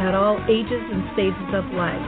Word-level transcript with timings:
at 0.00 0.14
all 0.16 0.40
ages 0.48 0.80
and 0.80 1.04
stages 1.12 1.50
of 1.52 1.64
life. 1.76 2.00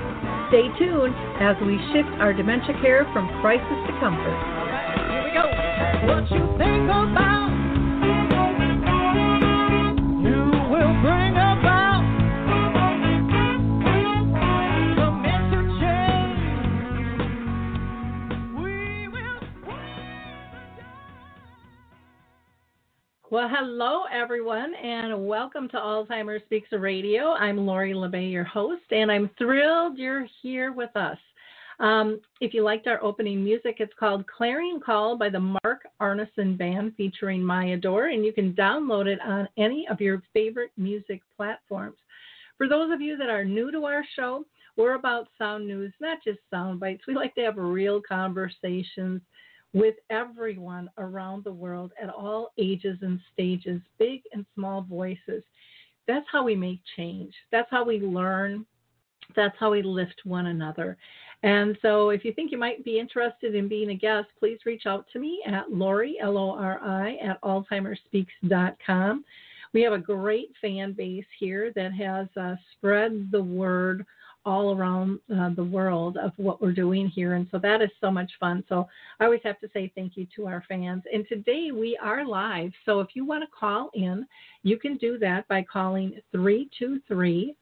Stay 0.49 0.69
tuned 0.81 1.15
as 1.41 1.57
we 1.65 1.77
shift 1.93 2.09
our 2.21 2.33
dementia 2.33 2.73
care 2.81 3.05
from 3.13 3.29
crisis 3.41 3.79
to 3.89 3.93
comfort. 4.01 4.39
Here 5.09 5.23
we 5.25 5.31
go. 5.37 5.45
What 6.09 6.25
you 6.33 6.45
think 6.57 6.89
about, 6.89 7.42
Well, 23.33 23.49
hello 23.51 24.03
everyone, 24.13 24.75
and 24.75 25.27
welcome 25.27 25.67
to 25.71 25.79
Alzheimer's 25.79 26.43
Speaks 26.45 26.69
Radio. 26.71 27.33
I'm 27.33 27.57
Lori 27.57 27.95
La 27.95 28.09
Bey, 28.09 28.27
your 28.27 28.45
host, 28.45 28.83
and 28.91 29.11
I'm 29.11 29.31
thrilled 29.39 29.97
you're 29.97 30.27
here 30.43 30.75
with 30.75 30.95
us. 30.97 31.17
Um, 31.81 32.21
if 32.43 32.53
you 32.53 32.63
liked 32.63 32.87
our 32.87 33.03
opening 33.03 33.43
music, 33.43 33.77
it's 33.79 33.95
called 33.99 34.27
Clarion 34.27 34.81
Call 34.85 35.17
by 35.17 35.31
the 35.31 35.41
Mark 35.41 35.81
Arneson 35.99 36.59
Band 36.59 36.93
featuring 36.99 37.43
Maya 37.43 37.79
Dore, 37.79 38.09
and 38.09 38.23
you 38.23 38.35
can 38.35 38.53
download 38.53 39.07
it 39.07 39.19
on 39.23 39.49
any 39.57 39.89
of 39.91 39.99
your 39.99 40.23
favorite 40.35 40.73
music 40.77 41.23
platforms. 41.35 41.97
For 42.59 42.69
those 42.69 42.93
of 42.93 43.01
you 43.01 43.17
that 43.17 43.31
are 43.31 43.47
new 43.47 43.73
to 43.73 43.87
our 43.87 44.05
show, 44.15 44.45
we're 44.77 44.95
about 44.97 45.29
sound 45.39 45.67
news, 45.67 45.95
not 46.03 46.19
just 46.23 46.41
sound 46.51 46.81
bites. 46.81 47.05
We 47.09 47.15
like 47.15 47.35
to 47.37 47.45
have 47.45 47.57
real 47.57 48.03
conversations 48.07 49.23
with 49.75 49.95
everyone 50.11 50.91
around 50.99 51.45
the 51.45 51.53
world 51.53 51.93
at 52.03 52.11
all 52.11 52.53
ages 52.59 52.99
and 53.03 53.19
stages, 53.33 53.81
big 53.99 54.23
and 54.33 54.45
small 54.55 54.83
voices. 54.83 55.43
That's 56.07 56.27
how 56.31 56.45
we 56.45 56.55
make 56.55 56.81
change. 56.97 57.33
That's 57.51 57.71
how 57.71 57.85
we 57.85 58.01
learn. 58.01 58.67
That's 59.35 59.57
how 59.59 59.71
we 59.71 59.83
lift 59.83 60.21
one 60.25 60.47
another. 60.47 60.97
And 61.43 61.77
so 61.83 62.11
if 62.11 62.25
you 62.25 62.33
think 62.33 62.53
you 62.53 62.59
might 62.59 62.85
be 62.85 62.99
interested 62.99 63.55
in 63.55 63.69
being 63.69 63.91
a 63.91 63.95
guest, 63.95 64.29
please 64.39 64.59
reach 64.65 64.83
out 64.87 65.07
to 65.13 65.19
me 65.19 65.43
at 65.47 65.73
Lori, 65.73 66.17
L 66.21 66.37
O 66.37 66.51
R 66.51 66.81
I, 66.83 67.17
at 67.17 67.41
alzheimerspeaks.com. 67.43 69.25
We 69.73 69.83
have 69.83 69.93
a 69.95 69.99
great 69.99 70.53
fan 70.61 70.93
base 70.93 71.25
here 71.39 71.73
that 71.75 71.93
has 71.95 72.29
uh, 72.37 72.57
spread 72.73 73.31
the 73.33 73.43
word 73.43 74.05
all 74.45 74.77
around 74.77 75.21
uh, 75.35 75.51
the 75.51 75.65
world 75.65 76.17
of 76.17 76.33
what 76.37 76.61
we're 76.61 76.73
doing 76.73 77.09
here. 77.09 77.35
And 77.35 77.47
so 77.51 77.59
that 77.59 77.81
is 77.81 77.91
so 78.01 78.11
much 78.11 78.31
fun. 78.41 78.65
So 78.69 78.89
I 79.21 79.25
always 79.25 79.41
have 79.45 79.61
to 79.61 79.69
say 79.73 79.93
thank 79.95 80.17
you 80.17 80.27
to 80.37 80.47
our 80.47 80.65
fans. 80.69 81.03
And 81.13 81.27
today 81.29 81.71
we 81.73 81.97
are 82.03 82.27
live. 82.27 82.73
So 82.85 83.01
if 83.01 83.09
you 83.15 83.25
want 83.25 83.45
to 83.45 83.49
call 83.59 83.91
in, 83.95 84.27
you 84.63 84.79
can 84.79 84.97
do 84.97 85.19
that 85.19 85.47
by 85.49 85.65
calling 85.71 86.21
323 86.33 87.55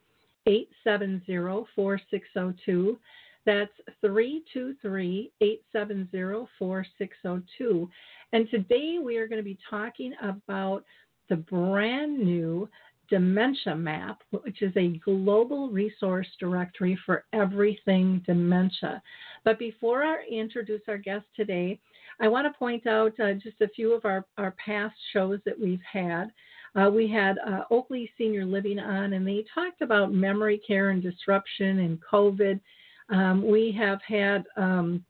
870 0.47 1.67
4602. 1.75 2.99
That's 3.47 3.73
323 4.01 5.33
870 5.41 6.49
4602. 6.59 7.91
And 8.33 8.49
today 8.51 8.99
we 9.03 9.17
are 9.17 9.27
going 9.27 9.39
to 9.39 9.45
be 9.45 9.59
talking 9.69 10.13
about 10.23 10.85
the 11.29 11.37
brand 11.37 12.19
new 12.19 12.69
Dementia 13.11 13.75
Map, 13.75 14.23
which 14.31 14.63
is 14.63 14.73
a 14.77 14.99
global 15.05 15.69
resource 15.69 16.29
directory 16.39 16.99
for 17.05 17.25
everything 17.33 18.23
dementia. 18.27 19.03
But 19.45 19.59
before 19.59 20.05
I 20.05 20.25
introduce 20.31 20.83
our 20.89 20.99
guest 20.99 21.27
today, 21.35 21.79
I 22.21 22.29
want 22.29 22.47
to 22.47 22.59
point 22.59 22.87
out 22.87 23.19
uh, 23.19 23.35
just 23.35 23.61
a 23.61 23.69
few 23.69 23.93
of 23.93 24.05
our, 24.05 24.25
our 24.39 24.55
past 24.65 24.95
shows 25.13 25.41
that 25.45 25.59
we've 25.59 25.83
had. 25.91 26.31
Uh, 26.77 26.89
we 26.89 27.09
had 27.09 27.39
uh, 27.39 27.63
Oakley 27.71 28.11
Senior 28.17 28.45
Living 28.45 28.79
on, 28.79 29.15
and 29.15 29.27
they 29.27 29.45
talked 29.53 29.83
about 29.83 30.13
memory 30.13 30.61
care 30.65 30.91
and 30.91 31.03
disruption 31.03 31.81
and 31.81 31.99
COVID. 32.01 32.61
Um, 33.09 33.45
we 33.45 33.75
have 33.77 33.99
had 34.07 34.45
um, 34.57 35.05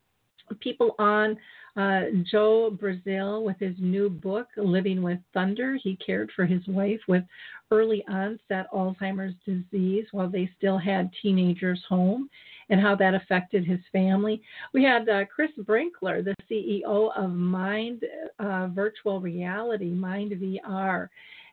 people 0.60 0.94
on 0.98 1.36
uh, 1.76 2.02
Joe 2.30 2.70
Brazil 2.70 3.44
with 3.44 3.58
his 3.58 3.74
new 3.78 4.10
book, 4.10 4.48
Living 4.56 5.02
with 5.02 5.18
Thunder. 5.32 5.78
He 5.82 5.96
cared 5.96 6.30
for 6.34 6.46
his 6.46 6.66
wife 6.66 7.00
with 7.08 7.24
early 7.70 8.04
onset 8.08 8.66
Alzheimer's 8.72 9.34
disease 9.46 10.06
while 10.12 10.28
they 10.28 10.50
still 10.58 10.78
had 10.78 11.10
teenagers 11.22 11.80
home 11.88 12.28
and 12.68 12.80
how 12.80 12.94
that 12.96 13.14
affected 13.14 13.64
his 13.64 13.80
family. 13.92 14.40
We 14.72 14.84
had 14.84 15.08
uh, 15.08 15.24
Chris 15.26 15.50
Brickler, 15.60 16.24
the 16.24 16.34
CEO 16.50 17.10
of 17.16 17.30
Mind 17.30 18.04
uh, 18.38 18.68
Virtual 18.68 19.20
Reality, 19.20 19.92
MyndVR. 19.92 21.08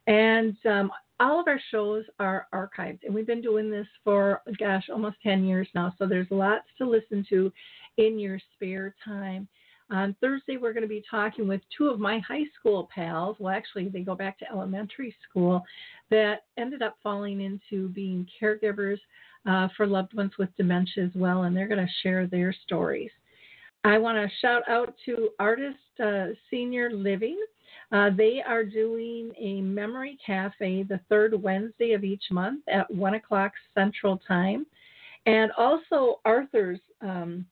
And 0.08 0.56
um, 0.66 0.92
all 1.20 1.40
of 1.40 1.48
our 1.48 1.60
shows 1.72 2.06
are 2.20 2.48
archived, 2.54 3.00
and 3.04 3.14
we've 3.14 3.28
been 3.28 3.42
doing 3.42 3.70
this 3.72 3.88
for, 4.04 4.42
gosh, 4.60 4.86
almost 4.92 5.18
10 5.24 5.44
years 5.46 5.68
now. 5.74 5.94
So 5.98 6.06
there's 6.06 6.28
lots 6.30 6.66
to 6.78 6.88
listen 6.88 7.26
to 7.30 7.52
in 7.98 8.20
your 8.20 8.40
spare 8.56 8.96
time. 9.04 9.48
On 9.90 10.16
Thursday, 10.20 10.58
we're 10.58 10.74
going 10.74 10.84
to 10.84 10.90
be 10.90 11.04
talking 11.10 11.48
with 11.48 11.62
two 11.78 11.88
of 11.88 12.00
my 12.00 12.20
high 12.20 12.44
school 12.60 12.90
pals. 12.94 13.38
Well, 13.40 13.54
actually, 13.56 13.88
they 13.88 14.02
go 14.02 14.16
back 14.16 14.38
to 14.40 14.52
elementary 14.52 15.16
school 15.28 15.64
that 16.10 16.44
ended 16.58 16.82
up 16.82 16.98
falling 17.02 17.40
into 17.40 17.88
being 17.90 18.28
caregivers 18.42 18.98
uh, 19.46 19.70
for 19.78 19.88
loved 19.88 20.14
ones 20.14 20.34
with 20.38 20.50
dementia 20.58 21.06
as 21.06 21.12
well, 21.16 21.44
and 21.44 21.56
they're 21.56 21.70
going 21.70 21.86
to 21.86 21.94
share 22.04 22.28
their 22.28 22.54
stories. 22.66 23.12
I 23.86 23.98
want 23.98 24.18
to 24.18 24.36
shout 24.42 24.64
out 24.68 24.94
to 25.06 25.30
Artis 25.40 25.76
uh, 26.04 26.28
Senior 26.50 26.92
Living. 26.92 27.40
Uh, 27.94 28.10
they 28.18 28.42
are 28.46 28.66
doing 28.66 29.32
a 29.40 29.62
memory 29.62 30.18
cafe 30.26 30.84
the 30.84 31.00
third 31.08 31.42
Wednesday 31.42 31.94
of 31.94 32.04
each 32.04 32.24
month 32.30 32.64
at 32.68 32.94
1 32.94 33.14
o'clock 33.14 33.54
Central 33.74 34.20
Time. 34.28 34.66
And 35.26 35.52
also 35.58 36.20
Arthur's 36.26 36.80
um, 37.02 37.46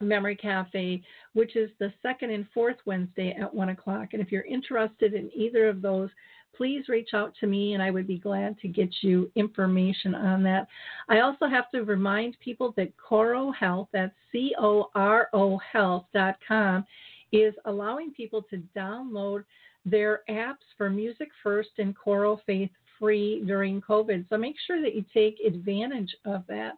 Memory 0.00 0.36
Cafe, 0.36 1.02
which 1.34 1.56
is 1.56 1.70
the 1.78 1.92
second 2.02 2.30
and 2.30 2.46
fourth 2.52 2.76
Wednesday 2.86 3.36
at 3.40 3.52
1 3.52 3.68
o'clock. 3.70 4.08
And 4.12 4.22
if 4.22 4.32
you're 4.32 4.42
interested 4.42 5.14
in 5.14 5.30
either 5.34 5.68
of 5.68 5.82
those, 5.82 6.10
please 6.56 6.88
reach 6.88 7.10
out 7.14 7.34
to 7.40 7.46
me 7.46 7.74
and 7.74 7.82
I 7.82 7.90
would 7.90 8.06
be 8.06 8.18
glad 8.18 8.58
to 8.60 8.68
get 8.68 8.90
you 9.02 9.30
information 9.36 10.14
on 10.14 10.42
that. 10.42 10.66
I 11.08 11.20
also 11.20 11.46
have 11.46 11.70
to 11.70 11.84
remind 11.84 12.38
people 12.40 12.74
that 12.76 12.96
Coro 12.96 13.50
Health, 13.52 13.88
that's 13.92 14.14
C 14.32 14.54
O 14.58 14.90
R 14.94 15.28
O 15.32 15.58
Health.com, 15.58 16.84
is 17.32 17.54
allowing 17.64 18.12
people 18.12 18.42
to 18.50 18.62
download 18.76 19.44
their 19.86 20.22
apps 20.28 20.66
for 20.76 20.90
Music 20.90 21.28
First 21.42 21.70
and 21.78 21.96
Choral 21.96 22.40
Faith 22.46 22.70
free 22.98 23.42
during 23.46 23.80
COVID. 23.80 24.28
So 24.28 24.36
make 24.36 24.56
sure 24.66 24.82
that 24.82 24.94
you 24.94 25.04
take 25.14 25.38
advantage 25.46 26.14
of 26.26 26.44
that. 26.48 26.74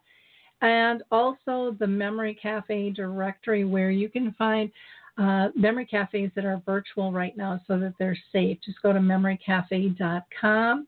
And 0.63 1.03
also 1.11 1.75
the 1.79 1.87
Memory 1.87 2.37
Cafe 2.41 2.89
directory 2.91 3.65
where 3.65 3.91
you 3.91 4.09
can 4.09 4.33
find 4.37 4.71
uh, 5.17 5.49
memory 5.55 5.85
cafes 5.85 6.31
that 6.35 6.45
are 6.45 6.61
virtual 6.65 7.11
right 7.11 7.37
now 7.37 7.61
so 7.67 7.77
that 7.79 7.93
they're 7.99 8.17
safe. 8.31 8.57
Just 8.65 8.81
go 8.81 8.93
to 8.93 8.99
memorycafe.com. 8.99 10.87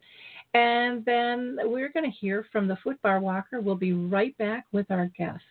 And 0.54 1.04
then 1.04 1.58
we're 1.64 1.90
going 1.90 2.10
to 2.10 2.18
hear 2.18 2.46
from 2.52 2.68
the 2.68 2.78
Footbar 2.86 3.22
Walker. 3.22 3.60
We'll 3.60 3.76
be 3.76 3.94
right 3.94 4.36
back 4.38 4.66
with 4.72 4.90
our 4.90 5.12
guests. 5.18 5.44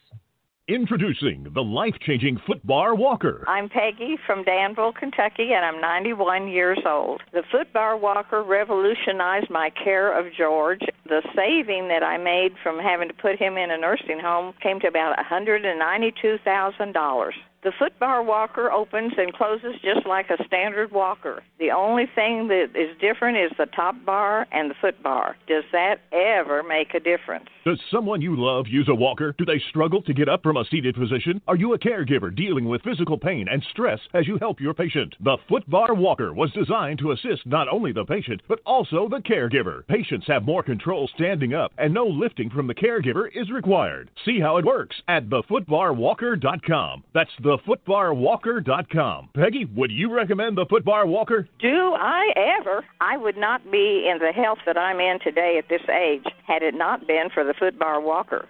Introducing 0.66 1.46
the 1.52 1.62
life 1.62 1.92
changing 2.06 2.40
Footbar 2.48 2.96
Walker. 2.96 3.44
I'm 3.46 3.68
Peggy 3.68 4.16
from 4.26 4.44
Danville, 4.44 4.94
Kentucky, 4.98 5.50
and 5.52 5.62
I'm 5.62 5.78
91 5.78 6.48
years 6.48 6.78
old. 6.86 7.20
The 7.34 7.42
Footbar 7.52 8.00
Walker 8.00 8.42
revolutionized 8.42 9.50
my 9.50 9.68
care 9.68 10.18
of 10.18 10.32
George. 10.32 10.80
The 11.06 11.20
saving 11.36 11.88
that 11.88 12.02
I 12.02 12.16
made 12.16 12.54
from 12.62 12.78
having 12.78 13.08
to 13.08 13.14
put 13.14 13.38
him 13.38 13.58
in 13.58 13.70
a 13.70 13.76
nursing 13.76 14.20
home 14.20 14.54
came 14.62 14.80
to 14.80 14.88
about 14.88 15.18
$192,000. 15.18 17.32
The 17.64 17.72
footbar 17.80 18.22
walker 18.22 18.70
opens 18.70 19.14
and 19.16 19.32
closes 19.32 19.72
just 19.82 20.06
like 20.06 20.28
a 20.28 20.36
standard 20.44 20.92
walker. 20.92 21.42
The 21.58 21.70
only 21.70 22.04
thing 22.14 22.48
that 22.48 22.72
is 22.74 22.94
different 23.00 23.38
is 23.38 23.52
the 23.56 23.64
top 23.64 23.94
bar 24.04 24.46
and 24.52 24.68
the 24.68 24.74
foot 24.82 25.02
bar. 25.02 25.36
Does 25.48 25.64
that 25.72 26.00
ever 26.12 26.62
make 26.62 26.92
a 26.92 27.00
difference? 27.00 27.46
Does 27.64 27.80
someone 27.90 28.20
you 28.20 28.36
love 28.36 28.66
use 28.68 28.86
a 28.90 28.94
walker? 28.94 29.34
Do 29.38 29.46
they 29.46 29.62
struggle 29.70 30.02
to 30.02 30.12
get 30.12 30.28
up 30.28 30.42
from 30.42 30.58
a 30.58 30.66
seated 30.70 30.94
position? 30.94 31.40
Are 31.48 31.56
you 31.56 31.72
a 31.72 31.78
caregiver 31.78 32.36
dealing 32.36 32.66
with 32.66 32.82
physical 32.82 33.16
pain 33.16 33.46
and 33.50 33.64
stress 33.70 33.98
as 34.12 34.26
you 34.26 34.36
help 34.36 34.60
your 34.60 34.74
patient? 34.74 35.14
The 35.20 35.38
Footbar 35.48 35.96
Walker 35.96 36.34
was 36.34 36.52
designed 36.52 36.98
to 36.98 37.12
assist 37.12 37.46
not 37.46 37.72
only 37.72 37.92
the 37.92 38.04
patient, 38.04 38.42
but 38.46 38.60
also 38.66 39.08
the 39.08 39.22
caregiver. 39.26 39.86
Patients 39.86 40.26
have 40.26 40.44
more 40.44 40.62
control 40.62 40.93
control 40.94 41.10
standing 41.14 41.54
up, 41.54 41.72
and 41.78 41.92
no 41.92 42.06
lifting 42.06 42.50
from 42.50 42.66
the 42.66 42.74
caregiver 42.74 43.28
is 43.34 43.50
required. 43.50 44.10
See 44.24 44.40
how 44.40 44.58
it 44.58 44.64
works 44.64 44.96
at 45.08 45.28
thefootbarwalker.com. 45.28 47.04
That's 47.12 47.30
thefootbarwalker.com. 47.42 49.30
Peggy, 49.34 49.64
would 49.76 49.90
you 49.90 50.14
recommend 50.14 50.56
the 50.56 50.66
Footbar 50.66 51.06
Walker? 51.06 51.48
Do 51.58 51.94
I 51.94 52.32
ever? 52.60 52.84
I 53.00 53.16
would 53.16 53.36
not 53.36 53.70
be 53.70 54.08
in 54.10 54.18
the 54.18 54.32
health 54.32 54.58
that 54.66 54.78
I'm 54.78 55.00
in 55.00 55.18
today 55.22 55.58
at 55.58 55.68
this 55.68 55.82
age 55.88 56.24
had 56.46 56.62
it 56.62 56.74
not 56.74 57.06
been 57.06 57.28
for 57.32 57.44
the 57.44 57.54
Footbar 57.54 58.02
Walker. 58.02 58.48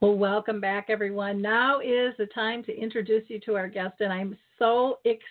Well, 0.00 0.16
welcome 0.16 0.60
back, 0.60 0.86
everyone. 0.88 1.42
Now 1.42 1.80
is 1.80 2.14
the 2.18 2.28
time 2.34 2.62
to 2.64 2.76
introduce 2.76 3.24
you 3.28 3.40
to 3.46 3.56
our 3.56 3.68
guest, 3.68 3.94
and 4.00 4.12
I'm 4.12 4.36
so 4.58 4.98
excited. 5.04 5.24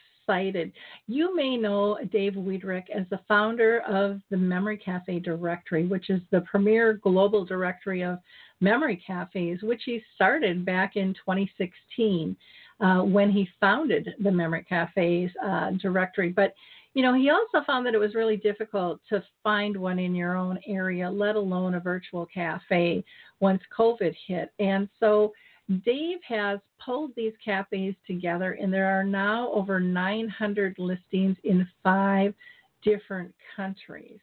You 1.07 1.35
may 1.35 1.57
know 1.57 1.97
Dave 2.12 2.33
Wiederrich 2.33 2.89
as 2.89 3.06
the 3.09 3.19
founder 3.27 3.81
of 3.81 4.21
the 4.29 4.38
Memory 4.38 4.77
Cafe 4.77 5.19
Directory, 5.19 5.85
which 5.85 6.09
is 6.09 6.21
the 6.31 6.41
premier 6.41 6.94
global 6.94 7.45
directory 7.45 8.03
of 8.03 8.19
memory 8.59 9.01
cafes, 9.06 9.59
which 9.62 9.83
he 9.85 10.01
started 10.15 10.65
back 10.65 10.95
in 10.95 11.13
2016 11.13 12.35
uh, 12.79 13.00
when 13.01 13.31
he 13.31 13.47
founded 13.59 14.09
the 14.19 14.31
Memory 14.31 14.65
Cafes 14.68 15.31
uh, 15.44 15.71
directory. 15.81 16.29
But 16.29 16.53
you 16.94 17.03
know, 17.03 17.13
he 17.13 17.29
also 17.29 17.63
found 17.65 17.85
that 17.85 17.94
it 17.94 18.00
was 18.00 18.15
really 18.15 18.38
difficult 18.38 19.00
to 19.09 19.24
find 19.44 19.77
one 19.77 20.00
in 20.00 20.15
your 20.15 20.35
own 20.35 20.57
area, 20.65 21.07
let 21.07 21.35
alone 21.35 21.75
a 21.75 21.79
virtual 21.79 22.25
cafe 22.25 23.03
once 23.39 23.62
COVID 23.77 24.15
hit. 24.25 24.51
And 24.57 24.89
so 25.00 25.31
Dave 25.85 26.19
has 26.27 26.59
pulled 26.83 27.11
these 27.15 27.33
cafes 27.43 27.95
together, 28.05 28.53
and 28.53 28.73
there 28.73 28.87
are 28.87 29.03
now 29.03 29.51
over 29.51 29.79
900 29.79 30.79
listings 30.79 31.35
in 31.43 31.67
five 31.83 32.33
different 32.83 33.33
countries. 33.55 34.19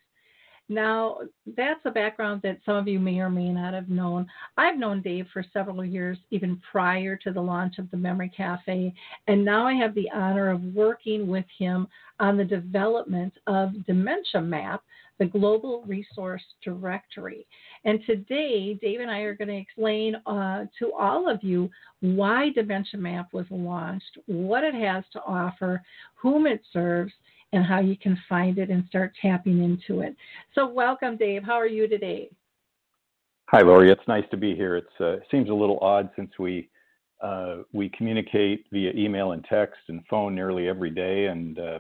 Now, 0.69 1.19
that's 1.57 1.81
a 1.85 1.91
background 1.91 2.41
that 2.43 2.59
some 2.65 2.77
of 2.77 2.89
you 2.89 2.99
may 2.99 3.19
or 3.19 3.29
may 3.29 3.51
not 3.51 3.75
have 3.75 3.91
known. 3.91 4.27
I've 4.57 4.79
known 4.79 5.03
Dave 5.03 5.27
for 5.33 5.45
several 5.53 5.85
years, 5.85 6.17
even 6.31 6.61
prior 6.71 7.17
to 7.17 7.33
the 7.33 7.41
launch 7.41 7.79
of 7.79 7.91
the 7.91 7.99
Memory 7.99 8.33
Cafe, 8.35 8.95
and 9.27 9.45
now 9.45 9.67
I 9.67 9.75
have 9.75 9.95
the 9.95 10.11
honor 10.15 10.51
of 10.51 10.63
working 10.75 11.29
with 11.29 11.45
him 11.59 11.87
on 12.19 12.39
the 12.39 12.45
development 12.45 13.35
of 13.47 13.85
Dementia 13.87 14.41
Map, 14.41 14.83
the 15.19 15.27
Global 15.27 15.85
Resource 15.87 16.43
Directory. 16.65 17.47
And 17.85 18.01
today, 18.07 18.75
Dave 18.81 19.01
and 19.01 19.11
I 19.11 19.21
are 19.21 19.35
going 19.35 19.49
to 19.49 19.57
explain 19.57 20.17
uh, 20.27 20.65
to 20.79 20.93
all 20.93 21.29
of 21.29 21.43
you 21.45 21.71
why 22.01 22.51
Dementia 22.51 22.99
Map 22.99 23.33
was 23.33 23.47
launched, 23.51 24.19
what 24.27 24.65
it 24.65 24.75
has 24.75 25.05
to 25.13 25.23
offer, 25.25 25.83
whom 26.17 26.47
it 26.47 26.63
serves, 26.73 27.13
and 27.55 27.65
how 27.65 27.81
you 27.81 27.97
can 27.97 28.19
find 28.29 28.59
it 28.59 28.69
and 28.69 28.85
start 28.89 29.13
tapping 29.23 29.63
into 29.63 30.03
it. 30.03 30.17
So, 30.55 30.67
welcome, 30.67 31.17
Dave. 31.17 31.45
How 31.45 31.55
are 31.55 31.69
you 31.69 31.89
today? 31.89 32.29
Hi, 33.51 33.63
Lori. 33.63 33.91
It's 33.91 34.07
nice 34.09 34.25
to 34.33 34.37
be 34.37 34.55
here. 34.57 34.77
It 34.77 34.87
uh, 34.99 35.17
seems 35.31 35.49
a 35.49 35.55
little 35.55 35.79
odd 35.79 36.11
since 36.17 36.33
we 36.39 36.69
uh, 37.23 37.59
we 37.73 37.89
communicate 37.91 38.67
via 38.73 38.93
email 38.93 39.33
and 39.33 39.45
text 39.45 39.81
and 39.89 40.03
phone 40.11 40.35
nearly 40.35 40.69
every 40.69 40.91
day, 40.91 41.27
and 41.27 41.59
uh, 41.59 41.79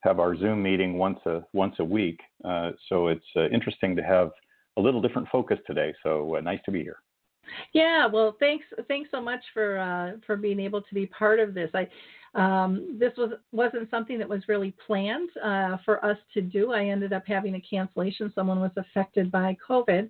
have 0.00 0.18
our 0.18 0.34
Zoom 0.36 0.62
meeting 0.62 0.96
once 0.96 1.18
a 1.26 1.42
once 1.52 1.74
a 1.80 1.84
week. 1.84 2.18
Uh, 2.44 2.70
so 2.88 3.08
it's 3.08 3.26
uh, 3.36 3.48
interesting 3.48 3.94
to 3.96 4.02
have 4.02 4.30
a 4.78 4.80
little 4.80 5.02
different 5.02 5.28
focus 5.30 5.58
today. 5.66 5.92
So 6.02 6.36
uh, 6.36 6.40
nice 6.40 6.60
to 6.64 6.70
be 6.70 6.82
here. 6.82 6.96
Yeah, 7.74 8.06
well, 8.06 8.36
thanks 8.40 8.64
thanks 8.88 9.10
so 9.10 9.20
much 9.20 9.42
for 9.52 10.18
for 10.26 10.36
being 10.36 10.60
able 10.60 10.80
to 10.80 10.94
be 10.94 11.06
part 11.06 11.40
of 11.40 11.52
this. 11.52 11.70
I 11.74 11.88
um, 12.34 12.96
this 12.98 13.12
was 13.16 13.32
wasn't 13.50 13.90
something 13.90 14.18
that 14.18 14.28
was 14.28 14.46
really 14.46 14.72
planned 14.86 15.30
uh, 15.42 15.78
for 15.84 16.04
us 16.04 16.18
to 16.34 16.40
do. 16.40 16.72
I 16.72 16.86
ended 16.86 17.12
up 17.12 17.24
having 17.26 17.56
a 17.56 17.60
cancellation. 17.60 18.32
Someone 18.34 18.60
was 18.60 18.70
affected 18.76 19.32
by 19.32 19.56
COVID, 19.68 20.08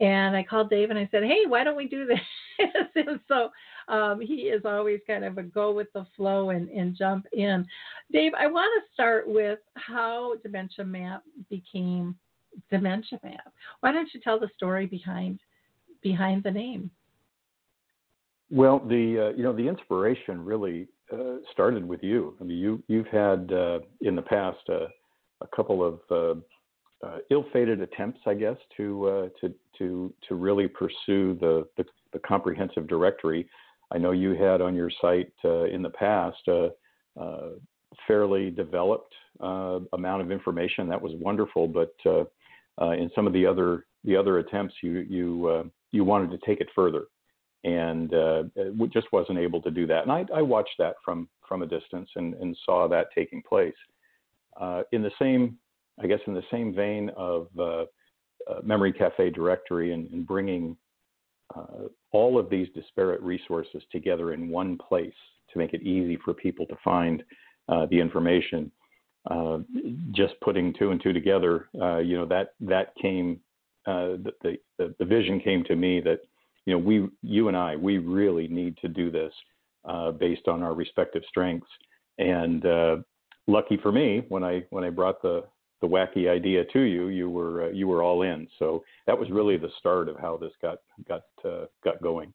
and 0.00 0.36
I 0.36 0.42
called 0.42 0.68
Dave 0.68 0.90
and 0.90 0.98
I 0.98 1.08
said, 1.12 1.22
"Hey, 1.22 1.42
why 1.46 1.62
don't 1.62 1.76
we 1.76 1.86
do 1.86 2.06
this?" 2.58 2.66
and 2.96 3.20
so 3.28 3.50
um, 3.92 4.20
he 4.20 4.48
is 4.48 4.62
always 4.64 5.00
kind 5.06 5.24
of 5.24 5.38
a 5.38 5.42
go 5.42 5.72
with 5.72 5.92
the 5.92 6.06
flow 6.16 6.50
and, 6.50 6.68
and 6.70 6.96
jump 6.96 7.26
in. 7.32 7.64
Dave, 8.12 8.32
I 8.38 8.46
want 8.48 8.70
to 8.82 8.92
start 8.92 9.28
with 9.28 9.60
how 9.74 10.34
Dementia 10.42 10.84
Map 10.84 11.22
became 11.48 12.16
Dementia 12.70 13.20
Map. 13.22 13.52
Why 13.80 13.92
don't 13.92 14.08
you 14.12 14.20
tell 14.20 14.40
the 14.40 14.50
story 14.56 14.86
behind 14.86 15.38
behind 16.02 16.42
the 16.42 16.50
name? 16.50 16.90
Well, 18.50 18.80
the 18.80 19.28
uh, 19.28 19.36
you 19.36 19.44
know 19.44 19.52
the 19.52 19.68
inspiration 19.68 20.44
really 20.44 20.88
uh, 21.12 21.36
started 21.52 21.86
with 21.86 22.02
you. 22.02 22.36
I 22.40 22.44
mean, 22.44 22.58
you 22.58 22.82
you've 22.88 23.06
had 23.08 23.52
uh, 23.52 23.80
in 24.00 24.14
the 24.16 24.22
past 24.22 24.58
uh, 24.68 24.86
a 25.40 25.46
couple 25.54 25.84
of 25.84 26.00
uh, 26.10 27.06
uh, 27.06 27.18
ill-fated 27.30 27.80
attempts, 27.80 28.20
I 28.26 28.34
guess, 28.34 28.56
to 28.76 29.08
uh, 29.08 29.28
to 29.40 29.54
to 29.78 30.12
to 30.28 30.34
really 30.34 30.68
pursue 30.68 31.34
the, 31.40 31.66
the, 31.76 31.84
the 32.12 32.18
comprehensive 32.20 32.86
directory. 32.86 33.48
I 33.92 33.98
know 33.98 34.12
you 34.12 34.34
had 34.34 34.60
on 34.60 34.74
your 34.74 34.90
site 35.00 35.32
in 35.44 35.82
the 35.82 35.90
past 35.90 36.46
a, 36.46 36.70
fairly 38.06 38.50
developed 38.50 39.14
amount 39.40 40.22
of 40.22 40.30
information 40.30 40.88
that 40.88 41.00
was 41.00 41.12
wonderful, 41.16 41.66
but 41.66 41.94
in 42.04 43.10
some 43.14 43.26
of 43.26 43.32
the 43.32 43.44
other 43.46 43.86
the 44.04 44.16
other 44.16 44.38
attempts, 44.38 44.74
you 44.82 45.04
you 45.08 45.70
you 45.90 46.04
wanted 46.04 46.30
to 46.30 46.38
take 46.46 46.60
it 46.60 46.68
further 46.74 47.06
and 47.64 48.14
uh, 48.14 48.44
just 48.92 49.06
wasn't 49.12 49.38
able 49.38 49.60
to 49.62 49.70
do 49.70 49.86
that. 49.86 50.02
And 50.02 50.12
I, 50.12 50.24
I 50.34 50.42
watched 50.42 50.76
that 50.78 50.96
from 51.04 51.28
from 51.46 51.62
a 51.62 51.66
distance 51.66 52.08
and, 52.14 52.34
and 52.34 52.56
saw 52.64 52.86
that 52.88 53.08
taking 53.14 53.42
place. 53.42 53.74
Uh, 54.60 54.82
in 54.92 55.02
the 55.02 55.10
same, 55.18 55.58
I 56.00 56.06
guess, 56.06 56.20
in 56.26 56.34
the 56.34 56.44
same 56.50 56.72
vein 56.72 57.10
of 57.16 57.48
uh, 57.58 57.82
uh 58.48 58.60
Memory 58.62 58.92
Cafe 58.92 59.30
directory 59.30 59.92
and, 59.92 60.08
and 60.12 60.26
bringing 60.26 60.76
uh, 61.54 61.88
all 62.12 62.38
of 62.38 62.48
these 62.48 62.68
disparate 62.74 63.20
resources 63.20 63.82
together 63.90 64.32
in 64.32 64.48
one 64.48 64.78
place 64.78 65.12
to 65.52 65.58
make 65.58 65.74
it 65.74 65.82
easy 65.82 66.16
for 66.24 66.32
people 66.32 66.66
to 66.66 66.76
find 66.84 67.24
uh, 67.68 67.86
the 67.90 67.98
information. 67.98 68.70
just 70.12 70.34
putting 70.40 70.72
two 70.72 70.92
and 70.92 71.02
two 71.02 71.12
together, 71.12 71.68
you 72.02 72.16
know, 72.16 72.26
that 72.26 72.54
that 72.60 72.94
came. 73.02 73.40
the, 73.84 74.32
the 74.78 74.94
the 74.98 75.04
vision 75.04 75.40
came 75.40 75.64
to 75.64 75.74
me 75.74 76.00
that 76.00 76.20
you 76.66 76.74
know, 76.74 76.78
we, 76.78 77.08
you 77.22 77.48
and 77.48 77.56
I, 77.56 77.76
we 77.76 77.98
really 77.98 78.48
need 78.48 78.76
to 78.78 78.88
do 78.88 79.10
this 79.10 79.32
uh, 79.84 80.10
based 80.12 80.46
on 80.48 80.62
our 80.62 80.74
respective 80.74 81.22
strengths. 81.28 81.70
And 82.18 82.66
uh, 82.66 82.96
lucky 83.46 83.78
for 83.78 83.92
me, 83.92 84.24
when 84.28 84.44
I 84.44 84.64
when 84.70 84.84
I 84.84 84.90
brought 84.90 85.22
the 85.22 85.44
the 85.80 85.88
wacky 85.88 86.28
idea 86.28 86.64
to 86.72 86.80
you, 86.80 87.08
you 87.08 87.30
were 87.30 87.64
uh, 87.64 87.68
you 87.70 87.88
were 87.88 88.02
all 88.02 88.22
in. 88.22 88.46
So 88.58 88.84
that 89.06 89.18
was 89.18 89.30
really 89.30 89.56
the 89.56 89.70
start 89.78 90.08
of 90.08 90.18
how 90.18 90.36
this 90.36 90.52
got 90.60 90.78
got 91.08 91.22
uh, 91.44 91.66
got 91.82 92.02
going. 92.02 92.32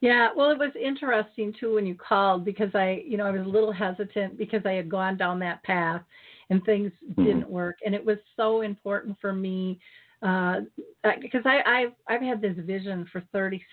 Yeah, 0.00 0.30
well, 0.36 0.50
it 0.50 0.58
was 0.58 0.72
interesting 0.74 1.54
too 1.58 1.76
when 1.76 1.86
you 1.86 1.94
called 1.94 2.44
because 2.44 2.74
I, 2.74 3.04
you 3.06 3.16
know, 3.16 3.24
I 3.24 3.30
was 3.30 3.46
a 3.46 3.48
little 3.48 3.72
hesitant 3.72 4.36
because 4.36 4.62
I 4.66 4.72
had 4.72 4.90
gone 4.90 5.16
down 5.16 5.38
that 5.38 5.62
path 5.62 6.02
and 6.50 6.60
things 6.64 6.90
mm-hmm. 7.08 7.24
didn't 7.24 7.48
work, 7.48 7.76
and 7.86 7.94
it 7.94 8.04
was 8.04 8.18
so 8.36 8.62
important 8.62 9.16
for 9.20 9.32
me 9.32 9.78
because 10.22 11.44
uh, 11.44 11.48
I, 11.48 11.62
I've 11.66 11.92
I've 12.08 12.22
had 12.22 12.40
this 12.40 12.56
vision 12.58 13.06
for 13.10 13.22
36 13.32 13.64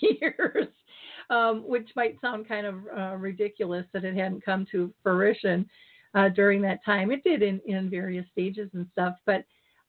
years, 0.00 0.68
um, 1.28 1.62
which 1.66 1.88
might 1.94 2.20
sound 2.20 2.48
kind 2.48 2.66
of 2.66 2.74
uh, 2.96 3.16
ridiculous 3.16 3.84
that 3.92 4.04
it 4.04 4.16
hadn't 4.16 4.44
come 4.44 4.66
to 4.72 4.92
fruition 5.02 5.68
uh, 6.14 6.30
during 6.30 6.62
that 6.62 6.84
time. 6.84 7.10
It 7.10 7.22
did 7.24 7.42
in 7.42 7.60
in 7.66 7.90
various 7.90 8.24
stages 8.32 8.70
and 8.72 8.86
stuff, 8.92 9.16
but 9.26 9.44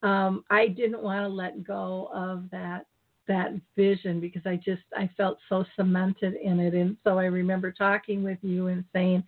um, 0.06 0.44
I 0.50 0.68
didn't 0.68 1.02
want 1.02 1.24
to 1.24 1.30
let 1.30 1.64
go 1.64 2.10
of 2.14 2.50
that 2.52 2.86
that 3.30 3.54
vision 3.78 4.20
because 4.20 4.42
I 4.46 4.58
just 4.58 4.84
I 4.98 5.10
felt 5.16 5.38
so 5.48 5.64
cemented 5.78 6.34
in 6.34 6.60
it, 6.60 6.74
and 6.74 6.98
so 7.06 7.18
I 7.18 7.26
remember 7.26 7.72
talking 7.72 8.24
with 8.24 8.40
you 8.42 8.68
and 8.68 8.84
saying. 8.94 9.24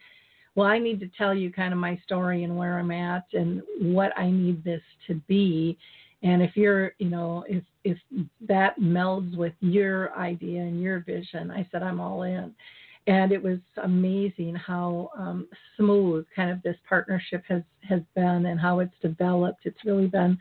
Well, 0.58 0.67
I 0.67 0.79
need 0.79 1.01
to 1.01 1.10
tell 1.17 1.36
you 1.36 1.51
kind 1.51 1.74
of 1.74 1.79
my 1.79 2.00
story 2.05 2.46
and 2.46 2.55
where 2.55 2.79
I'm 2.79 2.89
at 2.89 3.25
and 3.34 3.62
what 3.77 4.17
I 4.17 4.32
need 4.32 4.63
this 4.63 4.79
to 5.05 5.15
be 5.27 5.77
and 6.25 6.41
if 6.41 6.58
you're 6.58 6.94
you 7.00 7.10
know 7.10 7.46
if 7.48 7.63
if 7.86 7.98
that 8.46 8.77
melds 8.79 9.38
with 9.38 9.53
your 9.62 10.13
idea 10.17 10.60
and 10.60 10.82
your 10.82 11.00
vision 11.00 11.50
i 11.51 11.65
said 11.72 11.82
i'm 11.82 12.01
all 12.01 12.24
in. 12.24 12.53
And 13.08 13.32
it 13.32 13.41
was 13.41 13.60
amazing 13.84 14.55
how 14.55 15.12
um, 15.15 15.48
smooth 15.77 16.25
kind 16.36 16.50
of 16.50 16.63
this 16.63 16.77
partnership 16.89 17.44
has 17.48 17.62
has 17.88 18.01
been 18.15 18.48
and 18.48 18.60
how 18.60 18.79
it's 18.79 18.96
developed. 19.00 19.60
It's 19.65 19.86
really 19.86 20.08
been 20.08 20.38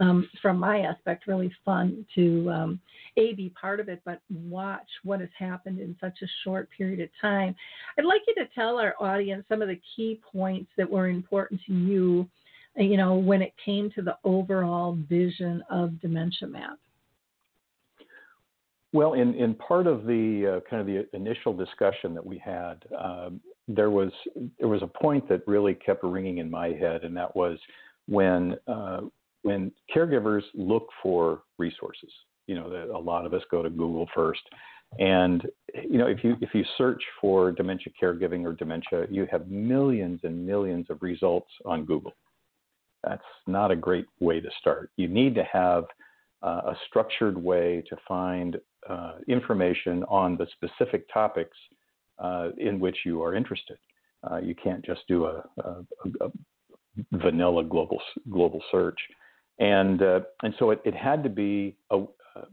um, 0.00 0.28
from 0.40 0.58
my 0.58 0.80
aspect 0.80 1.26
really 1.26 1.52
fun 1.64 2.06
to 2.14 2.50
um, 2.50 2.80
a 3.18 3.34
be 3.34 3.50
part 3.60 3.80
of 3.80 3.88
it 3.88 4.00
but 4.04 4.20
watch 4.30 4.88
what 5.04 5.20
has 5.20 5.28
happened 5.38 5.78
in 5.78 5.96
such 6.00 6.18
a 6.22 6.26
short 6.42 6.68
period 6.76 7.00
of 7.00 7.08
time. 7.20 7.54
I'd 7.98 8.04
like 8.04 8.22
you 8.26 8.34
to 8.36 8.48
tell 8.54 8.78
our 8.78 8.94
audience 9.00 9.44
some 9.48 9.62
of 9.62 9.68
the 9.68 9.80
key 9.94 10.20
points 10.32 10.70
that 10.76 10.90
were 10.90 11.08
important 11.08 11.60
to 11.66 11.74
you 11.74 12.28
you 12.76 12.96
know, 12.96 13.14
when 13.14 13.42
it 13.42 13.52
came 13.64 13.90
to 13.92 14.02
the 14.02 14.16
overall 14.24 14.96
vision 15.08 15.62
of 15.70 16.00
Dementia 16.00 16.48
Map? 16.48 16.78
Well, 18.92 19.14
in, 19.14 19.34
in 19.34 19.54
part 19.54 19.86
of 19.86 20.06
the 20.06 20.56
uh, 20.56 20.70
kind 20.70 20.80
of 20.80 20.86
the 20.86 21.06
initial 21.16 21.52
discussion 21.52 22.14
that 22.14 22.24
we 22.24 22.38
had, 22.38 22.84
um, 22.98 23.40
there 23.68 23.90
was 23.90 24.10
there 24.58 24.68
was 24.68 24.82
a 24.82 24.86
point 24.86 25.28
that 25.28 25.42
really 25.46 25.74
kept 25.74 26.04
ringing 26.04 26.38
in 26.38 26.50
my 26.50 26.68
head, 26.68 27.02
and 27.02 27.16
that 27.16 27.34
was 27.34 27.58
when 28.06 28.56
uh, 28.66 29.00
when 29.42 29.72
caregivers 29.94 30.42
look 30.54 30.88
for 31.02 31.42
resources, 31.58 32.10
you 32.46 32.54
know, 32.54 32.70
that 32.70 32.88
a 32.88 32.98
lot 32.98 33.26
of 33.26 33.34
us 33.34 33.42
go 33.50 33.62
to 33.62 33.70
Google 33.70 34.08
first. 34.14 34.42
And 34.98 35.42
you 35.74 35.98
know, 35.98 36.06
if 36.06 36.22
you 36.22 36.36
if 36.40 36.50
you 36.54 36.64
search 36.78 37.02
for 37.20 37.52
dementia 37.52 37.92
caregiving 38.00 38.44
or 38.44 38.52
dementia, 38.52 39.06
you 39.10 39.26
have 39.30 39.48
millions 39.48 40.20
and 40.22 40.46
millions 40.46 40.86
of 40.90 41.02
results 41.02 41.50
on 41.64 41.84
Google. 41.84 42.12
That's 43.04 43.22
not 43.46 43.70
a 43.70 43.76
great 43.76 44.06
way 44.20 44.40
to 44.40 44.48
start. 44.60 44.90
You 44.96 45.08
need 45.08 45.34
to 45.34 45.44
have 45.44 45.84
uh, 46.42 46.62
a 46.66 46.76
structured 46.88 47.36
way 47.36 47.82
to 47.88 47.96
find 48.06 48.56
uh, 48.88 49.14
information 49.28 50.04
on 50.04 50.36
the 50.36 50.46
specific 50.52 51.06
topics 51.12 51.56
uh, 52.18 52.50
in 52.58 52.78
which 52.78 52.98
you 53.04 53.22
are 53.22 53.34
interested. 53.34 53.78
Uh, 54.30 54.38
you 54.38 54.54
can't 54.54 54.84
just 54.84 55.00
do 55.08 55.26
a, 55.26 55.44
a, 55.58 55.70
a, 56.20 56.30
vanilla 57.12 57.62
global 57.62 58.00
global 58.30 58.62
search, 58.72 58.98
and 59.58 60.02
uh, 60.02 60.20
and 60.42 60.54
so 60.58 60.70
it, 60.70 60.80
it 60.84 60.94
had 60.94 61.22
to 61.22 61.28
be 61.28 61.76
a, 61.90 61.98
uh, 61.98 62.44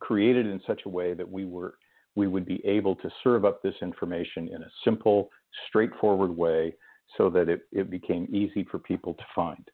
created 0.00 0.46
in 0.46 0.60
such 0.66 0.82
a 0.86 0.88
way 0.88 1.14
that 1.14 1.30
we 1.30 1.44
were 1.44 1.74
we 2.14 2.26
would 2.26 2.44
be 2.44 2.60
able 2.66 2.94
to 2.96 3.10
serve 3.22 3.44
up 3.44 3.62
this 3.62 3.74
information 3.80 4.48
in 4.48 4.62
a 4.62 4.70
simple, 4.84 5.30
straightforward 5.68 6.36
way, 6.36 6.74
so 7.16 7.30
that 7.30 7.48
it, 7.48 7.62
it 7.72 7.90
became 7.90 8.28
easy 8.34 8.66
for 8.70 8.78
people 8.78 9.14
to 9.14 9.24
find. 9.34 9.64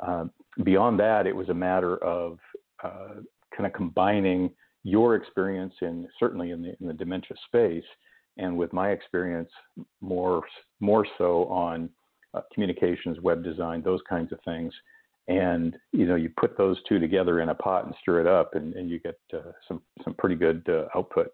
Uh, 0.00 0.24
beyond 0.64 0.98
that, 1.00 1.26
it 1.26 1.34
was 1.34 1.48
a 1.48 1.54
matter 1.54 1.96
of 1.98 2.38
uh, 2.82 3.14
kind 3.56 3.66
of 3.66 3.72
combining 3.72 4.50
your 4.82 5.16
experience 5.16 5.74
in 5.82 6.06
certainly 6.18 6.50
in 6.50 6.62
the, 6.62 6.76
in 6.80 6.86
the 6.86 6.92
dementia 6.92 7.36
space 7.46 7.84
and 8.38 8.56
with 8.56 8.72
my 8.72 8.90
experience 8.90 9.50
more 10.00 10.42
more 10.80 11.06
so 11.18 11.46
on 11.46 11.88
uh, 12.34 12.40
communications, 12.52 13.18
web 13.20 13.42
design, 13.42 13.82
those 13.82 14.00
kinds 14.08 14.32
of 14.32 14.38
things. 14.44 14.72
And 15.28 15.76
you 15.92 16.06
know, 16.06 16.14
you 16.14 16.30
put 16.38 16.56
those 16.56 16.76
two 16.88 16.98
together 16.98 17.40
in 17.40 17.48
a 17.48 17.54
pot 17.54 17.86
and 17.86 17.94
stir 18.00 18.20
it 18.20 18.26
up, 18.26 18.54
and, 18.54 18.74
and 18.74 18.88
you 18.88 19.00
get 19.00 19.18
uh, 19.34 19.52
some 19.66 19.82
some 20.04 20.14
pretty 20.14 20.36
good 20.36 20.64
uh, 20.68 20.84
output. 20.96 21.32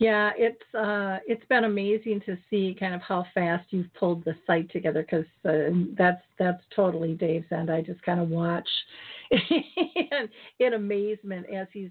Yeah, 0.00 0.32
it's 0.36 0.74
uh, 0.74 1.18
it's 1.26 1.44
been 1.46 1.64
amazing 1.64 2.20
to 2.26 2.36
see 2.50 2.76
kind 2.78 2.94
of 2.94 3.00
how 3.00 3.24
fast 3.32 3.66
you've 3.70 3.92
pulled 3.94 4.24
the 4.24 4.34
site 4.46 4.70
together 4.70 5.02
because 5.02 5.24
uh, 5.48 5.72
that's 5.96 6.20
that's 6.38 6.62
totally 6.74 7.14
Dave's 7.14 7.46
end. 7.52 7.70
I 7.70 7.80
just 7.80 8.02
kind 8.02 8.20
of 8.20 8.28
watch 8.28 8.68
in, 9.30 10.28
in 10.58 10.74
amazement 10.74 11.46
as 11.48 11.68
he's 11.72 11.90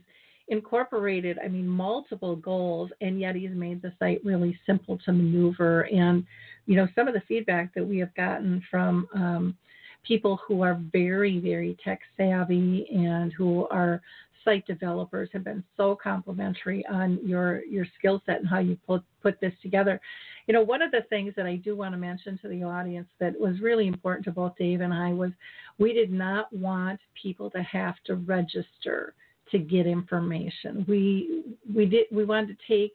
incorporated, 0.49 1.39
I 1.43 1.47
mean, 1.47 1.67
multiple 1.67 2.35
goals, 2.35 2.91
and 3.01 3.19
yet 3.19 3.35
he's 3.35 3.51
made 3.51 3.81
the 3.81 3.93
site 3.99 4.23
really 4.23 4.57
simple 4.65 4.99
to 5.05 5.11
maneuver. 5.13 5.81
And, 5.83 6.25
you 6.65 6.75
know, 6.75 6.87
some 6.95 7.07
of 7.07 7.13
the 7.13 7.21
feedback 7.27 7.73
that 7.75 7.85
we 7.85 7.97
have 7.99 8.13
gotten 8.15 8.61
from 8.69 9.07
um, 9.15 9.57
people 10.05 10.39
who 10.45 10.61
are 10.61 10.79
very, 10.91 11.39
very 11.39 11.77
tech 11.83 12.01
savvy 12.17 12.87
and 12.91 13.31
who 13.33 13.67
are 13.69 14.01
site 14.43 14.65
developers 14.67 15.29
have 15.33 15.43
been 15.43 15.63
so 15.77 15.95
complimentary 16.01 16.85
on 16.87 17.19
your 17.25 17.63
your 17.65 17.85
skill 17.97 18.21
set 18.25 18.39
and 18.39 18.47
how 18.47 18.59
you 18.59 18.77
put 18.87 19.03
put 19.21 19.39
this 19.39 19.53
together. 19.61 19.99
You 20.47 20.53
know, 20.53 20.61
one 20.61 20.81
of 20.81 20.91
the 20.91 21.03
things 21.09 21.33
that 21.35 21.45
I 21.45 21.55
do 21.55 21.75
want 21.75 21.93
to 21.93 21.97
mention 21.97 22.37
to 22.39 22.47
the 22.47 22.63
audience 22.63 23.07
that 23.19 23.39
was 23.39 23.61
really 23.61 23.87
important 23.87 24.25
to 24.25 24.31
both 24.31 24.55
Dave 24.57 24.81
and 24.81 24.93
I 24.93 25.13
was 25.13 25.31
we 25.79 25.93
did 25.93 26.11
not 26.11 26.51
want 26.53 26.99
people 27.21 27.49
to 27.51 27.63
have 27.63 27.95
to 28.05 28.15
register 28.15 29.13
to 29.51 29.59
get 29.59 29.87
information. 29.87 30.85
We 30.87 31.43
we 31.73 31.85
did 31.85 32.05
we 32.11 32.25
wanted 32.25 32.57
to 32.57 32.67
take 32.67 32.93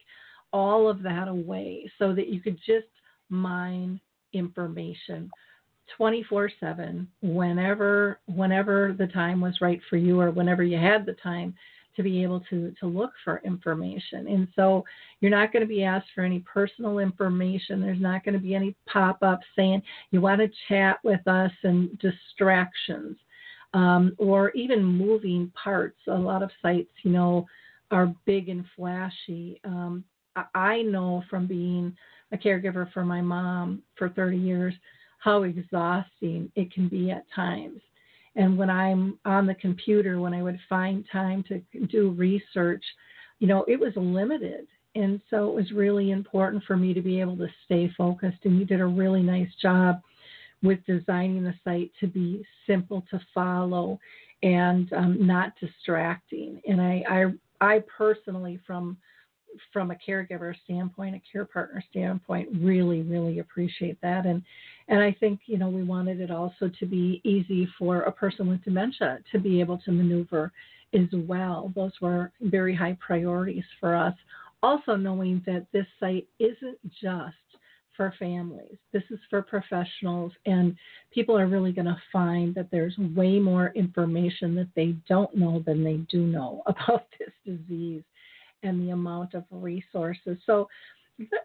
all 0.51 0.89
of 0.89 1.01
that 1.03 1.27
away 1.27 1.91
so 1.99 2.13
that 2.13 2.27
you 2.27 2.41
could 2.41 2.57
just 2.65 2.87
mine 3.29 3.99
information 4.33 5.29
24/7 5.97 7.07
whenever 7.21 8.19
whenever 8.27 8.95
the 8.97 9.07
time 9.07 9.41
was 9.41 9.61
right 9.61 9.81
for 9.89 9.97
you 9.97 10.19
or 10.19 10.31
whenever 10.31 10.63
you 10.63 10.77
had 10.77 11.05
the 11.05 11.13
time 11.13 11.53
to 11.95 12.03
be 12.03 12.23
able 12.23 12.39
to 12.49 12.73
to 12.79 12.87
look 12.87 13.11
for 13.23 13.41
information. 13.43 14.27
And 14.27 14.47
so 14.55 14.85
you're 15.19 15.31
not 15.31 15.51
going 15.51 15.61
to 15.61 15.67
be 15.67 15.83
asked 15.83 16.07
for 16.15 16.23
any 16.23 16.39
personal 16.39 16.99
information. 16.99 17.81
There's 17.81 18.01
not 18.01 18.23
going 18.23 18.33
to 18.33 18.39
be 18.39 18.55
any 18.55 18.75
pop-up 18.91 19.41
saying 19.55 19.81
you 20.11 20.21
want 20.21 20.39
to 20.41 20.49
chat 20.67 20.99
with 21.03 21.25
us 21.27 21.51
and 21.63 21.97
distractions 21.99 23.17
um, 23.73 24.15
or 24.17 24.51
even 24.51 24.83
moving 24.83 25.51
parts. 25.61 25.99
A 26.07 26.13
lot 26.13 26.43
of 26.43 26.51
sites, 26.61 26.91
you 27.03 27.11
know, 27.11 27.45
are 27.91 28.13
big 28.25 28.49
and 28.49 28.65
flashy. 28.75 29.59
Um, 29.65 30.03
I 30.55 30.83
know 30.83 31.23
from 31.29 31.47
being 31.47 31.95
a 32.31 32.37
caregiver 32.37 32.91
for 32.93 33.03
my 33.03 33.21
mom 33.21 33.81
for 33.97 34.09
30 34.09 34.37
years 34.37 34.73
how 35.19 35.43
exhausting 35.43 36.51
it 36.55 36.73
can 36.73 36.87
be 36.87 37.11
at 37.11 37.25
times. 37.35 37.81
And 38.35 38.57
when 38.57 38.69
I'm 38.69 39.19
on 39.25 39.45
the 39.45 39.55
computer, 39.55 40.19
when 40.19 40.33
I 40.33 40.41
would 40.41 40.59
find 40.67 41.05
time 41.11 41.43
to 41.49 41.61
do 41.87 42.11
research, 42.11 42.83
you 43.39 43.47
know, 43.47 43.65
it 43.67 43.79
was 43.79 43.93
limited. 43.95 44.67
And 44.95 45.21
so 45.29 45.49
it 45.49 45.55
was 45.55 45.71
really 45.71 46.11
important 46.11 46.63
for 46.63 46.75
me 46.75 46.93
to 46.93 47.01
be 47.01 47.19
able 47.19 47.37
to 47.37 47.47
stay 47.65 47.91
focused. 47.97 48.39
And 48.43 48.57
you 48.57 48.65
did 48.65 48.81
a 48.81 48.85
really 48.85 49.21
nice 49.21 49.53
job 49.61 50.01
with 50.63 50.79
designing 50.85 51.43
the 51.43 51.53
site 51.63 51.91
to 51.99 52.07
be 52.07 52.45
simple 52.67 53.05
to 53.11 53.19
follow 53.33 53.99
and 54.43 54.91
um, 54.93 55.25
not 55.25 55.53
distracting. 55.59 56.61
And 56.67 56.81
I, 56.81 57.03
I, 57.09 57.75
I 57.75 57.83
personally, 57.97 58.59
from 58.65 58.97
from 59.71 59.91
a 59.91 59.95
caregiver 59.95 60.53
standpoint, 60.63 61.15
a 61.15 61.21
care 61.31 61.45
partner 61.45 61.83
standpoint, 61.89 62.49
really, 62.59 63.01
really 63.01 63.39
appreciate 63.39 63.99
that. 64.01 64.25
And 64.25 64.41
and 64.87 65.01
I 65.01 65.15
think 65.19 65.41
you 65.45 65.57
know 65.57 65.69
we 65.69 65.83
wanted 65.83 66.21
it 66.21 66.31
also 66.31 66.69
to 66.79 66.85
be 66.85 67.21
easy 67.23 67.67
for 67.77 68.01
a 68.01 68.11
person 68.11 68.47
with 68.47 68.63
dementia 68.63 69.19
to 69.31 69.39
be 69.39 69.59
able 69.59 69.77
to 69.79 69.91
maneuver 69.91 70.51
as 70.93 71.07
well. 71.13 71.71
Those 71.75 71.93
were 72.01 72.31
very 72.41 72.75
high 72.75 72.97
priorities 72.99 73.65
for 73.79 73.95
us. 73.95 74.15
Also 74.61 74.95
knowing 74.95 75.41
that 75.45 75.67
this 75.71 75.85
site 75.99 76.27
isn't 76.39 76.79
just 77.01 77.35
for 77.95 78.13
families. 78.17 78.77
This 78.93 79.03
is 79.09 79.19
for 79.29 79.41
professionals, 79.41 80.31
and 80.45 80.73
people 81.11 81.37
are 81.37 81.47
really 81.47 81.73
going 81.73 81.85
to 81.85 82.01
find 82.13 82.55
that 82.55 82.71
there's 82.71 82.97
way 82.97 83.39
more 83.39 83.73
information 83.75 84.55
that 84.55 84.69
they 84.73 84.95
don't 85.07 85.35
know 85.35 85.61
than 85.65 85.83
they 85.83 85.97
do 86.09 86.25
know 86.25 86.63
about 86.67 87.07
this 87.19 87.33
disease 87.45 88.03
and 88.63 88.81
the 88.81 88.91
amount 88.91 89.33
of 89.33 89.43
resources. 89.51 90.37
So 90.45 90.67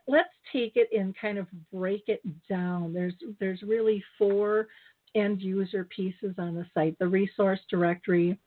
let's 0.06 0.28
take 0.52 0.72
it 0.76 0.88
and 0.96 1.14
kind 1.16 1.38
of 1.38 1.46
break 1.72 2.04
it 2.08 2.22
down. 2.48 2.92
There's 2.92 3.14
there's 3.40 3.62
really 3.62 4.02
four 4.18 4.68
end 5.14 5.40
user 5.40 5.84
pieces 5.84 6.34
on 6.38 6.54
the 6.54 6.66
site: 6.74 6.98
the 6.98 7.08
resource 7.08 7.60
directory, 7.70 8.38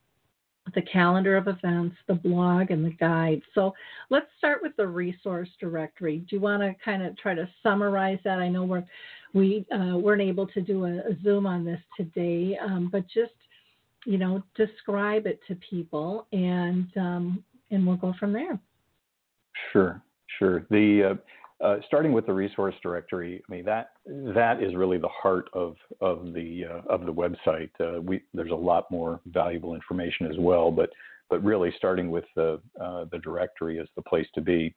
the 0.76 0.82
calendar 0.82 1.38
of 1.38 1.48
events, 1.48 1.96
the 2.08 2.14
blog, 2.14 2.72
and 2.72 2.86
the 2.86 2.92
guide. 2.92 3.42
So 3.54 3.74
let's 4.10 4.28
start 4.38 4.60
with 4.62 4.76
the 4.78 4.88
resource 4.88 5.50
directory. 5.60 6.20
Do 6.20 6.36
you 6.36 6.42
want 6.42 6.62
to 6.64 6.76
kind 6.84 7.04
of 7.04 7.18
try 7.18 7.34
to 7.34 7.50
summarize 7.64 8.20
that? 8.24 8.40
I 8.40 8.50
know 8.50 8.64
we're, 8.64 8.84
we 9.34 9.66
uh, 9.74 9.98
weren't 9.98 10.22
able 10.22 10.48
to 10.48 10.62
do 10.62 10.86
a, 10.86 10.98
a 11.00 11.18
Zoom 11.24 11.46
on 11.46 11.66
this 11.66 11.82
today, 11.96 12.58
um, 12.64 12.90
but 12.92 13.04
just 13.08 13.32
you 14.06 14.18
know 14.18 14.42
describe 14.56 15.26
it 15.26 15.40
to 15.48 15.56
people, 15.70 16.28
and 16.32 16.88
um, 16.98 17.44
and 17.72 17.86
we'll 17.86 17.98
go 17.98 18.14
from 18.20 18.34
there. 18.34 18.60
Sure, 19.72 20.02
sure. 20.40 20.66
The 20.70 21.12
uh, 21.12 21.64
uh, 21.64 21.78
starting 21.88 22.14
with 22.14 22.26
the 22.28 22.34
resource 22.34 22.76
directory, 22.84 23.42
I 23.48 23.52
mean 23.52 23.66
that 23.66 23.92
that 24.06 24.62
is 24.62 24.76
really 24.76 24.98
the 24.98 25.10
heart 25.10 25.50
of 25.54 25.76
of 26.02 26.34
the 26.34 26.66
uh, 26.66 26.94
of 26.94 27.06
the 27.06 27.14
website. 27.14 27.72
Uh, 27.80 28.02
we 28.02 28.22
there's 28.34 28.52
a 28.52 28.56
lot 28.56 28.90
more 28.92 29.20
valuable 29.28 29.74
information 29.74 30.28
as 30.28 30.38
well, 30.38 30.72
but 30.72 30.92
but 31.30 31.44
really 31.44 31.74
starting 31.78 32.12
with 32.12 32.26
the 32.36 32.60
uh, 32.80 33.06
the 33.12 33.20
directory 33.20 33.80
is 33.80 33.88
the 33.96 34.02
place 34.04 34.28
to 34.36 34.42
be. 34.42 34.74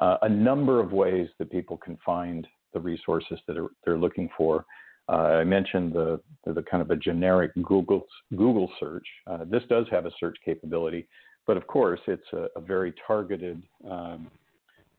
Uh, 0.00 0.16
a 0.22 0.28
number 0.28 0.80
of 0.80 0.92
ways 0.92 1.28
that 1.38 1.50
people 1.50 1.76
can 1.76 1.96
find 2.04 2.46
the 2.72 2.78
resources 2.78 3.38
that 3.46 3.56
are, 3.56 3.68
they're 3.84 3.98
looking 3.98 4.28
for. 4.36 4.64
I 5.08 5.42
mentioned 5.42 5.94
the, 5.94 6.20
the, 6.44 6.52
the 6.52 6.62
kind 6.62 6.82
of 6.82 6.90
a 6.90 6.96
generic 6.96 7.52
Google 7.62 8.06
Google 8.36 8.70
search. 8.78 9.06
this 9.46 9.62
does 9.70 9.86
have 9.90 10.04
a 10.04 10.10
search 10.20 10.36
capability, 10.44 11.08
but 11.48 11.56
of 11.56 11.66
course 11.66 11.98
it's 12.06 12.30
a, 12.32 12.46
a 12.54 12.60
very 12.60 12.94
targeted 13.04 13.60
um, 13.90 14.28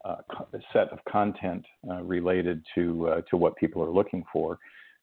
uh, 0.03 0.15
set 0.73 0.89
of 0.89 0.99
content 1.09 1.63
uh, 1.89 2.01
related 2.01 2.65
to 2.75 3.07
uh, 3.07 3.21
to 3.29 3.37
what 3.37 3.55
people 3.55 3.81
are 3.81 3.91
looking 3.91 4.25
for. 4.33 4.57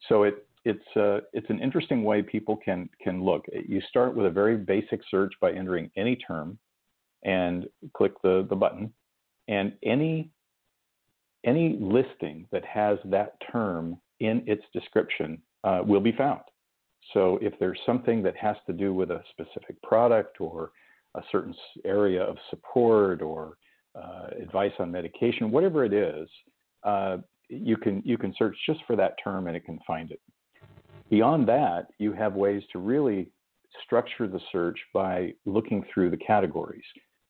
So 0.08 0.24
it 0.24 0.46
it's 0.64 0.96
uh, 0.96 1.20
it's 1.32 1.48
an 1.48 1.62
interesting 1.62 2.02
way 2.02 2.20
people 2.20 2.56
can 2.56 2.90
can 3.00 3.24
look. 3.24 3.46
You 3.66 3.80
start 3.88 4.14
with 4.14 4.26
a 4.26 4.30
very 4.30 4.56
basic 4.56 5.00
search 5.10 5.32
by 5.40 5.52
entering 5.52 5.90
any 5.96 6.16
term, 6.16 6.58
and 7.24 7.66
click 7.94 8.12
the 8.22 8.46
the 8.50 8.56
button, 8.56 8.92
and 9.48 9.72
any 9.84 10.30
any 11.44 11.78
listing 11.80 12.48
that 12.50 12.64
has 12.64 12.98
that 13.04 13.34
term 13.52 13.96
in 14.18 14.42
its 14.48 14.64
description 14.72 15.40
uh, 15.62 15.80
will 15.86 16.00
be 16.00 16.12
found. 16.12 16.40
So 17.14 17.38
if 17.40 17.52
there's 17.60 17.78
something 17.86 18.20
that 18.24 18.36
has 18.36 18.56
to 18.66 18.72
do 18.72 18.92
with 18.92 19.12
a 19.12 19.22
specific 19.30 19.80
product 19.82 20.40
or 20.40 20.72
a 21.16 21.22
certain 21.32 21.54
area 21.84 22.22
of 22.22 22.36
support 22.50 23.22
or 23.22 23.56
uh, 23.94 24.28
advice 24.40 24.72
on 24.78 24.92
medication, 24.92 25.50
whatever 25.50 25.84
it 25.84 25.92
is, 25.92 26.28
uh, 26.84 27.16
you 27.48 27.76
can 27.76 28.02
you 28.04 28.18
can 28.18 28.34
search 28.36 28.56
just 28.66 28.80
for 28.86 28.96
that 28.96 29.14
term 29.22 29.46
and 29.46 29.56
it 29.56 29.64
can 29.64 29.78
find 29.86 30.10
it. 30.10 30.20
Beyond 31.10 31.48
that, 31.48 31.86
you 31.98 32.12
have 32.12 32.34
ways 32.34 32.62
to 32.72 32.78
really 32.78 33.30
structure 33.84 34.26
the 34.26 34.40
search 34.52 34.78
by 34.92 35.32
looking 35.44 35.84
through 35.92 36.10
the 36.10 36.16
categories. 36.16 36.84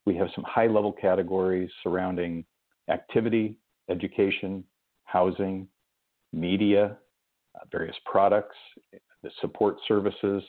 We 0.07 0.16
have 0.16 0.28
some 0.35 0.45
high 0.45 0.66
level 0.66 0.93
categories 0.93 1.71
surrounding 1.83 2.45
activity, 2.88 3.59
education, 3.90 4.64
housing, 5.05 5.69
media, 6.33 6.97
uh, 7.55 7.64
various 7.71 7.97
products, 8.05 8.57
the 9.23 9.31
support 9.40 9.76
services, 9.87 10.43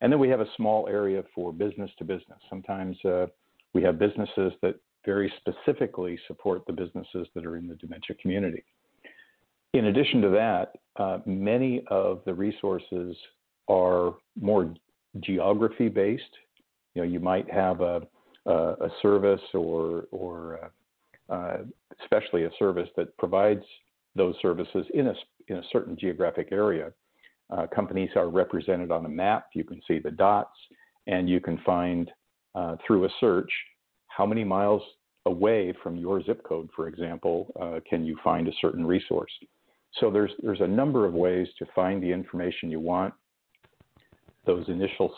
and 0.00 0.12
then 0.12 0.18
we 0.18 0.28
have 0.28 0.40
a 0.40 0.48
small 0.56 0.88
area 0.88 1.22
for 1.34 1.52
business 1.52 1.90
to 1.98 2.04
business. 2.04 2.38
Sometimes 2.50 2.96
uh, 3.04 3.26
we 3.72 3.82
have 3.82 3.98
businesses 3.98 4.52
that 4.62 4.74
very 5.04 5.32
specifically 5.38 6.18
support 6.26 6.66
the 6.66 6.72
businesses 6.72 7.26
that 7.34 7.44
are 7.44 7.56
in 7.56 7.66
the 7.66 7.74
dementia 7.74 8.16
community. 8.20 8.64
In 9.74 9.86
addition 9.86 10.20
to 10.22 10.28
that, 10.30 10.72
uh, 10.96 11.18
many 11.26 11.84
of 11.88 12.22
the 12.24 12.32
resources 12.32 13.16
are 13.68 14.14
more 14.40 14.72
geography 15.20 15.88
based. 15.88 16.22
You 16.94 17.02
know, 17.02 17.08
you 17.08 17.20
might 17.20 17.50
have 17.50 17.80
a, 17.80 18.02
a, 18.46 18.52
a 18.52 18.88
service 19.02 19.40
or, 19.52 20.04
or 20.12 20.70
uh, 21.28 21.32
uh, 21.32 21.56
especially 22.02 22.44
a 22.44 22.50
service 22.58 22.88
that 22.96 23.16
provides 23.16 23.64
those 24.14 24.34
services 24.40 24.86
in 24.94 25.08
a, 25.08 25.14
in 25.48 25.56
a 25.56 25.62
certain 25.72 25.96
geographic 25.98 26.48
area. 26.52 26.92
Uh, 27.50 27.66
companies 27.74 28.10
are 28.16 28.28
represented 28.28 28.90
on 28.90 29.04
a 29.04 29.08
map. 29.08 29.46
You 29.54 29.64
can 29.64 29.80
see 29.86 29.98
the 29.98 30.10
dots, 30.10 30.56
and 31.06 31.28
you 31.28 31.40
can 31.40 31.58
find 31.64 32.10
uh, 32.54 32.76
through 32.86 33.04
a 33.04 33.08
search 33.20 33.50
how 34.08 34.24
many 34.24 34.44
miles 34.44 34.82
away 35.26 35.74
from 35.82 35.96
your 35.96 36.22
zip 36.22 36.42
code, 36.44 36.68
for 36.74 36.86
example, 36.88 37.52
uh, 37.60 37.80
can 37.88 38.04
you 38.04 38.16
find 38.22 38.46
a 38.46 38.52
certain 38.60 38.86
resource. 38.86 39.32
So 40.00 40.10
there's 40.10 40.32
there's 40.42 40.60
a 40.60 40.66
number 40.66 41.06
of 41.06 41.14
ways 41.14 41.48
to 41.58 41.66
find 41.74 42.02
the 42.02 42.10
information 42.10 42.70
you 42.70 42.80
want. 42.80 43.14
Those 44.46 44.68
initial 44.68 45.14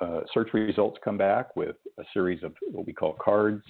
uh, 0.00 0.20
search 0.32 0.50
results 0.52 0.98
come 1.02 1.18
back 1.18 1.56
with 1.56 1.76
a 1.98 2.04
series 2.12 2.42
of 2.42 2.54
what 2.70 2.86
we 2.86 2.92
call 2.92 3.14
cards. 3.14 3.64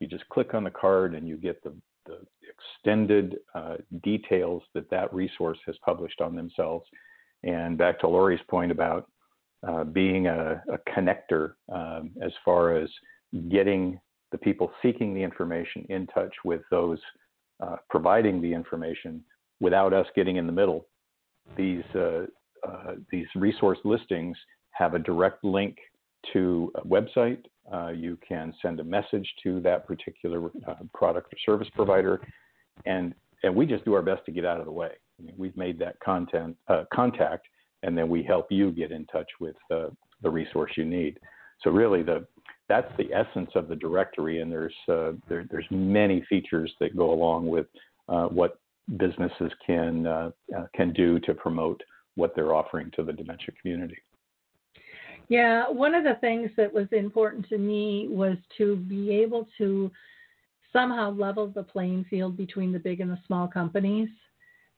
You 0.00 0.06
just 0.06 0.28
click 0.28 0.54
on 0.54 0.64
the 0.64 0.70
card 0.70 1.14
and 1.14 1.26
you 1.26 1.36
get 1.36 1.62
the, 1.62 1.72
the 2.04 2.18
extended 2.42 3.36
uh, 3.54 3.76
details 4.02 4.62
that 4.74 4.90
that 4.90 5.12
resource 5.14 5.58
has 5.66 5.76
published 5.84 6.20
on 6.20 6.36
themselves. 6.36 6.86
And 7.42 7.78
back 7.78 8.00
to 8.00 8.08
Lori's 8.08 8.40
point 8.48 8.72
about 8.72 9.08
uh, 9.66 9.84
being 9.84 10.26
a, 10.26 10.62
a 10.72 10.78
connector 10.90 11.52
um, 11.72 12.10
as 12.22 12.32
far 12.44 12.76
as 12.76 12.88
getting 13.48 14.00
the 14.32 14.38
people 14.38 14.70
seeking 14.82 15.14
the 15.14 15.22
information 15.22 15.86
in 15.88 16.06
touch 16.08 16.34
with 16.44 16.62
those 16.70 16.98
uh, 17.60 17.76
providing 17.88 18.40
the 18.42 18.52
information 18.52 19.22
without 19.60 19.92
us 19.92 20.06
getting 20.14 20.36
in 20.36 20.46
the 20.46 20.52
middle. 20.52 20.86
These 21.56 21.84
uh, 21.94 22.26
uh, 22.66 22.94
these 23.10 23.26
resource 23.34 23.78
listings 23.84 24.36
have 24.72 24.94
a 24.94 24.98
direct 24.98 25.44
link 25.44 25.78
to 26.32 26.72
a 26.74 26.86
website. 26.86 27.44
Uh, 27.72 27.88
you 27.88 28.18
can 28.26 28.52
send 28.60 28.80
a 28.80 28.84
message 28.84 29.28
to 29.42 29.60
that 29.60 29.86
particular 29.86 30.50
uh, 30.66 30.74
product 30.92 31.32
or 31.32 31.38
service 31.44 31.68
provider, 31.74 32.20
and 32.84 33.14
and 33.42 33.54
we 33.54 33.66
just 33.66 33.84
do 33.84 33.94
our 33.94 34.02
best 34.02 34.24
to 34.26 34.32
get 34.32 34.44
out 34.44 34.58
of 34.58 34.66
the 34.66 34.72
way. 34.72 34.90
We've 35.36 35.56
made 35.56 35.78
that 35.78 35.98
content 36.00 36.56
uh, 36.68 36.84
contact, 36.92 37.46
and 37.82 37.96
then 37.96 38.08
we 38.08 38.22
help 38.22 38.46
you 38.50 38.70
get 38.70 38.92
in 38.92 39.06
touch 39.06 39.30
with 39.40 39.56
the 39.70 39.90
resource 40.22 40.72
you 40.76 40.84
need. 40.84 41.18
So 41.62 41.70
really, 41.70 42.02
the 42.02 42.26
that's 42.68 42.90
the 42.98 43.12
essence 43.12 43.50
of 43.54 43.68
the 43.68 43.76
directory, 43.76 44.40
and 44.40 44.50
there's 44.50 44.74
uh, 44.88 45.12
there, 45.28 45.46
there's 45.50 45.66
many 45.70 46.24
features 46.28 46.72
that 46.80 46.96
go 46.96 47.12
along 47.12 47.48
with 47.48 47.66
uh, 48.08 48.26
what 48.26 48.58
businesses 48.98 49.52
can 49.64 50.06
uh, 50.06 50.30
uh, 50.56 50.66
can 50.74 50.92
do 50.92 51.18
to 51.20 51.34
promote 51.34 51.80
what 52.16 52.34
they're 52.34 52.54
offering 52.54 52.90
to 52.96 53.02
the 53.02 53.12
dementia 53.12 53.54
community. 53.60 53.98
Yeah, 55.28 55.68
one 55.68 55.94
of 55.94 56.04
the 56.04 56.16
things 56.20 56.50
that 56.56 56.72
was 56.72 56.86
important 56.92 57.48
to 57.48 57.58
me 57.58 58.06
was 58.08 58.36
to 58.58 58.76
be 58.76 59.10
able 59.10 59.48
to 59.58 59.90
somehow 60.72 61.10
level 61.10 61.48
the 61.48 61.62
playing 61.62 62.04
field 62.08 62.36
between 62.36 62.72
the 62.72 62.78
big 62.78 63.00
and 63.00 63.10
the 63.10 63.18
small 63.26 63.48
companies 63.48 64.08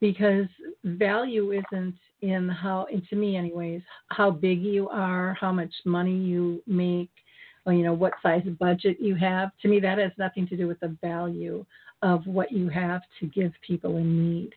because 0.00 0.46
value 0.84 1.52
isn't 1.52 1.94
in 2.22 2.48
how, 2.48 2.86
and 2.92 3.06
to 3.08 3.16
me 3.16 3.36
anyways, 3.36 3.82
how 4.08 4.30
big 4.30 4.62
you 4.62 4.88
are, 4.88 5.36
how 5.40 5.52
much 5.52 5.72
money 5.84 6.16
you 6.16 6.62
make, 6.66 7.10
or, 7.66 7.72
you 7.72 7.82
know, 7.82 7.92
what 7.92 8.14
size 8.22 8.42
budget 8.58 8.96
you 9.00 9.14
have. 9.14 9.50
To 9.62 9.68
me, 9.68 9.80
that 9.80 9.98
has 9.98 10.12
nothing 10.18 10.46
to 10.48 10.56
do 10.56 10.66
with 10.66 10.80
the 10.80 10.96
value 11.02 11.64
of 12.02 12.26
what 12.26 12.52
you 12.52 12.68
have 12.68 13.02
to 13.20 13.26
give 13.26 13.52
people 13.66 13.96
in 13.96 14.32
need. 14.32 14.54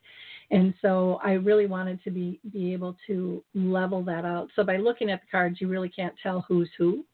And 0.51 0.73
so 0.81 1.19
I 1.23 1.33
really 1.33 1.65
wanted 1.65 2.03
to 2.03 2.11
be 2.11 2.39
be 2.51 2.73
able 2.73 2.97
to 3.07 3.43
level 3.55 4.03
that 4.03 4.25
out. 4.25 4.49
So 4.55 4.63
by 4.63 4.77
looking 4.77 5.09
at 5.09 5.21
the 5.21 5.27
cards, 5.31 5.61
you 5.61 5.67
really 5.67 5.89
can't 5.89 6.13
tell 6.21 6.45
who's 6.47 6.69
who, 6.77 7.05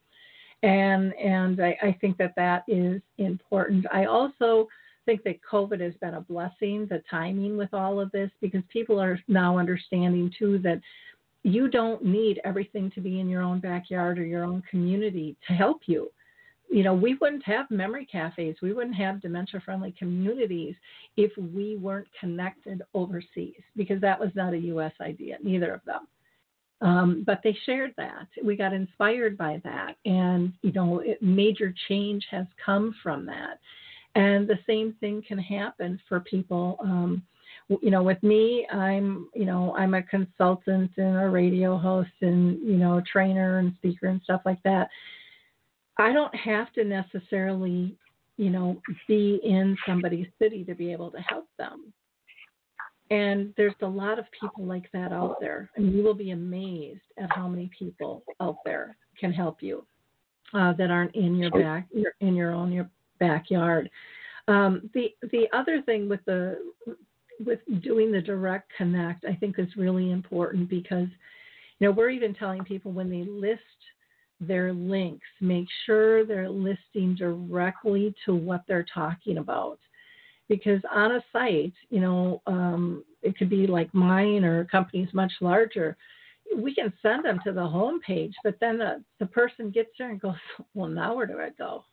and 0.64 1.14
and 1.14 1.64
I, 1.64 1.78
I 1.82 1.98
think 2.02 2.18
that 2.18 2.34
that 2.36 2.64
is 2.68 3.02
important. 3.20 3.86
I 3.94 4.06
also 4.06 4.68
think 5.08 5.24
that 5.24 5.40
COVID 5.52 5.82
has 5.82 5.96
been 5.96 6.14
a 6.14 6.22
blessing, 6.22 6.86
the 6.86 7.02
timing 7.10 7.58
with 7.58 7.74
all 7.74 8.00
of 8.00 8.12
this, 8.12 8.30
because 8.42 8.62
people 8.72 9.02
are 9.02 9.20
now 9.28 9.58
understanding 9.58 10.32
too 10.38 10.60
that 10.60 10.80
you 11.42 11.68
don't 11.68 12.06
need 12.06 12.40
everything 12.46 12.92
to 12.92 13.02
be 13.02 13.20
in 13.20 13.28
your 13.28 13.42
own 13.42 13.60
backyard 13.60 14.20
or 14.20 14.26
your 14.26 14.44
own 14.44 14.62
community 14.70 15.36
to 15.48 15.54
help 15.54 15.82
you 15.88 16.12
you 16.70 16.84
know, 16.84 16.94
we 16.94 17.16
wouldn't 17.16 17.46
have 17.46 17.70
memory 17.72 18.06
cafes, 18.06 18.58
we 18.62 18.74
wouldn't 18.74 18.96
have 18.96 19.22
dementia 19.22 19.62
friendly 19.62 19.94
communities 19.98 20.76
if 21.16 21.32
we 21.38 21.78
weren't 21.78 22.08
connected 22.20 22.82
overseas, 22.94 23.62
because 23.76 24.02
that 24.02 24.20
was 24.20 24.30
not 24.36 24.54
a 24.54 24.60
U.S. 24.60 24.92
idea, 25.02 25.38
neither 25.42 25.74
of 25.74 25.82
them. 25.86 26.08
Um, 26.82 27.24
but 27.26 27.40
they 27.44 27.58
shared 27.66 27.94
that. 27.98 28.28
We 28.44 28.56
got 28.56 28.74
inspired 28.74 29.38
by 29.38 29.62
that. 29.64 29.96
And, 30.06 30.54
you 30.62 30.72
know, 30.74 31.00
it, 31.00 31.22
major 31.24 31.74
change 31.88 32.26
has 32.30 32.46
come 32.64 32.94
from 33.02 33.26
that. 33.26 33.60
And 34.18 34.48
the 34.48 34.58
same 34.66 34.96
thing 35.00 35.22
can 35.28 35.38
happen 35.38 36.00
for 36.10 36.20
people. 36.22 36.78
Um, 36.82 37.22
you 37.70 37.92
know, 37.92 38.02
with 38.02 38.22
me, 38.24 38.66
I'm, 38.72 39.30
you 39.36 39.46
know, 39.46 39.76
I'm 39.78 39.94
a 39.94 40.02
consultant 40.02 40.90
and 40.98 41.18
a 41.18 41.30
radio 41.30 41.78
host 41.78 42.10
and, 42.22 42.60
you 42.68 42.78
know, 42.78 43.00
trainer 43.12 43.60
and 43.60 43.74
speaker 43.76 44.08
and 44.08 44.20
stuff 44.24 44.42
like 44.44 44.62
that. 44.64 44.90
I 46.00 46.14
don't 46.14 46.34
have 46.36 46.74
to 46.74 46.84
necessarily, 46.84 47.96
you 48.38 48.50
know, 48.50 48.82
be 49.08 49.40
in 49.44 49.78
somebody's 49.86 50.28
city 50.42 50.64
to 50.64 50.74
be 50.74 50.92
able 50.92 51.12
to 51.12 51.20
help 51.20 51.46
them. 51.60 51.94
And 53.12 53.54
there's 53.56 53.76
a 53.84 53.88
lot 53.88 54.18
of 54.18 54.26
people 54.42 54.66
like 54.66 54.90
that 54.94 55.12
out 55.12 55.36
there, 55.40 55.70
and 55.76 55.94
you 55.94 56.04
will 56.04 56.16
be 56.16 56.32
amazed 56.32 57.02
at 57.20 57.32
how 57.36 57.48
many 57.48 57.70
people 57.78 58.24
out 58.42 58.58
there 58.66 58.98
can 59.20 59.32
help 59.32 59.62
you 59.62 59.86
uh, 60.56 60.74
that 60.74 60.90
aren't 60.90 61.16
in 61.16 61.36
your 61.36 61.52
back, 61.52 61.88
in 62.20 62.36
your 62.36 62.52
own 62.52 62.72
your 62.72 62.90
backyard. 63.20 63.90
Um, 64.48 64.90
the 64.94 65.14
the 65.32 65.48
other 65.54 65.82
thing 65.82 66.08
with 66.08 66.24
the 66.26 66.58
with 67.46 67.60
doing 67.82 68.12
the 68.12 68.22
direct 68.22 68.72
connect, 68.78 69.26
I 69.26 69.34
think 69.36 69.60
is 69.60 69.76
really 69.76 70.12
important 70.12 70.70
because, 70.70 71.08
you 71.80 71.88
know, 71.88 71.92
we're 71.92 72.10
even 72.10 72.34
telling 72.34 72.64
people 72.64 72.92
when 72.92 73.10
they 73.10 73.24
list 73.24 73.62
their 74.40 74.74
links. 74.74 75.26
Make 75.42 75.68
sure 75.86 76.26
they're 76.26 76.50
listing 76.50 77.16
directly 77.16 78.14
to 78.26 78.36
what 78.36 78.64
they're 78.68 78.86
talking 78.94 79.38
about. 79.38 79.80
Because 80.48 80.82
on 80.92 81.14
a 81.14 81.24
site, 81.34 81.74
you 81.90 82.00
know, 82.00 82.42
um, 82.48 83.04
it 83.22 83.38
could 83.38 83.50
be 83.50 83.68
like 83.68 83.94
mine 83.94 84.46
or 84.46 84.66
companies 84.66 85.10
much 85.14 85.32
larger. 85.42 85.98
We 86.56 86.74
can 86.74 86.94
send 87.02 87.26
them 87.26 87.40
to 87.44 87.52
the 87.52 87.68
home 87.68 88.00
page, 88.00 88.34
but 88.44 88.56
then 88.62 88.78
the, 88.78 89.04
the 89.20 89.26
person 89.26 89.70
gets 89.70 89.90
there 90.00 90.10
and 90.10 90.22
goes, 90.22 90.36
Well, 90.74 90.88
now 90.88 91.16
where 91.16 91.26
do 91.26 91.40
I 91.40 91.50
go? 91.58 91.84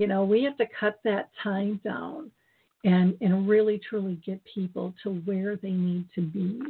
You 0.00 0.06
know, 0.06 0.24
we 0.24 0.42
have 0.44 0.56
to 0.56 0.64
cut 0.80 0.98
that 1.04 1.28
time 1.42 1.78
down 1.84 2.30
and, 2.84 3.14
and 3.20 3.46
really 3.46 3.78
truly 3.86 4.18
get 4.24 4.40
people 4.54 4.94
to 5.02 5.10
where 5.26 5.56
they 5.56 5.72
need 5.72 6.06
to 6.14 6.22
be 6.22 6.62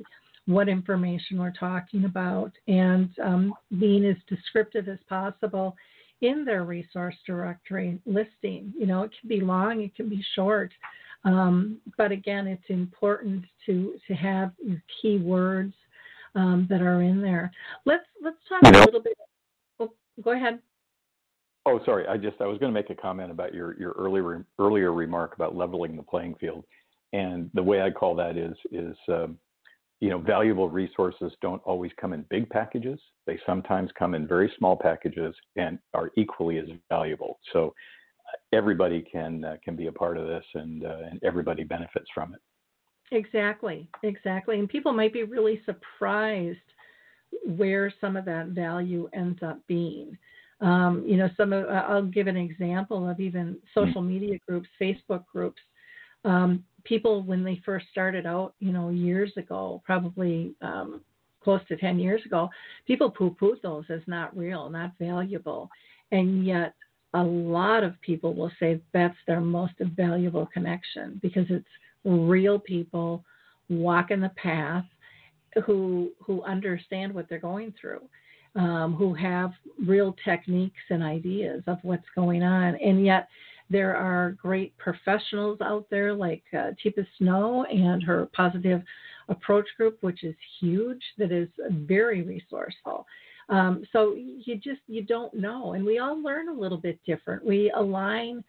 what 0.47 0.69
information 0.69 1.39
we're 1.39 1.53
talking 1.53 2.07
about, 2.07 2.51
and 2.67 3.09
um, 3.23 3.55
being 3.79 4.05
as 4.05 4.17
descriptive 4.27 4.89
as 4.89 4.99
possible 5.09 5.77
in 6.23 6.45
their 6.45 6.65
resource 6.65 7.15
directory 7.25 8.01
listing. 8.05 8.75
You 8.77 8.87
know, 8.87 9.05
it 9.05 9.13
can 9.21 9.29
be 9.29 9.41
long, 9.41 9.81
it 9.83 9.95
can 9.95 10.09
be 10.09 10.25
short, 10.35 10.73
um, 11.23 11.79
but 11.97 12.11
again, 12.11 12.49
it's 12.49 12.69
important 12.69 13.45
to 13.67 13.95
to 14.09 14.15
have 14.15 14.51
your 14.61 14.83
keywords 15.05 15.75
um, 16.35 16.67
that 16.69 16.83
are 16.83 17.03
in 17.03 17.23
there. 17.23 17.53
Let's 17.85 18.07
let's 18.21 18.39
talk 18.49 18.75
a 18.75 18.79
little 18.79 19.01
bit. 19.01 19.17
Oh, 19.79 19.93
go 20.21 20.33
ahead. 20.33 20.59
Oh, 21.67 21.81
sorry. 21.85 22.07
I 22.07 22.17
just 22.17 22.41
I 22.41 22.47
was 22.47 22.59
going 22.59 22.73
to 22.73 22.79
make 22.79 22.91
a 22.91 22.95
comment 22.95 23.31
about 23.31 23.55
your 23.55 23.79
your 23.79 23.93
earlier 23.93 24.45
earlier 24.59 24.93
remark 24.93 25.35
about 25.35 25.55
leveling 25.55 25.97
the 25.97 26.03
playing 26.03 26.35
field, 26.37 26.65
and 27.13 27.51
the 27.55 27.63
way 27.63 27.83
I 27.83 27.91
call 27.91 28.15
that 28.17 28.37
is 28.37 28.57
is 28.73 28.97
um, 29.09 29.39
you 30.01 30.09
know, 30.09 30.19
valuable 30.19 30.69
resources 30.69 31.31
don't 31.43 31.63
always 31.65 31.93
come 32.01 32.15
in 32.15 32.25
big 32.31 32.49
packages. 32.49 32.99
They 33.27 33.39
sometimes 33.45 33.91
come 33.99 34.15
in 34.15 34.27
very 34.27 34.51
small 34.59 34.75
packages 34.75 35.35
and 35.57 35.79
are 35.93 36.11
equally 36.17 36.59
as 36.59 36.69
valuable. 36.89 37.39
So 37.53 37.75
uh, 38.27 38.57
everybody 38.57 39.03
can 39.03 39.45
uh, 39.45 39.57
can 39.63 39.77
be 39.77 39.89
a 39.89 39.93
part 39.93 40.17
of 40.17 40.27
this, 40.27 40.45
and 40.55 40.85
uh, 40.85 40.97
and 41.11 41.23
everybody 41.23 41.65
benefits 41.65 42.07
from 42.15 42.35
it. 42.35 42.41
Exactly, 43.15 43.91
exactly. 44.03 44.59
And 44.59 44.69
people 44.69 44.93
might 44.93 45.13
be 45.13 45.25
really 45.25 45.61
surprised 45.67 46.59
where 47.45 47.93
some 48.01 48.17
of 48.17 48.25
that 48.25 48.49
value 48.49 49.09
ends 49.13 49.41
up 49.43 49.61
being. 49.67 50.17
Um, 50.61 51.05
you 51.07 51.17
know, 51.17 51.29
some 51.37 51.53
of, 51.53 51.69
I'll 51.69 52.05
give 52.05 52.27
an 52.27 52.37
example 52.37 53.09
of 53.09 53.19
even 53.19 53.57
social 53.75 54.03
media 54.03 54.39
groups, 54.47 54.69
Facebook 54.81 55.25
groups. 55.33 55.61
Um, 56.25 56.65
people, 56.85 57.23
when 57.23 57.43
they 57.43 57.63
first 57.65 57.87
started 57.91 58.27
out, 58.27 58.55
you 58.61 58.73
know, 58.73 58.91
years 58.91 59.33
ago, 59.37 59.83
probably 59.87 60.55
um, 60.61 61.01
close 61.43 61.61
to 61.69 61.77
10 61.77 61.99
years 61.99 62.21
ago, 62.27 62.51
people 62.87 63.11
poo 63.11 63.35
pooed 63.41 63.63
those 63.63 63.85
as 63.89 64.03
not 64.07 64.37
real, 64.37 64.69
not 64.69 64.93
valuable. 64.99 65.71
And 66.13 66.45
yet, 66.45 66.75
a 67.15 67.23
lot 67.23 67.83
of 67.83 68.01
people 68.03 68.35
will 68.35 68.53
say 68.61 68.81
that's 68.93 69.17
their 69.27 69.41
most 69.41 69.75
valuable 69.97 70.47
connection 70.53 71.19
because 71.23 71.47
it's 71.49 71.67
real 72.05 72.59
people 72.59 73.25
walking 73.69 74.21
the 74.21 74.31
path 74.31 74.85
who 75.65 76.11
who 76.21 76.43
understand 76.45 77.13
what 77.13 77.29
they're 77.29 77.39
going 77.39 77.75
through, 77.81 78.03
um, 78.57 78.95
who 78.95 79.15
have 79.15 79.53
real 79.87 80.17
techniques 80.25 80.81
and 80.91 81.03
ideas 81.03 81.63
of 81.67 81.79
what's 81.83 82.07
going 82.15 82.43
on, 82.43 82.75
and 82.77 83.05
yet 83.05 83.29
there 83.71 83.97
are 83.97 84.33
great 84.33 84.77
professionals 84.79 85.61
out 85.61 85.87
there 85.91 86.13
like 86.13 86.43
uh, 86.53 86.73
Teepa 86.85 87.07
Snow 87.19 87.65
and 87.65 88.03
her 88.03 88.29
Positive 88.35 88.83
Approach 89.29 89.67
Group, 89.77 89.99
which 90.01 90.25
is 90.25 90.35
huge, 90.59 91.03
that 91.19 91.31
is 91.31 91.49
very 91.71 92.23
resourceful. 92.23 93.07
Um, 93.49 93.85
so 93.93 94.15
you 94.15 94.57
just 94.57 94.81
you 94.87 95.03
don't 95.03 95.35
know, 95.35 95.73
and 95.75 95.85
we 95.85 95.99
all 95.99 96.21
learn 96.21 96.49
a 96.49 96.53
little 96.53 96.79
bit 96.79 96.99
different. 97.07 97.45
We 97.45 97.73
align 97.77 98.45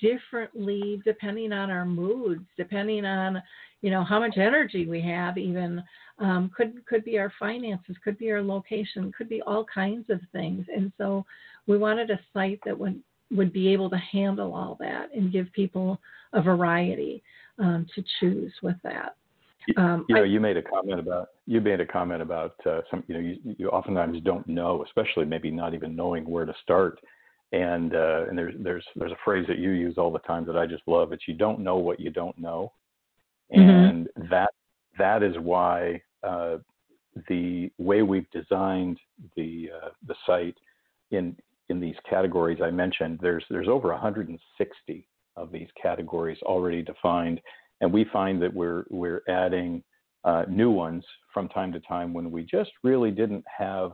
differently 0.00 1.00
depending 1.04 1.52
on 1.52 1.70
our 1.70 1.84
moods, 1.84 2.44
depending 2.56 3.04
on 3.04 3.42
you 3.80 3.90
know 3.90 4.02
how 4.02 4.18
much 4.18 4.36
energy 4.36 4.86
we 4.86 5.00
have. 5.00 5.38
Even 5.38 5.82
um, 6.18 6.50
could 6.56 6.84
could 6.86 7.04
be 7.04 7.18
our 7.18 7.32
finances, 7.38 7.96
could 8.02 8.18
be 8.18 8.30
our 8.30 8.42
location, 8.42 9.12
could 9.16 9.28
be 9.28 9.42
all 9.42 9.64
kinds 9.72 10.10
of 10.10 10.20
things. 10.32 10.66
And 10.74 10.92
so 10.98 11.24
we 11.66 11.78
wanted 11.78 12.10
a 12.10 12.20
site 12.32 12.60
that 12.64 12.78
would 12.78 13.00
would 13.30 13.52
be 13.52 13.72
able 13.72 13.90
to 13.90 13.98
handle 13.98 14.54
all 14.54 14.76
that 14.80 15.14
and 15.14 15.32
give 15.32 15.52
people 15.52 16.00
a 16.32 16.42
variety 16.42 17.22
um, 17.58 17.86
to 17.94 18.02
choose 18.20 18.52
with 18.62 18.76
that. 18.82 19.16
Um, 19.76 20.06
you 20.08 20.14
know, 20.14 20.22
I, 20.22 20.26
you 20.26 20.40
made 20.40 20.56
a 20.56 20.62
comment 20.62 20.98
about 20.98 21.28
you 21.46 21.60
made 21.60 21.80
a 21.80 21.86
comment 21.86 22.22
about 22.22 22.54
uh, 22.64 22.80
some. 22.90 23.04
You 23.06 23.14
know, 23.14 23.20
you, 23.20 23.56
you 23.58 23.68
oftentimes 23.68 24.18
don't 24.24 24.46
know, 24.48 24.84
especially 24.86 25.26
maybe 25.26 25.50
not 25.50 25.74
even 25.74 25.94
knowing 25.94 26.28
where 26.28 26.46
to 26.46 26.54
start. 26.62 27.00
And 27.52 27.94
uh, 27.94 28.26
and 28.28 28.36
there's 28.36 28.54
there's 28.58 28.84
there's 28.96 29.12
a 29.12 29.24
phrase 29.24 29.46
that 29.48 29.58
you 29.58 29.70
use 29.70 29.96
all 29.96 30.12
the 30.12 30.18
time 30.20 30.44
that 30.46 30.56
I 30.56 30.66
just 30.66 30.82
love. 30.86 31.12
It's 31.12 31.26
you 31.26 31.34
don't 31.34 31.60
know 31.60 31.76
what 31.76 31.98
you 31.98 32.10
don't 32.10 32.36
know, 32.38 32.72
mm-hmm. 33.54 33.68
and 33.68 34.06
mm-hmm. 34.06 34.28
that 34.30 34.50
that 34.98 35.22
is 35.22 35.34
why 35.40 36.02
uh, 36.22 36.58
the 37.28 37.70
way 37.78 38.02
we've 38.02 38.30
designed 38.32 38.98
the 39.34 39.70
uh, 39.82 39.88
the 40.06 40.14
site 40.26 40.58
in 41.10 41.34
in 41.70 41.80
these 41.80 41.96
categories 42.08 42.58
I 42.62 42.70
mentioned. 42.70 43.18
There's 43.22 43.44
there's 43.48 43.68
over 43.68 43.88
160 43.88 45.08
of 45.36 45.50
these 45.50 45.68
categories 45.80 46.38
already 46.42 46.82
defined 46.82 47.40
and 47.80 47.92
we 47.92 48.04
find 48.12 48.40
that 48.42 48.52
we're 48.52 48.84
we're 48.90 49.22
adding 49.28 49.82
uh, 50.24 50.44
new 50.48 50.70
ones 50.70 51.04
from 51.32 51.48
time 51.48 51.72
to 51.72 51.80
time 51.80 52.12
when 52.12 52.30
we 52.30 52.42
just 52.42 52.70
really 52.82 53.10
didn't 53.10 53.44
have 53.46 53.92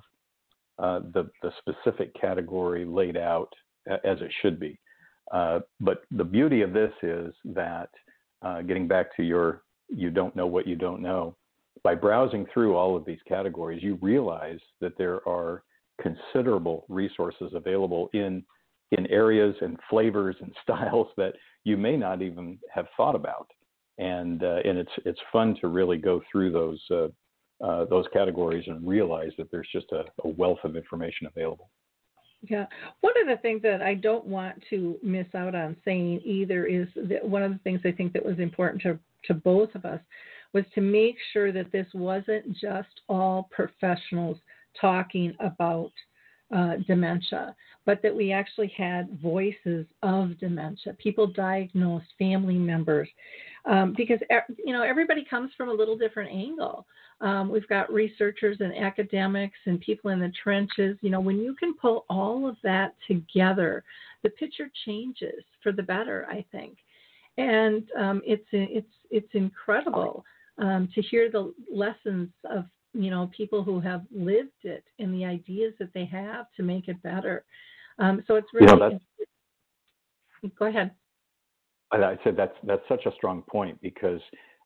uh, 0.78 1.00
the 1.12 1.30
the 1.42 1.52
specific 1.58 2.12
category 2.20 2.84
laid 2.84 3.16
out 3.16 3.52
as 3.86 4.20
it 4.20 4.32
should 4.42 4.58
be. 4.58 4.78
Uh, 5.32 5.60
but 5.80 6.02
the 6.10 6.24
beauty 6.24 6.62
of 6.62 6.72
this 6.72 6.92
is 7.02 7.32
that 7.44 7.90
uh, 8.42 8.62
getting 8.62 8.86
back 8.86 9.14
to 9.16 9.22
your 9.22 9.62
you 9.88 10.10
don't 10.10 10.34
know 10.36 10.46
what 10.46 10.66
you 10.66 10.76
don't 10.76 11.02
know 11.02 11.36
by 11.82 11.94
browsing 11.94 12.46
through 12.52 12.74
all 12.74 12.96
of 12.96 13.04
these 13.04 13.18
categories 13.28 13.82
you 13.82 13.98
realize 14.00 14.58
that 14.80 14.96
there 14.96 15.26
are 15.28 15.62
considerable 16.00 16.84
resources 16.88 17.52
available 17.54 18.08
in 18.14 18.42
in 18.92 19.06
areas 19.08 19.54
and 19.60 19.78
flavors 19.90 20.36
and 20.40 20.52
styles 20.62 21.08
that 21.16 21.34
you 21.64 21.76
may 21.76 21.96
not 21.96 22.22
even 22.22 22.58
have 22.72 22.86
thought 22.96 23.14
about 23.14 23.48
and 23.98 24.42
uh, 24.42 24.58
and 24.64 24.78
it's 24.78 24.92
it's 25.04 25.20
fun 25.32 25.56
to 25.60 25.68
really 25.68 25.98
go 25.98 26.20
through 26.30 26.52
those 26.52 26.80
uh, 27.62 27.84
those 27.86 28.06
categories 28.12 28.64
and 28.66 28.86
realize 28.86 29.30
that 29.38 29.50
there's 29.50 29.68
just 29.72 29.86
a, 29.92 30.04
a, 30.24 30.28
wealth 30.28 30.58
of 30.64 30.76
information 30.76 31.26
available. 31.26 31.70
Yeah, 32.42 32.66
one 33.00 33.14
of 33.20 33.26
the 33.26 33.40
things 33.40 33.62
that 33.62 33.80
I 33.80 33.94
don't 33.94 34.26
want 34.26 34.62
to 34.70 34.98
miss 35.02 35.26
out 35.34 35.54
on 35.54 35.76
saying 35.84 36.20
either 36.24 36.66
is 36.66 36.88
that 36.96 37.26
one 37.26 37.42
of 37.42 37.52
the 37.52 37.58
things 37.58 37.80
I 37.84 37.92
think 37.92 38.12
that 38.12 38.24
was 38.24 38.38
important 38.38 38.82
to 38.82 38.98
to 39.26 39.34
both 39.34 39.74
of 39.74 39.86
us 39.86 40.00
was 40.52 40.64
to 40.74 40.80
make 40.80 41.16
sure 41.32 41.52
that 41.52 41.72
this 41.72 41.86
wasn't 41.94 42.52
just 42.52 43.00
all 43.08 43.48
professionals 43.50 44.36
talking 44.80 45.34
about 45.40 45.90
uh, 46.54 46.76
dementia, 46.86 47.54
but 47.86 48.00
that 48.02 48.14
we 48.14 48.32
actually 48.32 48.72
had 48.76 49.18
voices 49.20 49.86
of 50.02 50.38
dementia, 50.38 50.94
people 50.94 51.26
diagnosed, 51.26 52.06
family 52.18 52.56
members, 52.56 53.08
um, 53.64 53.94
because 53.96 54.18
you 54.64 54.72
know 54.72 54.82
everybody 54.82 55.24
comes 55.28 55.50
from 55.56 55.68
a 55.68 55.72
little 55.72 55.96
different 55.96 56.30
angle. 56.30 56.86
Um, 57.20 57.50
we've 57.50 57.68
got 57.68 57.92
researchers 57.92 58.58
and 58.60 58.76
academics 58.76 59.58
and 59.66 59.80
people 59.80 60.10
in 60.10 60.20
the 60.20 60.32
trenches. 60.42 60.96
You 61.00 61.10
know, 61.10 61.20
when 61.20 61.38
you 61.38 61.54
can 61.54 61.74
pull 61.74 62.04
all 62.10 62.48
of 62.48 62.56
that 62.62 62.94
together, 63.06 63.84
the 64.22 64.30
picture 64.30 64.70
changes 64.84 65.44
for 65.62 65.72
the 65.72 65.82
better. 65.82 66.26
I 66.30 66.44
think, 66.52 66.78
and 67.38 67.84
um, 67.98 68.22
it's 68.24 68.46
it's 68.52 68.86
it's 69.10 69.28
incredible 69.32 70.24
um, 70.58 70.88
to 70.94 71.02
hear 71.02 71.30
the 71.30 71.54
lessons 71.72 72.30
of 72.50 72.64
you 72.92 73.10
know 73.10 73.30
people 73.36 73.62
who 73.62 73.80
have 73.80 74.02
lived 74.14 74.50
it 74.64 74.84
and 74.98 75.14
the 75.14 75.24
ideas 75.24 75.74
that 75.78 75.92
they 75.94 76.04
have 76.04 76.46
to 76.56 76.62
make 76.62 76.88
it 76.88 77.02
better. 77.02 77.44
Um, 77.98 78.22
so 78.26 78.34
it's 78.36 78.48
really. 78.52 78.72
You 78.72 78.78
know, 80.42 80.50
go 80.58 80.66
ahead. 80.66 80.90
I 81.92 82.18
said 82.24 82.36
that's 82.36 82.56
that's 82.64 82.82
such 82.88 83.06
a 83.06 83.12
strong 83.12 83.42
point 83.42 83.80
because, 83.80 84.20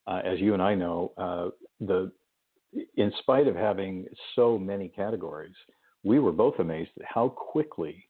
uh, 0.07 0.21
as 0.25 0.39
you 0.41 0.55
and 0.55 0.63
I 0.63 0.75
know, 0.75 1.13
uh, 1.19 1.49
the 1.81 2.11
in 2.97 3.13
spite 3.21 3.47
of 3.47 3.55
having 3.55 4.07
so 4.35 4.59
many 4.59 4.89
categories, 4.89 5.55
we 6.05 6.19
were 6.19 6.33
both 6.33 6.59
amazed 6.59 6.91
at 6.99 7.07
how 7.07 7.29
quickly 7.29 8.09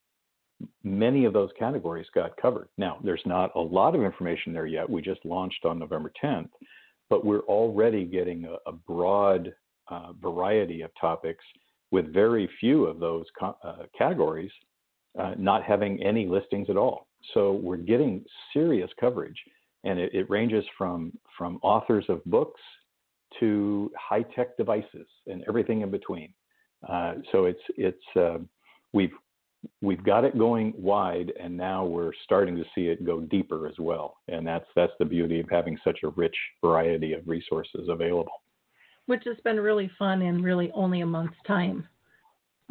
many 0.82 1.24
of 1.24 1.32
those 1.32 1.50
categories 1.58 2.06
got 2.14 2.36
covered. 2.36 2.68
Now, 2.76 2.98
there's 3.02 3.22
not 3.24 3.54
a 3.54 3.60
lot 3.60 3.94
of 3.94 4.02
information 4.02 4.52
there 4.52 4.66
yet. 4.66 4.88
We 4.88 5.02
just 5.02 5.24
launched 5.24 5.64
on 5.64 5.78
November 5.78 6.12
10th, 6.22 6.50
but 7.08 7.24
we're 7.24 7.40
already 7.40 8.04
getting 8.04 8.44
a, 8.44 8.56
a 8.68 8.72
broad 8.72 9.52
uh, 9.88 10.12
variety 10.20 10.82
of 10.82 10.90
topics 11.00 11.44
with 11.90 12.12
very 12.12 12.48
few 12.60 12.84
of 12.84 12.98
those 12.98 13.24
co- 13.38 13.56
uh, 13.62 13.84
categories 13.96 14.50
uh, 15.18 15.34
not 15.38 15.62
having 15.62 16.02
any 16.02 16.26
listings 16.26 16.68
at 16.68 16.76
all. 16.76 17.08
So 17.34 17.52
we're 17.52 17.76
getting 17.76 18.24
serious 18.52 18.90
coverage, 19.00 19.40
and 19.84 19.98
it, 19.98 20.14
it 20.14 20.30
ranges 20.30 20.64
from 20.76 21.12
from 21.36 21.58
authors 21.62 22.04
of 22.08 22.24
books 22.26 22.60
to 23.40 23.90
high 23.98 24.22
tech 24.22 24.56
devices 24.56 25.06
and 25.26 25.44
everything 25.48 25.82
in 25.82 25.90
between. 25.90 26.32
Uh, 26.88 27.14
so 27.32 27.44
it's 27.44 27.60
it's 27.76 28.16
uh, 28.16 28.38
we've 28.92 29.12
we've 29.82 30.04
got 30.04 30.24
it 30.24 30.38
going 30.38 30.72
wide, 30.76 31.32
and 31.40 31.56
now 31.56 31.84
we're 31.84 32.12
starting 32.24 32.56
to 32.56 32.64
see 32.74 32.86
it 32.86 33.04
go 33.04 33.20
deeper 33.20 33.66
as 33.66 33.74
well. 33.78 34.18
And 34.28 34.46
that's 34.46 34.66
that's 34.76 34.92
the 34.98 35.04
beauty 35.04 35.40
of 35.40 35.48
having 35.50 35.78
such 35.82 36.00
a 36.04 36.08
rich 36.10 36.36
variety 36.62 37.14
of 37.14 37.26
resources 37.26 37.88
available. 37.88 38.42
Which 39.06 39.22
has 39.24 39.36
been 39.42 39.58
really 39.58 39.90
fun 39.98 40.22
in 40.22 40.42
really 40.42 40.70
only 40.74 41.00
a 41.00 41.06
month's 41.06 41.36
time 41.46 41.88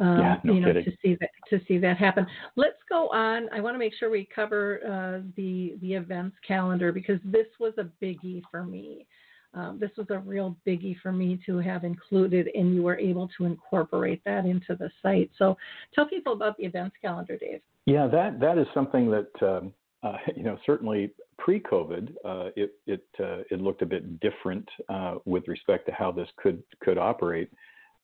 um, 0.00 0.18
yeah, 0.18 0.36
no 0.44 0.52
you 0.52 0.60
know, 0.60 0.68
kidding. 0.68 0.84
to 0.84 0.92
see 1.02 1.16
that 1.20 1.30
to 1.50 1.60
see 1.66 1.78
that 1.78 1.96
happen. 1.96 2.26
Let's 2.56 2.78
go 2.88 3.08
on. 3.08 3.48
I 3.52 3.60
want 3.60 3.74
to 3.74 3.78
make 3.78 3.92
sure 3.98 4.10
we 4.10 4.28
cover 4.32 4.80
uh, 4.84 5.26
the 5.36 5.76
the 5.80 5.94
events 5.94 6.36
calendar 6.46 6.92
because 6.92 7.18
this 7.24 7.46
was 7.58 7.72
a 7.78 7.88
biggie 8.02 8.42
for 8.50 8.64
me. 8.64 9.06
Um, 9.54 9.78
this 9.80 9.90
was 9.96 10.06
a 10.10 10.18
real 10.18 10.56
biggie 10.66 10.96
for 11.00 11.10
me 11.10 11.40
to 11.46 11.58
have 11.58 11.84
included, 11.84 12.48
and 12.54 12.74
you 12.74 12.82
were 12.82 12.98
able 12.98 13.28
to 13.38 13.44
incorporate 13.44 14.22
that 14.24 14.44
into 14.44 14.76
the 14.76 14.90
site. 15.02 15.30
So, 15.38 15.56
tell 15.94 16.06
people 16.06 16.34
about 16.34 16.56
the 16.58 16.64
events 16.64 16.96
calendar, 17.00 17.36
Dave. 17.36 17.60
Yeah, 17.86 18.06
that 18.08 18.38
that 18.40 18.58
is 18.58 18.66
something 18.74 19.10
that 19.10 19.30
um, 19.42 19.72
uh, 20.02 20.16
you 20.36 20.42
know 20.42 20.58
certainly 20.66 21.10
pre-COVID, 21.38 22.10
uh, 22.24 22.50
it 22.56 22.74
it 22.86 23.04
uh, 23.20 23.38
it 23.50 23.60
looked 23.60 23.82
a 23.82 23.86
bit 23.86 24.20
different 24.20 24.68
uh, 24.88 25.16
with 25.24 25.48
respect 25.48 25.86
to 25.86 25.92
how 25.92 26.12
this 26.12 26.28
could 26.36 26.62
could 26.80 26.98
operate. 26.98 27.50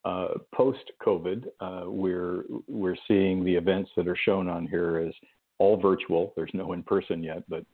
Uh, 0.04 0.28
post-COVID, 0.54 1.46
uh, 1.60 1.90
we're 1.90 2.44
we're 2.68 2.96
seeing 3.08 3.44
the 3.44 3.54
events 3.54 3.90
that 3.96 4.06
are 4.06 4.16
shown 4.24 4.48
on 4.48 4.66
here 4.66 4.98
as 4.98 5.14
all 5.58 5.78
virtual. 5.80 6.32
There's 6.36 6.50
no 6.52 6.72
in-person 6.72 7.22
yet, 7.22 7.42
but 7.48 7.64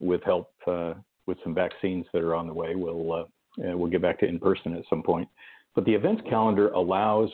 with 0.00 0.22
help 0.24 0.50
uh, 0.66 0.94
with 1.26 1.38
some 1.42 1.54
vaccines 1.54 2.06
that 2.12 2.22
are 2.22 2.34
on 2.34 2.46
the 2.46 2.54
way, 2.54 2.74
we'll 2.74 3.12
uh, 3.12 3.24
we'll 3.56 3.90
get 3.90 4.02
back 4.02 4.18
to 4.20 4.26
in-person 4.26 4.74
at 4.74 4.84
some 4.90 5.02
point. 5.02 5.28
But 5.74 5.84
the 5.84 5.94
events 5.94 6.22
calendar 6.28 6.68
allows 6.70 7.30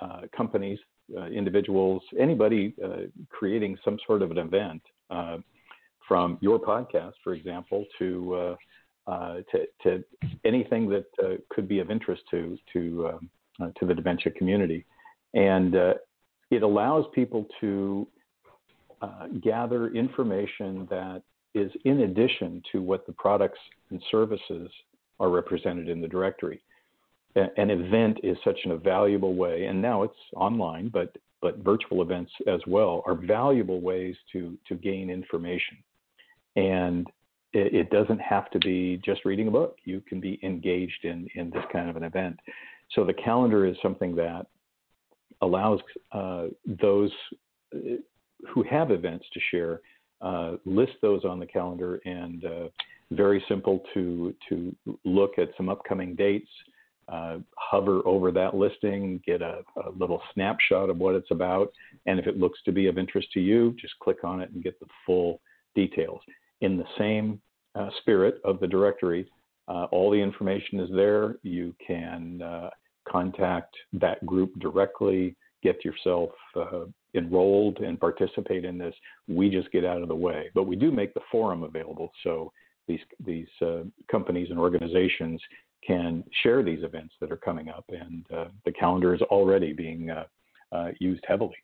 uh, 0.00 0.22
companies, 0.36 0.78
individuals, 1.32 2.02
anybody 2.18 2.74
creating 3.30 3.76
some 3.84 3.98
sort 4.06 4.22
of 4.22 4.30
an 4.30 4.38
event, 4.38 4.82
from 6.08 6.38
your 6.40 6.58
podcast, 6.58 7.14
for 7.22 7.34
example, 7.34 7.84
to 7.98 8.56
to, 9.06 9.66
to 9.82 10.04
anything 10.44 10.88
that 10.88 11.06
could 11.50 11.68
be 11.68 11.80
of 11.80 11.90
interest 11.90 12.22
to 12.30 12.56
to 12.72 13.10
um, 13.12 13.30
uh, 13.60 13.68
to 13.78 13.86
the 13.86 13.94
dementia 13.94 14.32
community, 14.32 14.84
and 15.34 15.76
uh, 15.76 15.94
it 16.50 16.64
allows 16.64 17.04
people 17.14 17.46
to 17.60 18.04
uh, 19.00 19.28
gather 19.40 19.90
information 19.94 20.88
that 20.90 21.22
is 21.54 21.70
in 21.84 22.00
addition 22.00 22.62
to 22.72 22.82
what 22.82 23.06
the 23.06 23.12
products 23.12 23.58
and 23.90 24.02
services 24.10 24.70
are 25.20 25.30
represented 25.30 25.88
in 25.88 26.00
the 26.00 26.08
directory. 26.08 26.60
An 27.36 27.70
event 27.70 28.18
is 28.22 28.36
such 28.44 28.58
a 28.66 28.76
valuable 28.76 29.34
way, 29.34 29.64
and 29.66 29.80
now 29.80 30.02
it's 30.02 30.14
online, 30.36 30.88
but 30.88 31.16
but 31.42 31.58
virtual 31.58 32.00
events 32.00 32.32
as 32.46 32.60
well 32.66 33.02
are 33.06 33.14
valuable 33.14 33.80
ways 33.80 34.14
to 34.32 34.56
to 34.68 34.76
gain 34.76 35.10
information. 35.10 35.76
And 36.54 37.08
it, 37.52 37.74
it 37.74 37.90
doesn't 37.90 38.20
have 38.20 38.50
to 38.50 38.58
be 38.60 39.00
just 39.04 39.24
reading 39.24 39.48
a 39.48 39.50
book. 39.50 39.76
You 39.84 40.00
can 40.00 40.20
be 40.20 40.38
engaged 40.44 41.04
in 41.04 41.26
in 41.34 41.50
this 41.50 41.64
kind 41.72 41.90
of 41.90 41.96
an 41.96 42.04
event. 42.04 42.38
So 42.92 43.04
the 43.04 43.14
calendar 43.14 43.66
is 43.66 43.76
something 43.82 44.14
that 44.16 44.46
allows 45.42 45.80
uh, 46.12 46.46
those 46.80 47.10
uh, 47.74 47.96
who 48.52 48.62
have 48.62 48.92
events 48.92 49.26
to 49.34 49.40
share 49.50 49.80
uh, 50.20 50.52
list 50.64 50.92
those 51.02 51.24
on 51.24 51.38
the 51.38 51.46
calendar 51.46 52.00
and 52.04 52.44
uh, 52.44 52.68
very 53.10 53.44
simple 53.48 53.82
to 53.92 54.34
to 54.48 54.74
look 55.04 55.38
at 55.38 55.50
some 55.56 55.68
upcoming 55.68 56.14
dates 56.14 56.48
uh, 57.08 57.36
hover 57.56 58.00
over 58.06 58.32
that 58.32 58.54
listing 58.54 59.20
get 59.26 59.42
a, 59.42 59.60
a, 59.84 59.90
little 59.90 60.22
snapshot 60.32 60.88
of 60.88 60.96
what 60.96 61.14
it's 61.14 61.30
about. 61.30 61.70
And 62.06 62.18
if 62.18 62.26
it 62.26 62.38
looks 62.38 62.58
to 62.64 62.72
be 62.72 62.86
of 62.86 62.96
interest 62.96 63.28
to 63.34 63.40
you 63.40 63.76
just 63.78 63.98
click 63.98 64.24
on 64.24 64.40
it 64.40 64.50
and 64.50 64.64
get 64.64 64.80
the 64.80 64.86
full 65.04 65.40
details. 65.74 66.20
In 66.62 66.78
the 66.78 66.86
same 66.96 67.40
uh, 67.74 67.90
spirit 68.00 68.40
of 68.44 68.58
the 68.60 68.66
directory 68.66 69.28
uh, 69.68 69.84
all 69.92 70.10
the 70.10 70.16
information 70.16 70.80
is 70.80 70.90
there. 70.94 71.36
You 71.42 71.74
can 71.86 72.42
contact 73.06 73.74
that 73.92 74.24
group 74.24 74.52
directly 74.60 75.36
get 75.62 75.84
yourself 75.84 76.30
enrolled 77.14 77.78
and 77.78 77.98
participate 77.98 78.64
in 78.64 78.78
this. 78.78 78.94
We 79.28 79.50
just 79.50 79.70
get 79.72 79.84
out 79.84 80.02
of 80.02 80.08
the 80.08 80.16
way, 80.16 80.50
but 80.54 80.64
we 80.64 80.76
do 80.76 80.90
make 80.90 81.14
the 81.14 81.20
forum 81.30 81.62
available 81.62 82.10
so 82.22 82.52
these 82.86 83.00
these 83.24 83.48
uh, 83.62 83.82
companies 84.10 84.48
and 84.50 84.58
organizations 84.58 85.40
can 85.86 86.24
share 86.42 86.62
these 86.62 86.82
events 86.82 87.14
that 87.20 87.30
are 87.30 87.36
coming 87.36 87.68
up, 87.68 87.84
and 87.88 88.26
uh, 88.34 88.46
the 88.64 88.72
calendar 88.72 89.14
is 89.14 89.20
already 89.22 89.72
being 89.72 90.10
uh, 90.10 90.24
uh, 90.72 90.88
used 90.98 91.24
heavily. 91.26 91.56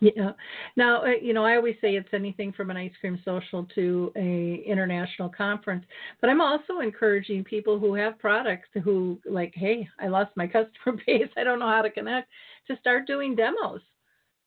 Yeah. 0.00 0.32
Now, 0.76 1.02
uh, 1.02 1.14
you 1.20 1.32
know, 1.32 1.44
I 1.44 1.56
always 1.56 1.74
say 1.80 1.96
it's 1.96 2.08
anything 2.12 2.52
from 2.52 2.70
an 2.70 2.76
ice 2.76 2.92
cream 3.00 3.20
social 3.24 3.66
to 3.74 4.12
a 4.16 4.62
international 4.64 5.28
conference, 5.28 5.84
but 6.20 6.30
I'm 6.30 6.40
also 6.40 6.78
encouraging 6.80 7.42
people 7.42 7.80
who 7.80 7.94
have 7.94 8.18
products 8.18 8.68
who 8.84 9.18
like, 9.28 9.52
hey, 9.56 9.88
I 9.98 10.06
lost 10.06 10.30
my 10.36 10.46
customer 10.46 11.00
base, 11.04 11.28
I 11.36 11.42
don't 11.42 11.58
know 11.58 11.68
how 11.68 11.82
to 11.82 11.90
connect, 11.90 12.28
to 12.68 12.76
start 12.78 13.08
doing 13.08 13.34
demos, 13.34 13.80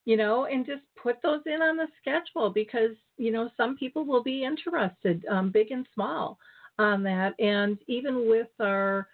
you 0.06 0.18
know, 0.18 0.46
and 0.46 0.66
just 0.66 0.82
put 1.02 1.22
those 1.22 1.42
in 1.46 1.62
on 1.62 1.78
the 1.78 1.88
schedule 2.02 2.50
because, 2.50 2.96
you 3.18 3.32
know, 3.32 3.50
some 3.56 3.78
people 3.78 4.06
will 4.06 4.24
be 4.24 4.44
interested, 4.44 5.24
um, 5.30 5.52
big 5.52 5.72
and 5.72 5.86
small, 5.94 6.38
on 6.80 7.04
that. 7.04 7.34
And 7.40 7.78
even 7.88 8.30
with 8.30 8.48
our, 8.60 9.08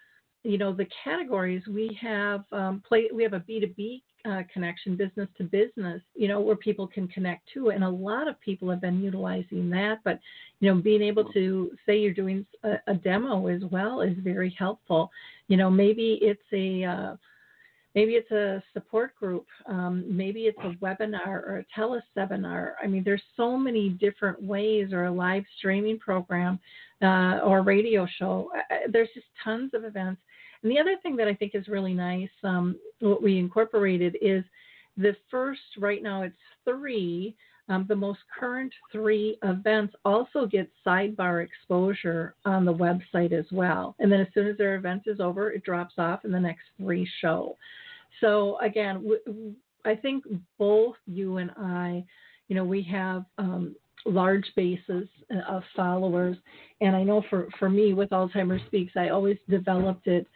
you 0.44 0.56
know, 0.56 0.72
the 0.72 0.86
categories, 1.04 1.62
we 1.68 1.98
have 2.00 2.44
um, 2.52 2.82
play, 2.86 3.08
we 3.12 3.22
have 3.22 3.34
a 3.34 3.40
B2B 3.40 4.02
uh, 4.24 4.42
connection, 4.52 4.96
business 4.96 5.28
to 5.36 5.44
business, 5.44 6.00
you 6.14 6.28
know, 6.28 6.40
where 6.40 6.56
people 6.56 6.86
can 6.86 7.06
connect 7.08 7.48
to. 7.54 7.70
And 7.70 7.84
a 7.84 7.88
lot 7.88 8.28
of 8.28 8.40
people 8.40 8.70
have 8.70 8.80
been 8.80 9.02
utilizing 9.02 9.68
that. 9.70 9.98
But, 10.04 10.20
you 10.60 10.72
know, 10.72 10.80
being 10.80 11.02
able 11.02 11.24
to 11.32 11.70
say 11.84 11.98
you're 11.98 12.14
doing 12.14 12.46
a, 12.62 12.74
a 12.86 12.94
demo 12.94 13.46
as 13.48 13.62
well 13.70 14.00
is 14.00 14.16
very 14.18 14.54
helpful. 14.58 15.10
You 15.48 15.56
know, 15.56 15.70
maybe 15.70 16.18
it's 16.22 16.40
a, 16.52 16.84
uh, 16.84 17.16
maybe 17.98 18.12
it's 18.12 18.30
a 18.30 18.62
support 18.72 19.12
group 19.16 19.44
um, 19.66 20.04
maybe 20.08 20.42
it's 20.42 20.58
a 20.62 20.84
webinar 20.84 21.26
or 21.26 21.64
a 21.64 21.80
teleseminar 21.80 22.74
i 22.80 22.86
mean 22.86 23.02
there's 23.04 23.22
so 23.36 23.58
many 23.58 23.88
different 23.88 24.40
ways 24.40 24.92
or 24.92 25.06
a 25.06 25.10
live 25.10 25.42
streaming 25.58 25.98
program 25.98 26.60
uh, 27.02 27.40
or 27.44 27.62
radio 27.62 28.06
show 28.18 28.52
there's 28.92 29.08
just 29.14 29.26
tons 29.42 29.72
of 29.74 29.82
events 29.82 30.20
and 30.62 30.70
the 30.70 30.78
other 30.78 30.94
thing 31.02 31.16
that 31.16 31.26
i 31.26 31.34
think 31.34 31.56
is 31.56 31.66
really 31.66 31.92
nice 31.92 32.30
um, 32.44 32.76
what 33.00 33.20
we 33.20 33.36
incorporated 33.36 34.16
is 34.22 34.44
the 34.96 35.16
first 35.28 35.60
right 35.76 36.00
now 36.00 36.22
it's 36.22 36.36
three 36.64 37.34
um, 37.68 37.84
the 37.86 37.96
most 37.96 38.20
current 38.38 38.72
three 38.90 39.36
events 39.42 39.94
also 40.04 40.46
get 40.46 40.70
sidebar 40.86 41.44
exposure 41.44 42.34
on 42.46 42.64
the 42.64 42.72
website 42.72 43.32
as 43.32 43.44
well. 43.52 43.94
And 43.98 44.10
then 44.10 44.20
as 44.20 44.28
soon 44.32 44.46
as 44.46 44.56
their 44.56 44.76
event 44.76 45.02
is 45.04 45.20
over, 45.20 45.50
it 45.50 45.64
drops 45.64 45.94
off 45.98 46.20
and 46.24 46.32
the 46.32 46.40
next 46.40 46.62
three 46.78 47.06
show. 47.20 47.58
So 48.20 48.58
again, 48.60 49.04
I 49.84 49.94
think 49.94 50.24
both 50.58 50.96
you 51.06 51.38
and 51.38 51.50
I, 51.56 52.04
you 52.48 52.56
know, 52.56 52.64
we 52.64 52.82
have 52.84 53.24
um, 53.38 53.74
large 54.04 54.46
bases 54.56 55.08
of 55.48 55.62
followers, 55.76 56.36
and 56.80 56.96
I 56.96 57.02
know 57.02 57.22
for 57.30 57.48
for 57.58 57.68
me 57.68 57.94
with 57.94 58.10
Alzheimer's 58.10 58.64
Speaks, 58.66 58.92
I 58.96 59.08
always 59.08 59.38
developed 59.48 60.06
it 60.06 60.26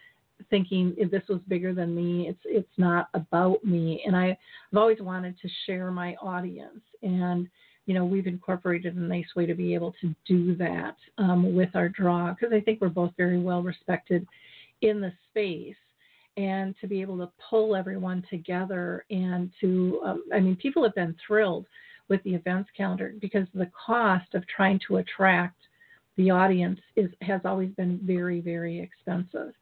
thinking 0.49 0.93
if 0.97 1.09
this 1.11 1.23
was 1.29 1.39
bigger 1.47 1.73
than 1.73 1.95
me. 1.95 2.27
It's 2.27 2.41
it's 2.45 2.77
not 2.77 3.09
about 3.13 3.63
me, 3.63 4.03
and 4.05 4.15
I, 4.15 4.37
I've 4.71 4.77
always 4.77 4.99
wanted 4.99 5.39
to 5.41 5.49
share 5.65 5.91
my 5.91 6.15
audience, 6.15 6.81
and 7.01 7.47
you 7.85 7.93
know 7.93 8.05
we've 8.05 8.27
incorporated 8.27 8.95
a 8.95 8.99
nice 8.99 9.35
way 9.35 9.45
to 9.45 9.55
be 9.55 9.73
able 9.73 9.93
to 10.01 10.13
do 10.25 10.55
that 10.55 10.95
um, 11.17 11.55
with 11.55 11.69
our 11.75 11.89
draw 11.89 12.33
because 12.33 12.53
I 12.53 12.61
think 12.61 12.81
we're 12.81 12.89
both 12.89 13.11
very 13.17 13.39
well 13.39 13.61
respected 13.61 14.27
in 14.81 15.01
the 15.01 15.13
space 15.29 15.75
and 16.37 16.75
to 16.81 16.87
be 16.87 17.01
able 17.01 17.17
to 17.17 17.29
pull 17.49 17.75
everyone 17.75 18.23
together 18.29 19.05
and 19.09 19.51
to, 19.61 20.01
um, 20.05 20.23
I 20.33 20.39
mean, 20.39 20.55
people 20.55 20.83
have 20.83 20.95
been 20.95 21.15
thrilled 21.25 21.65
with 22.09 22.23
the 22.23 22.33
events 22.33 22.69
calendar 22.75 23.13
because 23.21 23.47
the 23.53 23.69
cost 23.85 24.33
of 24.33 24.43
trying 24.47 24.79
to 24.87 24.97
attract 24.97 25.57
the 26.17 26.29
audience 26.29 26.79
is 26.95 27.09
has 27.21 27.41
always 27.43 27.71
been 27.71 27.99
very, 28.03 28.39
very 28.39 28.79
expensive. 28.79 29.53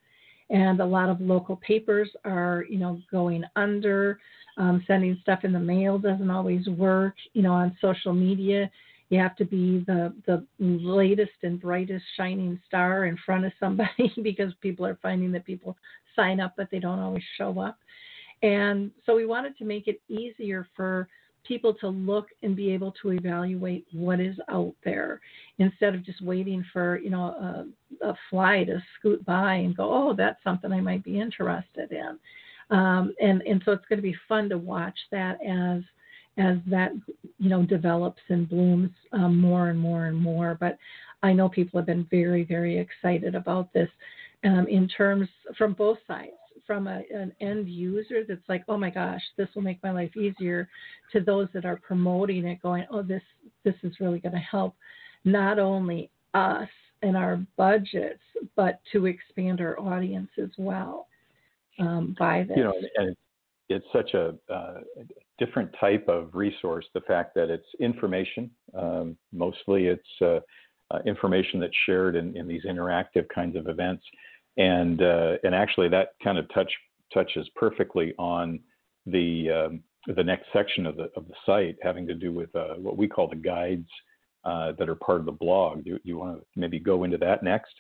And 0.50 0.82
a 0.82 0.86
lot 0.86 1.10
of 1.10 1.22
local 1.22 1.56
papers 1.58 2.10
are, 2.26 2.66
you 2.70 2.78
know, 2.78 3.00
going 3.10 3.44
under. 3.56 4.20
Um, 4.58 4.84
sending 4.86 5.18
stuff 5.22 5.46
in 5.46 5.54
the 5.54 5.60
mail 5.60 5.98
doesn't 5.98 6.30
always 6.30 6.68
work. 6.68 7.16
You 7.34 7.42
know, 7.42 7.54
on 7.54 7.78
social 7.80 8.12
media, 8.12 8.70
you 9.10 9.20
have 9.20 9.36
to 9.38 9.46
be 9.46 9.84
the 9.88 10.14
the 10.26 10.46
latest 10.60 11.32
and 11.44 11.60
brightest 11.60 12.04
shining 12.18 12.60
star 12.68 13.06
in 13.06 13.18
front 13.26 13.46
of 13.46 13.54
somebody 13.60 14.12
because 14.24 14.54
people 14.62 14.86
are 14.86 15.00
finding 15.02 15.32
that 15.32 15.46
people 15.46 15.78
sign 16.16 16.40
up, 16.40 16.54
but 16.58 16.70
they 16.72 16.80
don't 16.80 17.00
always 17.00 17.24
show 17.38 17.60
up. 17.60 17.78
And 18.44 18.92
so 19.06 19.16
we 19.16 19.26
wanted 19.26 19.58
to 19.58 19.66
make 19.66 19.88
it 19.88 20.02
easier 20.08 20.68
for 20.76 21.08
people 21.48 21.74
to 21.74 21.88
look 21.88 22.28
and 22.44 22.56
be 22.56 22.72
able 22.72 22.94
to 23.02 23.12
evaluate 23.12 23.86
what 23.92 24.20
is 24.20 24.36
out 24.50 24.74
there 24.84 25.20
instead 25.58 25.96
of 25.96 26.06
just 26.06 26.22
waiting 26.22 26.64
for 26.72 27.00
you 27.00 27.10
know 27.10 27.24
a, 28.02 28.08
a 28.08 28.14
fly 28.30 28.64
to 28.64 28.82
scoot 28.98 29.24
by 29.26 29.56
and 29.56 29.76
go 29.76 29.90
oh 29.92 30.14
that's 30.16 30.42
something 30.44 30.72
i 30.72 30.80
might 30.80 31.04
be 31.04 31.20
interested 31.20 31.92
in. 31.92 32.18
Um, 32.70 33.14
and 33.20 33.42
and 33.42 33.62
so 33.66 33.72
it's 33.74 33.86
going 33.90 33.98
to 33.98 34.04
be 34.04 34.16
fun 34.30 34.50
to 34.50 34.58
watch 34.58 34.98
that 35.12 35.40
as 35.46 35.82
as 36.38 36.58
that 36.68 36.92
you 37.38 37.50
know 37.50 37.64
develops 37.64 38.22
and 38.30 38.48
blooms 38.48 38.92
um, 39.12 39.40
more 39.40 39.70
and 39.70 39.80
more 39.80 40.06
and 40.06 40.18
more. 40.18 40.56
But 40.60 40.78
i 41.24 41.34
know 41.34 41.50
people 41.50 41.80
have 41.80 41.86
been 41.86 42.08
very 42.10 42.44
very 42.44 42.78
excited 42.78 43.36
about 43.36 43.74
this 43.74 43.90
um, 44.44 44.68
in 44.68 44.88
terms 44.88 45.28
from 45.58 45.74
both 45.74 45.98
sides 46.08 46.32
from 46.66 46.88
a, 46.88 47.02
an 47.14 47.34
end 47.42 47.68
user 47.68 48.24
that's 48.28 48.48
like 48.48 48.64
oh 48.68 48.78
my 48.78 48.90
gosh 48.90 49.22
this 49.38 49.48
will 49.56 49.62
make 49.62 49.82
my 49.84 49.92
life 49.92 50.16
easier 50.16 50.70
to 51.12 51.20
those 51.20 51.48
that 51.54 51.66
are 51.66 51.78
promoting 51.78 52.46
it 52.46 52.62
going 52.62 52.86
oh 52.92 53.02
this 53.02 53.24
this 53.64 53.76
is 53.84 53.94
really 54.00 54.20
going 54.20 54.34
to 54.34 54.40
help 54.40 54.76
not 55.26 55.60
only 55.60 56.10
us 56.34 56.70
and 57.02 57.18
our 57.18 57.40
budgets 57.58 58.22
but 58.56 58.80
to 58.92 59.06
expand 59.06 59.60
our 59.60 59.80
audience 59.80 60.30
as 60.42 60.50
well 60.58 61.08
um, 61.80 62.16
by 62.20 62.44
this. 62.44 62.58
You 62.58 62.64
know 62.64 62.74
and 62.98 63.16
it's 63.70 63.86
such 63.94 64.14
a 64.14 64.36
uh, 64.54 64.82
different 65.40 65.74
type 65.80 66.08
of 66.08 66.30
resource 66.34 66.86
the 66.94 67.02
fact 67.02 67.34
that 67.36 67.50
it's 67.50 67.68
information 67.80 68.50
um, 68.78 69.18
mostly 69.32 69.88
it's 69.88 70.22
uh, 70.22 70.40
uh, 70.92 71.00
information 71.06 71.60
that's 71.60 71.76
shared 71.86 72.16
in, 72.16 72.36
in 72.36 72.48
these 72.48 72.66
interactive 72.66 73.28
kinds 73.34 73.56
of 73.56 73.68
events 73.68 74.04
and 74.58 75.02
uh, 75.02 75.36
and 75.44 75.56
actually 75.56 75.90
that 75.90 76.10
kind 76.24 76.38
of 76.38 76.52
touch 76.54 76.72
touches 77.14 77.48
perfectly 77.56 78.14
on 78.18 78.60
the 79.06 79.50
um, 79.50 79.84
the 80.16 80.24
next 80.24 80.48
section 80.54 80.86
of 80.86 80.96
the 80.98 81.10
of 81.16 81.28
the 81.28 81.34
site 81.46 81.78
having 81.82 82.08
to 82.08 82.14
do 82.14 82.32
with 82.32 82.54
uh, 82.56 82.76
what 82.76 82.98
we 82.98 83.08
call 83.08 83.28
the 83.28 83.36
guides 83.36 83.88
uh, 84.44 84.74
that 84.78 84.90
are 84.90 84.96
part 84.96 85.20
of 85.20 85.26
the 85.26 85.32
blog. 85.32 85.84
Do 85.84 86.00
you 86.04 86.18
want 86.18 86.40
to 86.40 86.46
maybe 86.56 86.80
go 86.80 87.04
into 87.04 87.18
that 87.18 87.44
next? 87.44 87.74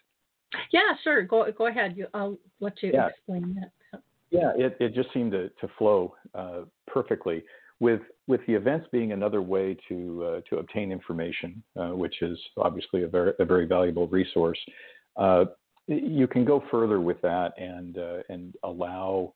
Yeah, 0.71 0.93
sure. 1.03 1.23
Go 1.23 1.51
go 1.51 1.67
ahead. 1.67 1.95
You, 1.97 2.07
I'll 2.13 2.37
let 2.59 2.81
you 2.81 2.91
yeah. 2.93 3.07
explain 3.07 3.55
that. 3.59 4.01
Yeah, 4.29 4.53
it, 4.55 4.77
it 4.79 4.93
just 4.93 5.09
seemed 5.13 5.33
to, 5.33 5.49
to 5.49 5.67
flow 5.77 6.15
uh, 6.33 6.61
perfectly 6.87 7.43
with 7.79 8.01
with 8.27 8.41
the 8.47 8.53
events 8.53 8.87
being 8.91 9.11
another 9.11 9.41
way 9.41 9.75
to 9.89 10.23
uh, 10.23 10.41
to 10.49 10.59
obtain 10.59 10.91
information, 10.91 11.61
uh, 11.77 11.89
which 11.89 12.21
is 12.21 12.39
obviously 12.57 13.03
a 13.03 13.07
very 13.07 13.33
a 13.39 13.45
very 13.45 13.65
valuable 13.65 14.07
resource. 14.07 14.59
Uh, 15.17 15.45
you 15.95 16.27
can 16.27 16.45
go 16.45 16.63
further 16.71 16.99
with 16.99 17.21
that 17.21 17.53
and 17.57 17.97
uh, 17.97 18.17
and 18.29 18.53
allow 18.63 19.33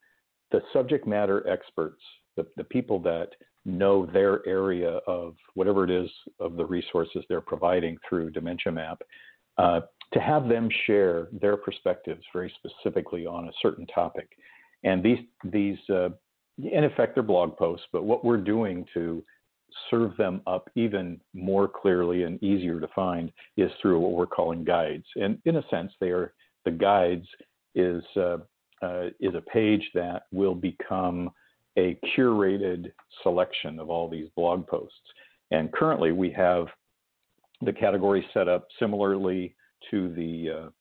the 0.51 0.61
subject 0.73 1.07
matter 1.07 1.47
experts, 1.49 2.01
the, 2.37 2.45
the 2.55 2.63
people 2.63 2.99
that 2.99 3.29
know 3.65 4.05
their 4.05 4.47
area 4.47 4.99
of 5.07 5.35
whatever 5.55 5.83
it 5.83 5.89
is 5.89 6.09
of 6.39 6.55
the 6.55 6.65
resources 6.65 7.23
they're 7.27 7.41
providing 7.41 7.97
through 8.07 8.29
Dementia 8.29 8.71
Map, 8.71 9.01
uh, 9.57 9.81
to 10.13 10.19
have 10.19 10.47
them 10.47 10.69
share 10.85 11.27
their 11.41 11.57
perspectives 11.57 12.23
very 12.31 12.53
specifically 12.59 13.25
on 13.25 13.47
a 13.47 13.51
certain 13.61 13.87
topic. 13.87 14.29
And 14.83 15.03
these, 15.03 15.17
these 15.43 15.77
uh, 15.89 16.09
in 16.59 16.83
effect, 16.83 17.15
they're 17.15 17.23
blog 17.23 17.57
posts, 17.57 17.87
but 17.91 18.03
what 18.03 18.23
we're 18.23 18.37
doing 18.37 18.85
to 18.93 19.23
serve 19.89 20.15
them 20.15 20.41
up 20.47 20.69
even 20.75 21.19
more 21.33 21.67
clearly 21.67 22.23
and 22.23 22.41
easier 22.41 22.79
to 22.79 22.87
find 22.95 23.31
is 23.57 23.71
through 23.81 23.99
what 23.99 24.11
we're 24.11 24.25
calling 24.27 24.63
guides. 24.63 25.05
And 25.15 25.39
in 25.45 25.57
a 25.57 25.67
sense, 25.69 25.91
they 25.99 26.09
are 26.09 26.33
the 26.65 26.71
guides 26.71 27.27
is 27.75 28.03
uh, 28.17 28.37
uh, 28.81 29.05
is 29.19 29.33
a 29.35 29.41
page 29.41 29.89
that 29.93 30.23
will 30.31 30.55
become 30.55 31.29
a 31.77 31.97
curated 32.15 32.91
selection 33.23 33.79
of 33.79 33.89
all 33.89 34.09
these 34.09 34.27
blog 34.35 34.67
posts. 34.67 34.97
And 35.51 35.71
currently, 35.71 36.11
we 36.11 36.31
have 36.31 36.67
the 37.61 37.73
category 37.73 38.25
set 38.33 38.47
up 38.47 38.67
similarly 38.79 39.55
to 39.91 40.13
the 40.13 40.71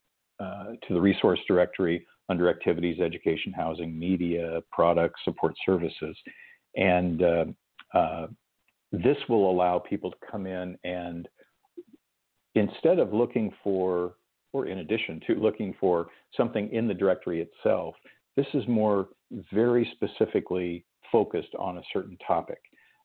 uh, 0.41 0.45
uh, 0.45 0.65
to 0.87 0.95
the 0.95 1.01
resource 1.01 1.39
directory 1.47 2.07
under 2.29 2.49
activities, 2.49 3.01
education, 3.01 3.53
housing, 3.53 3.97
media, 3.99 4.61
products, 4.73 5.21
support 5.25 5.55
services, 5.65 6.17
and 6.77 7.23
uh, 7.23 8.27
this 8.93 9.17
will 9.29 9.51
allow 9.51 9.79
people 9.79 10.11
to 10.11 10.17
come 10.31 10.47
in 10.47 10.77
and 10.85 11.29
instead 12.55 12.99
of 12.99 13.13
looking 13.13 13.53
for 13.63 14.15
or 14.55 14.67
in 14.67 14.79
addition 14.79 15.21
to 15.27 15.35
looking 15.35 15.75
for 15.79 16.07
something 16.35 16.73
in 16.73 16.87
the 16.89 16.95
directory 16.95 17.43
itself, 17.43 17.95
this 18.37 18.47
is 18.55 18.67
more 18.69 19.09
very 19.53 19.91
specifically 19.93 20.85
focused 21.13 21.55
on 21.59 21.79
a 21.79 21.83
certain 21.93 22.17
topic. 22.27 22.61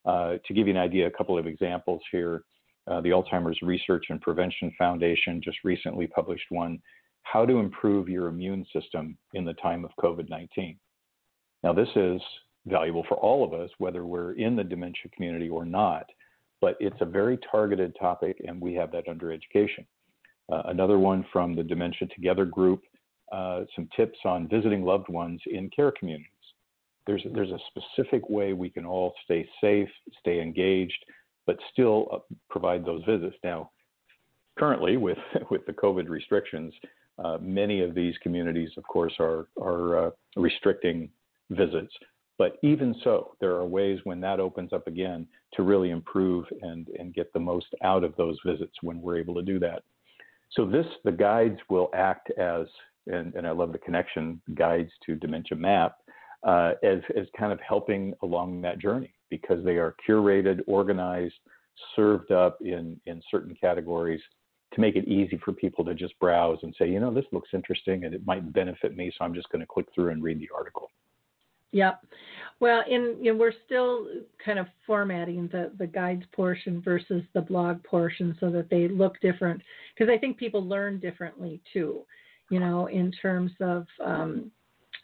Uh, 0.05 0.35
to 0.45 0.53
give 0.53 0.67
you 0.67 0.73
an 0.73 0.79
idea, 0.79 1.07
a 1.07 1.12
couple 1.12 1.38
of 1.38 1.47
examples 1.47 2.01
here. 2.12 2.43
Uh, 2.88 3.01
the 3.01 3.09
Alzheimer's 3.09 3.62
Research 3.62 4.05
and 4.09 4.21
Prevention 4.21 4.71
Foundation 4.77 5.41
just 5.43 5.57
recently 5.63 6.07
published 6.07 6.45
one 6.49 6.79
How 7.23 7.45
to 7.45 7.57
Improve 7.57 8.07
Your 8.07 8.27
Immune 8.27 8.65
System 8.71 9.17
in 9.33 9.43
the 9.43 9.53
Time 9.55 9.83
of 9.83 9.91
COVID 9.99 10.29
19. 10.29 10.77
Now, 11.63 11.73
this 11.73 11.89
is 11.95 12.21
valuable 12.67 13.05
for 13.09 13.15
all 13.15 13.43
of 13.43 13.53
us, 13.53 13.69
whether 13.79 14.05
we're 14.05 14.33
in 14.33 14.55
the 14.55 14.63
dementia 14.63 15.12
community 15.15 15.49
or 15.49 15.65
not, 15.65 16.05
but 16.62 16.77
it's 16.79 17.01
a 17.01 17.05
very 17.05 17.39
targeted 17.51 17.95
topic, 17.99 18.38
and 18.47 18.62
we 18.62 18.75
have 18.75 18.91
that 18.91 19.07
under 19.07 19.31
education. 19.31 19.85
Uh, 20.51 20.63
another 20.65 20.97
one 20.97 21.25
from 21.31 21.55
the 21.55 21.63
Dementia 21.63 22.07
Together 22.15 22.45
group, 22.45 22.81
uh, 23.31 23.62
some 23.75 23.88
tips 23.95 24.17
on 24.25 24.47
visiting 24.47 24.83
loved 24.83 25.07
ones 25.09 25.39
in 25.45 25.69
care 25.69 25.91
communities. 25.91 26.27
There's, 27.05 27.21
there's 27.33 27.51
a 27.51 27.59
specific 27.69 28.29
way 28.29 28.53
we 28.53 28.69
can 28.69 28.85
all 28.85 29.13
stay 29.25 29.47
safe, 29.62 29.89
stay 30.19 30.41
engaged, 30.41 31.05
but 31.45 31.57
still 31.71 32.07
uh, 32.12 32.17
provide 32.49 32.85
those 32.85 33.03
visits. 33.05 33.35
Now, 33.43 33.71
currently, 34.57 34.97
with, 34.97 35.17
with 35.51 35.65
the 35.65 35.73
COVID 35.73 36.09
restrictions, 36.09 36.73
uh, 37.23 37.38
many 37.41 37.81
of 37.81 37.93
these 37.93 38.15
communities, 38.21 38.69
of 38.77 38.83
course, 38.83 39.13
are, 39.19 39.47
are 39.62 40.13
restricting 40.35 41.09
visits. 41.49 41.93
But 42.38 42.57
even 42.63 42.95
so, 43.03 43.35
there 43.41 43.51
are 43.51 43.65
ways 43.65 43.99
when 44.05 44.21
that 44.21 44.39
opens 44.39 44.71
up 44.71 44.88
again 44.88 45.27
to 45.53 45.63
really 45.63 45.89
improve 45.89 46.45
and, 46.62 46.88
and 46.97 47.13
get 47.13 47.31
the 47.33 47.39
most 47.39 47.67
out 47.83 48.03
of 48.03 48.15
those 48.15 48.38
visits 48.45 48.73
when 48.81 49.01
we're 49.01 49.17
able 49.17 49.35
to 49.35 49.41
do 49.41 49.59
that. 49.59 49.83
So 50.51 50.65
this, 50.65 50.85
the 51.03 51.12
guides 51.12 51.59
will 51.69 51.89
act 51.93 52.31
as, 52.31 52.65
and, 53.07 53.33
and 53.35 53.47
I 53.47 53.51
love 53.51 53.71
the 53.71 53.77
connection, 53.77 54.41
guides 54.55 54.91
to 55.05 55.15
Dementia 55.15 55.57
Map, 55.57 55.95
uh, 56.43 56.73
as, 56.83 56.99
as 57.17 57.27
kind 57.38 57.51
of 57.51 57.59
helping 57.59 58.13
along 58.23 58.62
that 58.62 58.79
journey 58.79 59.13
because 59.29 59.63
they 59.63 59.77
are 59.77 59.95
curated, 60.07 60.62
organized, 60.67 61.35
served 61.95 62.31
up 62.31 62.57
in, 62.62 62.99
in 63.05 63.21
certain 63.29 63.55
categories 63.59 64.21
to 64.73 64.81
make 64.81 64.95
it 64.95 65.07
easy 65.07 65.39
for 65.43 65.51
people 65.51 65.83
to 65.85 65.93
just 65.93 66.17
browse 66.19 66.59
and 66.63 66.75
say, 66.77 66.88
you 66.89 66.99
know, 66.99 67.13
this 67.13 67.25
looks 67.31 67.49
interesting 67.53 68.05
and 68.05 68.13
it 68.13 68.25
might 68.25 68.53
benefit 68.53 68.95
me, 68.95 69.12
so 69.17 69.25
I'm 69.25 69.33
just 69.33 69.49
going 69.49 69.62
to 69.62 69.67
click 69.67 69.88
through 69.93 70.12
and 70.12 70.23
read 70.23 70.39
the 70.39 70.49
article. 70.55 70.91
Yep. 71.71 72.05
Well, 72.60 72.84
in 72.89 73.17
you 73.21 73.32
know, 73.32 73.39
we're 73.39 73.53
still 73.65 74.08
kind 74.43 74.60
of 74.60 74.67
formatting 74.86 75.49
the 75.51 75.71
the 75.77 75.88
guides 75.88 76.25
portion 76.34 76.82
versus 76.82 77.23
the 77.34 77.41
blog 77.41 77.84
portion 77.84 78.36
so 78.39 78.49
that 78.51 78.69
they 78.69 78.88
look 78.88 79.19
different 79.21 79.62
because 79.93 80.12
I 80.13 80.17
think 80.17 80.38
people 80.38 80.67
learn 80.67 80.99
differently 80.99 81.62
too. 81.71 82.01
You 82.49 82.60
know, 82.60 82.88
in 82.88 83.12
terms 83.12 83.51
of 83.62 83.86
um, 84.03 84.51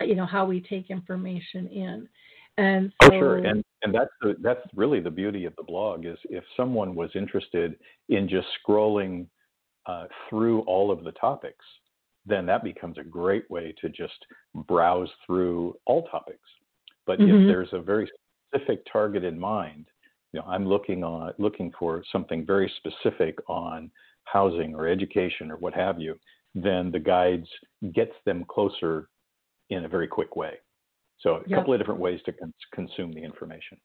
you 0.01 0.15
know 0.15 0.25
how 0.25 0.45
we 0.45 0.60
take 0.60 0.89
information 0.89 1.67
in, 1.67 2.10
and 2.58 2.91
so, 3.04 3.10
for 3.10 3.19
sure, 3.19 3.38
and 3.38 3.63
and 3.84 3.93
that's 3.93 4.12
the, 4.21 4.36
that's 4.41 4.62
really 4.75 4.99
the 4.99 5.12
beauty 5.12 5.45
of 5.45 5.56
the 5.56 5.63
blog 5.63 6.06
is 6.06 6.17
if 6.25 6.43
someone 6.58 6.95
was 6.95 7.12
interested 7.13 7.78
in 8.10 8.28
just 8.28 8.47
scrolling 8.67 9.28
uh, 9.86 10.06
through 10.30 10.62
all 10.62 10.91
of 10.91 11.04
the 11.04 11.12
topics, 11.12 11.63
then 12.25 12.45
that 12.45 12.63
becomes 12.63 12.97
a 12.97 13.03
great 13.03 13.49
way 13.49 13.73
to 13.81 13.89
just 13.89 14.25
browse 14.67 15.09
through 15.25 15.75
all 15.85 16.03
topics. 16.07 16.39
But 17.05 17.19
mm-hmm. 17.19 17.43
if 17.43 17.47
there's 17.47 17.73
a 17.73 17.81
very 17.81 18.09
specific 18.49 18.81
target 18.91 19.23
in 19.23 19.39
mind, 19.39 19.88
you 20.33 20.39
know, 20.39 20.45
I'm 20.47 20.67
looking 20.67 21.03
on 21.03 21.33
looking 21.38 21.71
for 21.77 22.03
something 22.11 22.45
very 22.45 22.71
specific 22.77 23.38
on 23.47 23.91
housing 24.25 24.73
or 24.75 24.88
education 24.88 25.51
or 25.51 25.57
what 25.57 25.73
have 25.73 25.99
you, 25.99 26.15
then 26.55 26.91
the 26.91 26.99
guides 26.99 27.47
gets 27.93 28.13
them 28.25 28.45
closer 28.49 29.09
in 29.69 29.85
a 29.85 29.89
very 29.89 30.07
quick 30.07 30.35
way. 30.35 30.53
So 31.19 31.35
a 31.35 31.41
yep. 31.47 31.59
couple 31.59 31.73
of 31.73 31.79
different 31.79 31.99
ways 31.99 32.19
to 32.25 32.33
con- 32.33 32.53
consume 32.73 33.13
the 33.13 33.23
information 33.23 33.77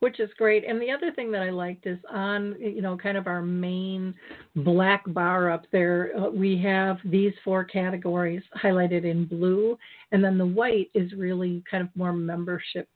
which 0.00 0.20
is 0.20 0.30
great. 0.36 0.64
And 0.64 0.80
the 0.80 0.90
other 0.90 1.12
thing 1.12 1.30
that 1.32 1.42
I 1.42 1.50
liked 1.50 1.86
is 1.86 1.98
on, 2.10 2.56
you 2.58 2.82
know, 2.82 2.96
kind 2.96 3.16
of 3.16 3.26
our 3.26 3.42
main 3.42 4.14
black 4.56 5.02
bar 5.08 5.50
up 5.50 5.64
there, 5.72 6.12
uh, 6.18 6.30
we 6.30 6.60
have 6.62 6.98
these 7.04 7.32
four 7.44 7.64
categories 7.64 8.42
highlighted 8.62 9.04
in 9.04 9.26
blue, 9.26 9.78
and 10.12 10.22
then 10.22 10.38
the 10.38 10.46
white 10.46 10.90
is 10.94 11.12
really 11.14 11.62
kind 11.70 11.82
of 11.82 11.88
more 11.94 12.12
membership. 12.12 12.88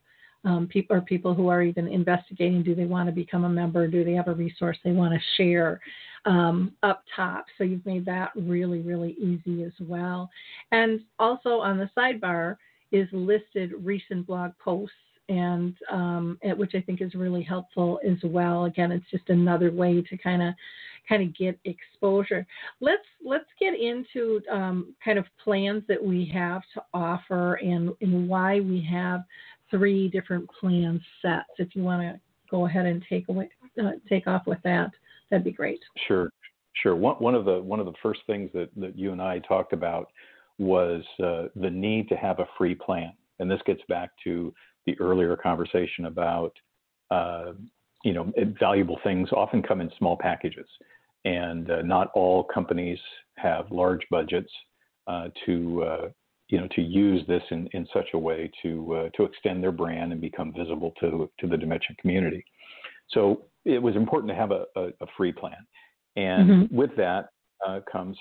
Um, 0.45 0.67
people 0.67 0.97
or 0.97 1.01
people 1.01 1.35
who 1.35 1.47
are 1.47 1.63
even 1.63 1.87
investigating 1.87 2.65
do 2.65 2.75
they 2.75 2.85
want 2.85 3.07
to 3.07 3.13
become 3.13 3.45
a 3.45 3.49
member 3.49 3.87
do 3.87 4.03
they 4.03 4.15
have 4.15 4.27
a 4.27 4.35
resource 4.35 4.77
they 4.83 4.91
want 4.91 5.15
to 5.15 5.21
share 5.37 5.81
um, 6.25 6.73
up 6.83 7.05
top 7.15 7.45
so 7.57 7.63
you've 7.63 7.87
made 7.87 8.05
that 8.07 8.33
really 8.35 8.81
really 8.81 9.13
easy 9.21 9.63
as 9.63 9.73
well 9.81 10.29
and 10.73 10.99
also 11.21 11.61
on 11.61 11.79
the 11.79 11.89
sidebar 11.97 12.57
is 12.91 13.07
listed 13.13 13.71
recent 13.85 14.27
blog 14.27 14.51
posts 14.59 14.97
and 15.33 15.75
um, 15.91 16.39
which 16.57 16.75
I 16.75 16.81
think 16.81 17.01
is 17.01 17.15
really 17.15 17.43
helpful 17.43 18.01
as 18.07 18.19
well. 18.23 18.67
Again, 18.67 18.93
it's 18.93 19.11
just 19.11 19.29
another 19.29 19.71
way 19.71 20.03
to 20.03 20.17
kind 20.19 20.43
of 20.43 20.55
kind 21.09 21.23
of 21.23 21.37
get 21.37 21.59
exposure. 21.65 22.47
Let's 22.81 23.07
let's 23.25 23.49
get 23.59 23.75
into 23.75 24.41
um, 24.51 24.95
kind 25.05 25.19
of 25.19 25.25
plans 25.43 25.83
that 25.89 26.03
we 26.03 26.31
have 26.33 26.63
to 26.75 26.83
offer 26.93 27.55
and, 27.55 27.91
and 28.01 28.29
why 28.29 28.61
we 28.61 28.87
have 28.91 29.23
three 29.71 30.09
different 30.09 30.49
plan 30.61 31.01
sets. 31.21 31.49
If 31.59 31.75
you 31.75 31.83
want 31.83 32.03
to 32.03 32.21
go 32.51 32.67
ahead 32.67 32.87
and 32.87 33.03
take 33.09 33.29
away 33.29 33.49
uh, 33.83 33.93
take 34.09 34.27
off 34.27 34.43
with 34.47 34.59
that, 34.65 34.91
that'd 35.31 35.45
be 35.45 35.53
great. 35.53 35.81
Sure, 36.07 36.31
sure. 36.83 36.95
One 36.95 37.17
one 37.17 37.35
of 37.35 37.45
the 37.45 37.61
one 37.63 37.81
of 37.81 37.87
the 37.87 37.95
first 38.03 38.21
things 38.27 38.51
that 38.55 38.69
that 38.77 38.99
you 38.99 39.13
and 39.13 39.23
I 39.23 39.39
talked 39.41 39.73
about 39.73 40.11
was 40.59 41.03
uh, 41.23 41.45
the 41.57 41.71
need 41.71 42.09
to 42.11 42.17
have 42.17 42.39
a 42.39 42.49
free 42.59 42.75
plan, 42.75 43.13
and 43.39 43.51
this 43.51 43.61
gets 43.67 43.81
back 43.89 44.11
to 44.25 44.55
the 44.87 44.99
earlier 45.01 45.37
conversation 45.37 46.07
about 46.07 46.53
uh, 47.11 47.53
you 48.05 48.13
know 48.13 48.33
valuable 48.59 48.99
things 49.05 49.29
often 49.33 49.63
come 49.63 49.81
in 49.81 49.91
small 49.99 50.17
packages, 50.17 50.67
and 51.25 51.71
uh, 51.71 51.83
not 51.83 52.11
all 52.15 52.45
companies 52.45 52.99
have 53.37 53.71
large 53.71 54.01
budgets 54.11 54.51
uh, 55.07 55.29
to 55.47 55.83
uh, 55.83 56.09
you 56.49 56.61
know 56.61 56.69
to 56.75 56.83
use 56.83 57.23
this 57.27 57.43
in, 57.51 57.69
in 57.73 57.87
such 57.93 58.09
a 58.15 58.19
way 58.19 58.51
to 58.63 58.95
uh, 58.95 59.09
to 59.17 59.25
extend 59.25 59.63
their 59.63 59.73
brand 59.73 60.13
and 60.13 60.21
become 60.21 60.53
visible 60.57 60.93
to 61.01 61.31
to 61.39 61.47
the 61.47 61.57
dementia 61.57 61.97
community. 62.01 62.45
So 63.11 63.43
it 63.65 63.81
was 63.81 63.95
important 63.95 64.31
to 64.31 64.37
have 64.37 64.51
a, 64.51 64.65
a, 64.77 64.87
a 65.01 65.07
free 65.17 65.33
plan, 65.33 65.67
and 66.17 66.51
mm-hmm. 66.51 66.77
with 66.77 66.91
that 66.97 67.29
uh, 67.67 67.81
comes 67.91 68.17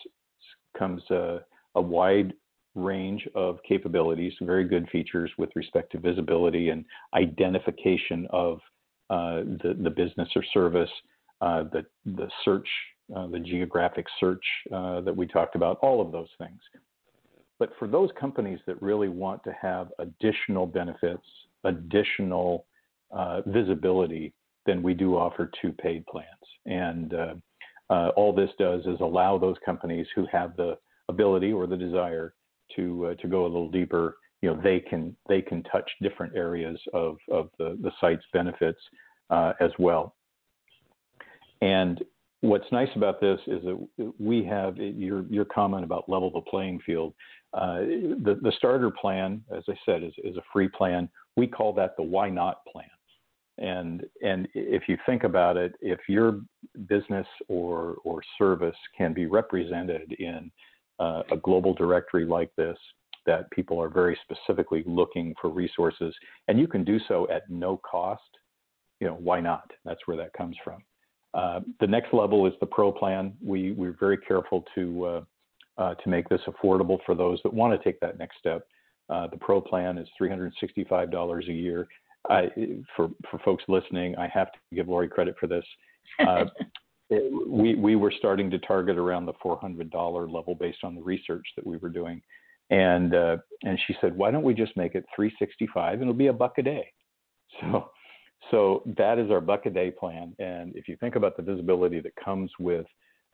comes 0.77 1.01
a, 1.09 1.39
a 1.75 1.81
wide 1.81 2.33
range 2.75 3.27
of 3.35 3.59
capabilities, 3.67 4.33
very 4.41 4.63
good 4.63 4.87
features 4.89 5.31
with 5.37 5.49
respect 5.55 5.91
to 5.91 5.99
visibility 5.99 6.69
and 6.69 6.85
identification 7.13 8.27
of 8.31 8.59
uh, 9.09 9.41
the, 9.61 9.77
the 9.83 9.89
business 9.89 10.29
or 10.35 10.43
service, 10.53 10.89
uh, 11.41 11.63
the, 11.71 11.85
the 12.05 12.29
search, 12.45 12.67
uh, 13.15 13.27
the 13.27 13.39
geographic 13.39 14.05
search 14.19 14.43
uh, 14.73 15.01
that 15.01 15.15
we 15.15 15.27
talked 15.27 15.55
about, 15.55 15.77
all 15.81 15.99
of 15.99 16.11
those 16.11 16.29
things. 16.37 16.59
But 17.59 17.71
for 17.77 17.87
those 17.87 18.09
companies 18.19 18.59
that 18.67 18.81
really 18.81 19.09
want 19.09 19.43
to 19.43 19.55
have 19.61 19.89
additional 19.99 20.65
benefits, 20.65 21.25
additional 21.63 22.65
uh, 23.11 23.41
visibility, 23.45 24.33
then 24.65 24.81
we 24.81 24.93
do 24.93 25.17
offer 25.17 25.51
two 25.61 25.71
paid 25.73 26.05
plans. 26.07 26.27
And 26.65 27.13
uh, 27.13 28.09
all 28.15 28.33
this 28.33 28.49
does 28.57 28.85
is 28.85 28.99
allow 29.01 29.37
those 29.37 29.57
companies 29.65 30.07
who 30.15 30.25
have 30.31 30.55
the 30.55 30.77
ability 31.09 31.51
or 31.51 31.67
the 31.67 31.75
desire 31.75 32.33
to 32.75 33.07
uh, 33.07 33.15
to 33.15 33.27
go 33.27 33.43
a 33.43 33.47
little 33.47 33.69
deeper 33.69 34.17
you 34.41 34.49
know 34.49 34.59
they 34.61 34.79
can 34.79 35.15
they 35.29 35.41
can 35.41 35.63
touch 35.63 35.89
different 36.01 36.35
areas 36.35 36.79
of 36.93 37.17
of 37.31 37.49
the 37.57 37.77
the 37.81 37.91
site's 37.99 38.25
benefits 38.33 38.79
uh, 39.29 39.53
as 39.59 39.71
well. 39.79 40.15
And 41.61 42.03
what's 42.41 42.69
nice 42.71 42.89
about 42.95 43.21
this 43.21 43.39
is 43.47 43.63
that 43.63 44.13
we 44.19 44.43
have 44.45 44.77
your 44.77 45.25
your 45.29 45.45
comment 45.45 45.83
about 45.83 46.09
level 46.09 46.31
the 46.31 46.41
playing 46.41 46.79
field. 46.85 47.13
Uh, 47.53 47.79
the 47.79 48.39
the 48.41 48.51
starter 48.57 48.89
plan, 48.89 49.43
as 49.55 49.63
I 49.69 49.75
said, 49.85 50.03
is, 50.03 50.13
is 50.23 50.37
a 50.37 50.43
free 50.51 50.67
plan. 50.67 51.09
We 51.37 51.47
call 51.47 51.73
that 51.73 51.95
the 51.97 52.03
why 52.03 52.29
not 52.29 52.65
plan. 52.65 52.85
And 53.57 54.03
and 54.23 54.47
if 54.55 54.83
you 54.87 54.97
think 55.05 55.23
about 55.23 55.55
it, 55.55 55.73
if 55.81 55.99
your 56.07 56.41
business 56.87 57.27
or 57.47 57.97
or 58.03 58.21
service 58.39 58.75
can 58.97 59.13
be 59.13 59.27
represented 59.27 60.13
in 60.13 60.51
uh, 60.99 61.23
a 61.31 61.37
global 61.37 61.73
directory 61.73 62.25
like 62.25 62.51
this, 62.57 62.77
that 63.25 63.49
people 63.51 63.81
are 63.81 63.89
very 63.89 64.17
specifically 64.23 64.83
looking 64.85 65.35
for 65.39 65.49
resources, 65.49 66.13
and 66.47 66.59
you 66.59 66.67
can 66.67 66.83
do 66.83 66.99
so 67.07 67.27
at 67.29 67.49
no 67.49 67.77
cost, 67.77 68.21
you 68.99 69.07
know, 69.07 69.15
why 69.15 69.39
not? 69.39 69.69
That's 69.85 70.01
where 70.05 70.17
that 70.17 70.33
comes 70.33 70.55
from. 70.63 70.81
Uh, 71.33 71.61
the 71.79 71.87
next 71.87 72.13
level 72.13 72.45
is 72.45 72.53
the 72.59 72.65
pro 72.65 72.91
plan. 72.91 73.33
We, 73.43 73.71
we're 73.71 73.95
very 73.99 74.17
careful 74.17 74.65
to, 74.75 75.05
uh, 75.05 75.21
uh, 75.77 75.95
to 75.95 76.09
make 76.09 76.27
this 76.29 76.41
affordable 76.47 76.99
for 77.05 77.15
those 77.15 77.39
that 77.43 77.53
want 77.53 77.77
to 77.77 77.83
take 77.83 77.99
that 78.01 78.17
next 78.19 78.37
step. 78.37 78.67
Uh, 79.09 79.27
the 79.27 79.37
pro 79.37 79.61
plan 79.61 79.97
is 79.97 80.07
$365 80.19 81.49
a 81.49 81.53
year. 81.53 81.87
I, 82.29 82.49
for, 82.95 83.09
for 83.29 83.39
folks 83.39 83.63
listening, 83.67 84.15
I 84.17 84.27
have 84.27 84.51
to 84.51 84.59
give 84.73 84.87
Lori 84.87 85.07
credit 85.07 85.35
for 85.39 85.47
this. 85.47 85.65
Uh, 87.11 87.17
we, 87.47 87.75
we 87.75 87.95
were 87.95 88.13
starting 88.17 88.49
to 88.51 88.59
target 88.59 88.97
around 88.97 89.25
the 89.25 89.33
$400 89.33 90.31
level 90.31 90.55
based 90.55 90.83
on 90.83 90.95
the 90.95 91.01
research 91.01 91.45
that 91.55 91.65
we 91.65 91.77
were 91.77 91.89
doing. 91.89 92.21
And 92.69 93.13
uh, 93.13 93.37
and 93.63 93.77
she 93.85 93.95
said, 93.99 94.15
why 94.15 94.31
don't 94.31 94.43
we 94.43 94.53
just 94.53 94.77
make 94.77 94.95
it 94.95 95.05
365 95.13 95.93
and 95.95 96.03
it'll 96.03 96.13
be 96.13 96.27
a 96.27 96.33
buck 96.33 96.57
a 96.57 96.63
day. 96.63 96.87
So 97.59 97.91
so 98.49 98.81
that 98.97 99.19
is 99.19 99.29
our 99.29 99.41
buck 99.41 99.65
a 99.65 99.69
day 99.69 99.91
plan. 99.91 100.33
And 100.39 100.75
if 100.75 100.87
you 100.87 100.95
think 100.97 101.15
about 101.15 101.37
the 101.37 101.43
visibility 101.43 101.99
that 101.99 102.15
comes 102.15 102.49
with 102.59 102.85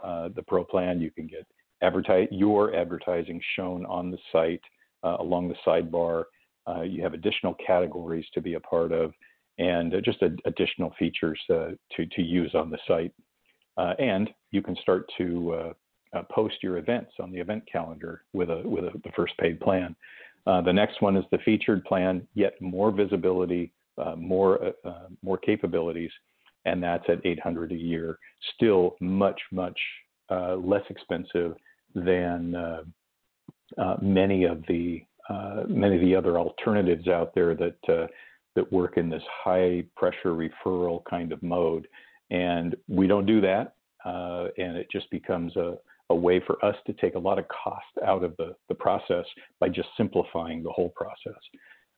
uh, 0.04 0.30
the 0.36 0.44
pro 0.44 0.64
plan, 0.64 1.00
you 1.00 1.12
can 1.12 1.28
get 1.28 1.46
advertise 1.82 2.28
your 2.32 2.76
advertising 2.76 3.40
shown 3.56 3.86
on 3.86 4.12
the 4.12 4.18
site 4.32 4.62
uh, 5.04 5.18
along 5.20 5.48
the 5.48 5.56
sidebar. 5.66 6.24
Uh, 6.68 6.82
you 6.82 7.02
have 7.02 7.14
additional 7.14 7.56
categories 7.66 8.26
to 8.34 8.42
be 8.42 8.56
a 8.56 8.60
part 8.60 8.92
of, 8.92 9.14
and 9.58 9.94
just 10.04 10.22
a, 10.22 10.36
additional 10.46 10.94
features 11.00 11.40
uh, 11.50 11.70
to 11.96 12.06
to 12.12 12.22
use 12.22 12.54
on 12.54 12.70
the 12.70 12.80
site. 12.88 13.14
Uh, 13.78 13.94
and 14.00 14.30
you 14.52 14.62
can 14.62 14.76
start 14.82 15.06
to 15.18 15.74
uh, 16.16 16.24
post 16.32 16.56
your 16.64 16.78
events 16.78 17.12
on 17.20 17.32
the 17.32 17.40
event 17.40 17.64
calendar 17.72 18.24
with 18.34 18.50
a 18.50 18.62
with 18.66 18.86
a, 18.86 18.92
the 19.04 19.12
first 19.16 19.38
paid 19.38 19.60
plan. 19.60 19.96
Uh, 20.46 20.62
the 20.62 20.74
next 20.74 21.02
one 21.02 21.18
is 21.18 21.26
the 21.32 21.38
featured 21.40 21.84
plan, 21.84 22.26
yet 22.34 22.54
more 22.62 22.92
visibility, 22.92 23.72
uh, 23.98 24.16
more 24.16 24.64
uh, 24.64 24.88
uh, 24.88 25.08
more 25.22 25.38
capabilities, 25.38 26.12
and 26.66 26.82
that's 26.82 27.04
at 27.10 27.26
800 27.26 27.72
a 27.72 27.76
year. 27.76 28.18
Still 28.56 28.96
much 29.02 29.40
much 29.52 29.78
uh, 30.30 30.56
less 30.56 30.84
expensive 30.90 31.56
than 31.96 32.56
many 34.02 34.46
of 34.46 34.64
the 34.68 35.02
many 35.68 35.96
of 35.96 36.02
the 36.02 36.16
other 36.16 36.38
alternatives 36.38 37.08
out 37.08 37.36
there 37.36 37.54
that 37.56 38.10
that 38.56 38.72
work 38.72 38.98
in 38.98 39.10
this 39.10 39.24
high 39.44 39.84
pressure 39.96 40.32
referral 40.34 41.04
kind 41.10 41.32
of 41.32 41.44
mode. 41.44 41.88
And 42.30 42.76
we 42.88 43.08
don't 43.08 43.26
do 43.26 43.42
that. 43.42 43.76
Uh, 44.06 44.48
and 44.58 44.78
it 44.78 44.88
just 44.92 45.10
becomes 45.12 45.56
a, 45.56 45.78
a 46.10 46.16
way 46.16 46.42
for 46.46 46.64
us 46.64 46.76
to 46.86 46.94
take 46.94 47.16
a 47.16 47.20
lot 47.20 47.40
of 47.40 47.46
cost 47.48 47.86
out 48.06 48.24
of 48.24 48.36
the, 48.38 48.56
the 48.70 48.76
process 48.76 49.26
by 49.60 49.70
just 49.70 49.90
simplifying 49.98 50.64
the 50.64 50.70
whole 50.70 50.90
process. 50.90 51.42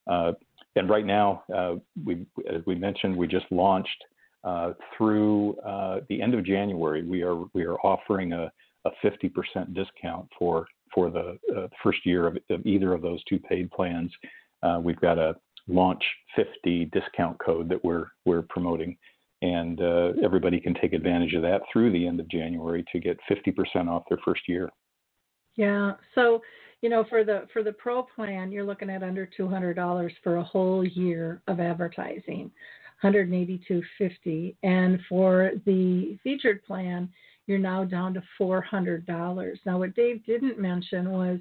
Uh, 0.10 0.32
and 0.76 0.90
right 0.90 1.06
now, 1.06 1.44
uh, 1.56 1.76
we, 2.06 2.26
as 2.52 2.62
we 2.66 2.76
mentioned, 2.76 3.16
we 3.16 3.28
just 3.28 3.46
launched 3.52 4.04
uh, 4.44 4.74
through 4.98 5.56
uh, 5.60 6.00
the 6.10 6.22
end 6.22 6.34
of 6.34 6.46
January. 6.46 7.04
We 7.04 7.24
are 7.24 7.44
we 7.54 7.64
are 7.64 7.78
offering 7.82 8.34
a, 8.34 8.52
a 8.86 8.92
50% 9.04 9.74
discount 9.74 10.28
for 10.38 10.68
for 10.94 11.10
the 11.10 11.38
uh, 11.56 11.68
first 11.84 12.06
year 12.06 12.28
of, 12.28 12.38
of, 12.50 12.66
either 12.66 12.94
of 12.94 13.02
those 13.02 13.24
two 13.26 13.38
paid 13.38 13.70
plans. 13.72 14.12
Uh, 14.64 14.80
we've 14.82 15.00
got 15.00 15.18
a 15.18 15.36
launch 15.68 16.04
50 16.36 16.86
discount 16.86 17.38
code 17.40 17.70
that 17.70 17.84
we're 17.84 18.08
we're 18.26 18.44
promoting 18.44 18.98
and 19.42 19.82
uh, 19.82 20.12
everybody 20.24 20.60
can 20.60 20.74
take 20.74 20.94
advantage 20.94 21.34
of 21.34 21.42
that 21.44 21.62
through 21.72 21.92
the 21.92 22.06
end 22.06 22.20
of 22.20 22.28
January 22.28 22.84
to 22.92 23.00
get 23.00 23.18
50% 23.30 23.88
off 23.88 24.04
their 24.10 24.20
first 24.26 24.42
year. 24.48 24.70
Yeah. 25.56 25.94
So, 26.16 26.42
you 26.82 26.90
know, 26.90 27.06
for 27.10 27.24
the 27.24 27.48
for 27.52 27.64
the 27.64 27.74
pro 27.74 28.04
plan, 28.04 28.52
you're 28.52 28.66
looking 28.66 28.90
at 28.90 29.04
under 29.04 29.30
$200 29.38 30.12
for 30.24 30.38
a 30.38 30.44
whole 30.44 30.86
year 30.86 31.42
of 31.48 31.60
advertising, 31.60 32.52
182.50, 33.04 34.56
and 34.64 35.00
for 35.10 35.52
the 35.66 36.18
featured 36.24 36.64
plan, 36.66 37.10
you're 37.48 37.58
now 37.58 37.84
down 37.84 38.14
to 38.14 38.24
$400. 38.40 39.58
Now, 39.66 39.80
what 39.80 39.96
Dave 39.96 40.26
didn't 40.26 40.60
mention 40.60 41.12
was 41.12 41.40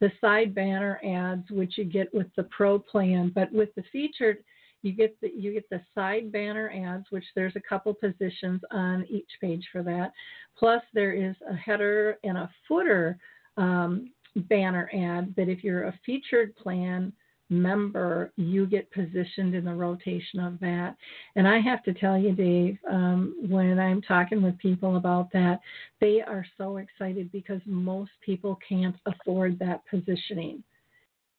the 0.00 0.12
side 0.20 0.54
banner 0.54 1.00
ads, 1.04 1.50
which 1.50 1.78
you 1.78 1.84
get 1.84 2.12
with 2.14 2.28
the 2.36 2.44
pro 2.44 2.78
plan, 2.78 3.32
but 3.34 3.52
with 3.52 3.74
the 3.74 3.82
featured 3.90 4.38
you 4.82 4.92
get 4.92 5.20
the 5.20 5.30
you 5.34 5.52
get 5.52 5.68
the 5.70 5.80
side 5.94 6.30
banner 6.30 6.70
ads, 6.70 7.06
which 7.10 7.24
there's 7.34 7.56
a 7.56 7.68
couple 7.68 7.94
positions 7.94 8.60
on 8.70 9.04
each 9.08 9.30
page 9.40 9.66
for 9.72 9.82
that. 9.82 10.12
Plus, 10.56 10.82
there 10.94 11.12
is 11.12 11.34
a 11.50 11.54
header 11.54 12.18
and 12.24 12.38
a 12.38 12.50
footer 12.66 13.18
um, 13.56 14.10
banner 14.36 14.90
ad 14.94 15.34
that 15.36 15.48
if 15.48 15.64
you're 15.64 15.84
a 15.84 16.00
featured 16.04 16.54
plan 16.56 17.12
member, 17.50 18.30
you 18.36 18.66
get 18.66 18.90
positioned 18.92 19.54
in 19.54 19.64
the 19.64 19.74
rotation 19.74 20.38
of 20.38 20.60
that. 20.60 20.94
And 21.34 21.48
I 21.48 21.60
have 21.60 21.82
to 21.84 21.94
tell 21.94 22.18
you, 22.18 22.32
Dave, 22.32 22.78
um, 22.90 23.34
when 23.48 23.78
I'm 23.78 24.02
talking 24.02 24.42
with 24.42 24.58
people 24.58 24.96
about 24.96 25.32
that, 25.32 25.60
they 26.00 26.20
are 26.20 26.44
so 26.58 26.76
excited 26.76 27.32
because 27.32 27.60
most 27.64 28.10
people 28.20 28.58
can't 28.68 28.96
afford 29.06 29.58
that 29.58 29.80
positioning 29.90 30.62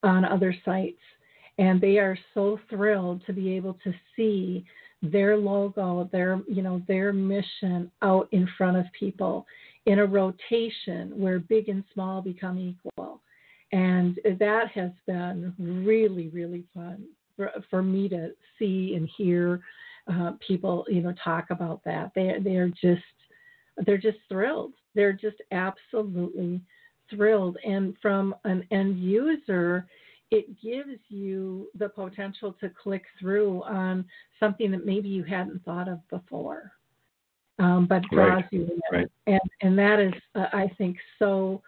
on 0.02 0.26
other 0.26 0.56
sites 0.66 0.98
and 1.60 1.82
they 1.82 1.97
are 1.97 2.18
so 2.34 2.57
thrilled 2.70 3.22
to 3.28 3.34
be 3.34 3.51
able 3.55 3.78
to 3.84 3.93
see 4.16 4.66
their 5.01 5.38
logo, 5.38 6.10
their 6.12 6.41
you 6.47 6.62
know 6.62 6.82
their 6.88 7.14
mission 7.14 7.91
out 8.01 8.28
in 8.32 8.47
front 8.57 8.78
of 8.78 8.86
people 8.97 9.45
in 9.86 9.99
a 9.99 10.05
rotation 10.05 11.12
where 11.16 11.39
big 11.39 11.70
and 11.70 11.84
small 11.93 12.22
become 12.22 12.57
equal, 12.57 13.22
and 13.72 14.20
that 14.39 14.70
has 14.74 14.91
been 15.05 15.53
really 15.60 16.30
really 16.30 16.66
fun 16.74 17.03
for, 17.36 17.51
for 17.70 17.84
me 17.84 18.10
to 18.10 18.32
see 18.57 18.93
and 18.95 19.10
hear 19.18 19.62
uh, 20.12 20.32
people 20.45 20.86
you 20.89 21.01
know 21.01 21.14
talk 21.24 21.49
about 21.49 21.82
that. 21.86 22.12
They 22.16 22.36
they 22.41 22.55
are 22.55 22.70
just 22.70 23.03
they're 23.86 23.97
just 23.97 24.18
thrilled. 24.28 24.74
They're 24.95 25.14
just 25.14 25.38
absolutely 25.51 26.62
thrilled, 27.10 27.57
and 27.66 27.95
from 28.01 28.34
an 28.45 28.66
end 28.72 28.99
user 28.99 29.88
it 30.32 30.62
gives 30.62 31.00
you 31.10 31.70
the 31.78 31.90
potential 31.90 32.56
to 32.60 32.70
click 32.70 33.04
through 33.20 33.64
on 33.64 34.06
something 34.40 34.70
that 34.72 34.86
maybe 34.86 35.10
you 35.10 35.24
hadn't 35.24 35.64
thought 35.66 35.88
of 35.88 36.08
before, 36.10 36.72
um, 37.58 37.88
but 37.88 38.04
draws 38.12 38.44
right. 38.44 38.46
you 38.52 38.62
in. 38.62 38.80
Right. 38.92 39.08
And 39.28 39.40
and 39.62 39.78
that 39.78 40.00
is, 40.00 40.14
uh, 40.36 40.46
I 40.54 40.72
think, 40.78 40.98
so 41.18 41.62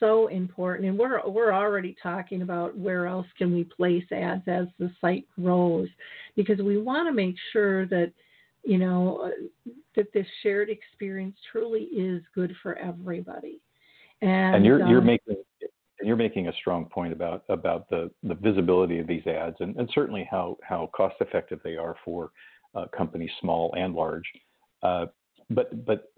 so 0.00 0.28
important. 0.28 0.88
And 0.88 0.98
we're 0.98 1.20
we're 1.28 1.52
already 1.52 1.96
talking 2.02 2.42
about 2.42 2.76
where 2.76 3.06
else 3.06 3.26
can 3.36 3.52
we 3.52 3.64
place 3.64 4.04
ads 4.12 4.46
as 4.46 4.66
the 4.78 4.90
site 5.00 5.26
grows, 5.38 5.88
because 6.34 6.60
we 6.60 6.78
want 6.78 7.08
to 7.08 7.12
make 7.12 7.36
sure 7.52 7.86
that 7.86 8.12
you 8.64 8.78
know 8.78 9.30
uh, 9.30 9.70
that 9.96 10.12
this 10.14 10.26
shared 10.42 10.70
experience 10.70 11.36
truly 11.52 11.82
is 11.84 12.22
good 12.34 12.54
for 12.62 12.78
everybody. 12.78 13.60
And, 14.22 14.56
and 14.56 14.64
you're 14.64 14.82
um, 14.82 14.90
you're 14.90 15.00
making 15.00 15.36
you're 16.02 16.16
making 16.16 16.48
a 16.48 16.52
strong 16.54 16.86
point 16.86 17.12
about 17.12 17.44
about 17.48 17.88
the 17.90 18.10
the 18.22 18.34
visibility 18.34 18.98
of 18.98 19.06
these 19.06 19.26
ads 19.26 19.56
and, 19.60 19.76
and 19.76 19.88
certainly 19.94 20.26
how 20.30 20.56
how 20.62 20.90
cost 20.94 21.16
effective 21.20 21.60
they 21.64 21.76
are 21.76 21.96
for 22.04 22.30
uh, 22.74 22.84
companies 22.96 23.30
small 23.40 23.74
and 23.76 23.94
large. 23.94 24.24
Uh, 24.82 25.06
but 25.50 25.84
but 25.84 26.12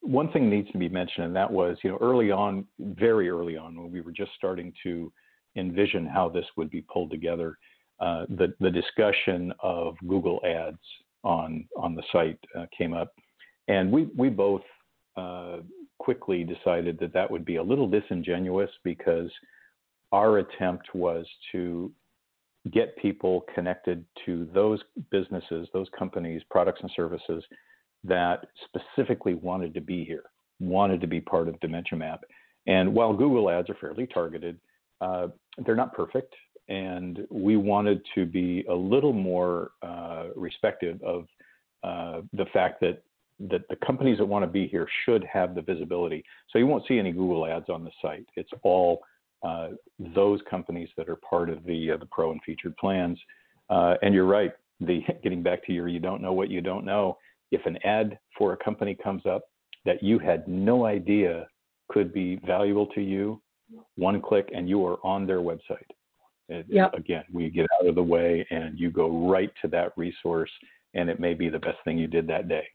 one 0.00 0.30
thing 0.32 0.50
needs 0.50 0.70
to 0.72 0.78
be 0.78 0.88
mentioned, 0.88 1.26
and 1.26 1.36
that 1.36 1.50
was 1.50 1.78
you 1.82 1.90
know 1.90 1.98
early 2.00 2.30
on, 2.30 2.66
very 2.78 3.30
early 3.30 3.56
on, 3.56 3.80
when 3.80 3.90
we 3.90 4.00
were 4.00 4.12
just 4.12 4.32
starting 4.36 4.72
to 4.82 5.12
envision 5.56 6.06
how 6.06 6.28
this 6.28 6.44
would 6.56 6.70
be 6.70 6.82
pulled 6.82 7.10
together, 7.10 7.58
uh, 8.00 8.26
the 8.28 8.52
the 8.60 8.70
discussion 8.70 9.52
of 9.62 9.94
Google 10.06 10.40
Ads 10.44 10.78
on 11.22 11.66
on 11.76 11.94
the 11.94 12.02
site 12.12 12.38
uh, 12.56 12.66
came 12.76 12.92
up, 12.92 13.14
and 13.68 13.90
we 13.90 14.08
we 14.16 14.28
both 14.28 14.62
uh, 15.16 15.58
quickly 16.04 16.44
decided 16.44 16.98
that 16.98 17.12
that 17.14 17.30
would 17.30 17.44
be 17.44 17.56
a 17.56 17.62
little 17.62 17.88
disingenuous 17.88 18.70
because 18.82 19.30
our 20.12 20.38
attempt 20.38 20.94
was 20.94 21.24
to 21.52 21.90
get 22.72 22.96
people 22.96 23.44
connected 23.54 24.04
to 24.24 24.46
those 24.52 24.80
businesses, 25.10 25.68
those 25.72 25.88
companies, 25.98 26.42
products 26.50 26.80
and 26.82 26.90
services 26.94 27.42
that 28.04 28.46
specifically 28.66 29.34
wanted 29.34 29.72
to 29.72 29.80
be 29.80 30.04
here, 30.04 30.24
wanted 30.60 31.00
to 31.00 31.06
be 31.06 31.20
part 31.20 31.48
of 31.48 31.58
Dementia 31.60 31.98
Map. 31.98 32.20
And 32.66 32.94
while 32.94 33.12
Google 33.12 33.48
ads 33.50 33.70
are 33.70 33.78
fairly 33.80 34.06
targeted, 34.06 34.58
uh, 35.00 35.28
they're 35.64 35.82
not 35.84 35.94
perfect. 35.94 36.34
and 36.68 37.26
we 37.30 37.56
wanted 37.56 38.00
to 38.14 38.24
be 38.24 38.64
a 38.70 38.74
little 38.74 39.12
more 39.12 39.72
uh, 39.82 40.26
respective 40.34 41.02
of 41.02 41.26
uh, 41.82 42.22
the 42.32 42.46
fact 42.52 42.80
that 42.80 43.02
that 43.40 43.62
the 43.68 43.76
companies 43.84 44.18
that 44.18 44.26
want 44.26 44.44
to 44.44 44.50
be 44.50 44.66
here 44.66 44.86
should 45.04 45.24
have 45.24 45.54
the 45.54 45.62
visibility. 45.62 46.24
So 46.50 46.58
you 46.58 46.66
won't 46.66 46.86
see 46.86 46.98
any 46.98 47.12
Google 47.12 47.46
ads 47.46 47.68
on 47.68 47.84
the 47.84 47.90
site. 48.00 48.26
It's 48.36 48.50
all 48.62 49.00
uh, 49.42 49.70
those 50.14 50.40
companies 50.48 50.88
that 50.96 51.08
are 51.08 51.16
part 51.16 51.50
of 51.50 51.64
the 51.64 51.92
uh, 51.92 51.96
the 51.98 52.06
pro 52.06 52.32
and 52.32 52.40
featured 52.44 52.76
plans. 52.76 53.18
Uh, 53.68 53.94
and 54.02 54.14
you're 54.14 54.26
right. 54.26 54.52
The 54.80 55.02
getting 55.22 55.42
back 55.42 55.64
to 55.66 55.72
your 55.72 55.88
you 55.88 56.00
don't 56.00 56.22
know 56.22 56.32
what 56.32 56.50
you 56.50 56.60
don't 56.60 56.84
know. 56.84 57.18
If 57.50 57.66
an 57.66 57.78
ad 57.84 58.18
for 58.36 58.52
a 58.52 58.56
company 58.56 58.96
comes 59.02 59.26
up 59.26 59.42
that 59.84 60.02
you 60.02 60.18
had 60.18 60.48
no 60.48 60.86
idea 60.86 61.46
could 61.88 62.12
be 62.12 62.40
valuable 62.46 62.86
to 62.86 63.02
you, 63.02 63.40
one 63.96 64.20
click 64.20 64.48
and 64.54 64.68
you 64.68 64.84
are 64.86 64.98
on 65.04 65.26
their 65.26 65.40
website. 65.40 65.90
It, 66.48 66.66
yep. 66.68 66.94
Again, 66.94 67.24
we 67.32 67.50
get 67.50 67.66
out 67.80 67.86
of 67.86 67.94
the 67.94 68.02
way 68.02 68.46
and 68.50 68.78
you 68.78 68.90
go 68.90 69.28
right 69.28 69.50
to 69.62 69.68
that 69.68 69.92
resource, 69.96 70.50
and 70.94 71.08
it 71.08 71.20
may 71.20 71.34
be 71.34 71.48
the 71.48 71.58
best 71.58 71.78
thing 71.84 71.98
you 71.98 72.06
did 72.06 72.26
that 72.28 72.48
day. 72.48 72.66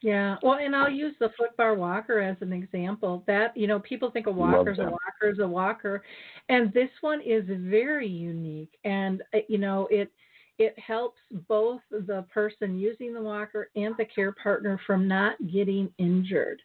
Yeah, 0.00 0.36
well, 0.42 0.58
and 0.60 0.76
I'll 0.76 0.90
use 0.90 1.14
the 1.18 1.30
foot 1.36 1.56
bar 1.56 1.74
walker 1.74 2.20
as 2.20 2.36
an 2.40 2.52
example. 2.52 3.24
That 3.26 3.56
you 3.56 3.66
know, 3.66 3.80
people 3.80 4.12
think 4.12 4.28
a 4.28 4.30
walker's 4.30 4.78
a 4.78 4.84
walker's 4.84 5.40
a 5.40 5.46
walker, 5.46 6.04
and 6.48 6.72
this 6.72 6.90
one 7.00 7.20
is 7.20 7.44
very 7.48 8.06
unique. 8.06 8.70
And 8.84 9.22
uh, 9.34 9.38
you 9.48 9.58
know, 9.58 9.88
it 9.90 10.12
it 10.58 10.78
helps 10.78 11.18
both 11.48 11.80
the 11.90 12.24
person 12.32 12.78
using 12.78 13.12
the 13.12 13.20
walker 13.20 13.70
and 13.74 13.96
the 13.98 14.04
care 14.04 14.32
partner 14.40 14.80
from 14.86 15.08
not 15.08 15.34
getting 15.52 15.92
injured, 15.98 16.62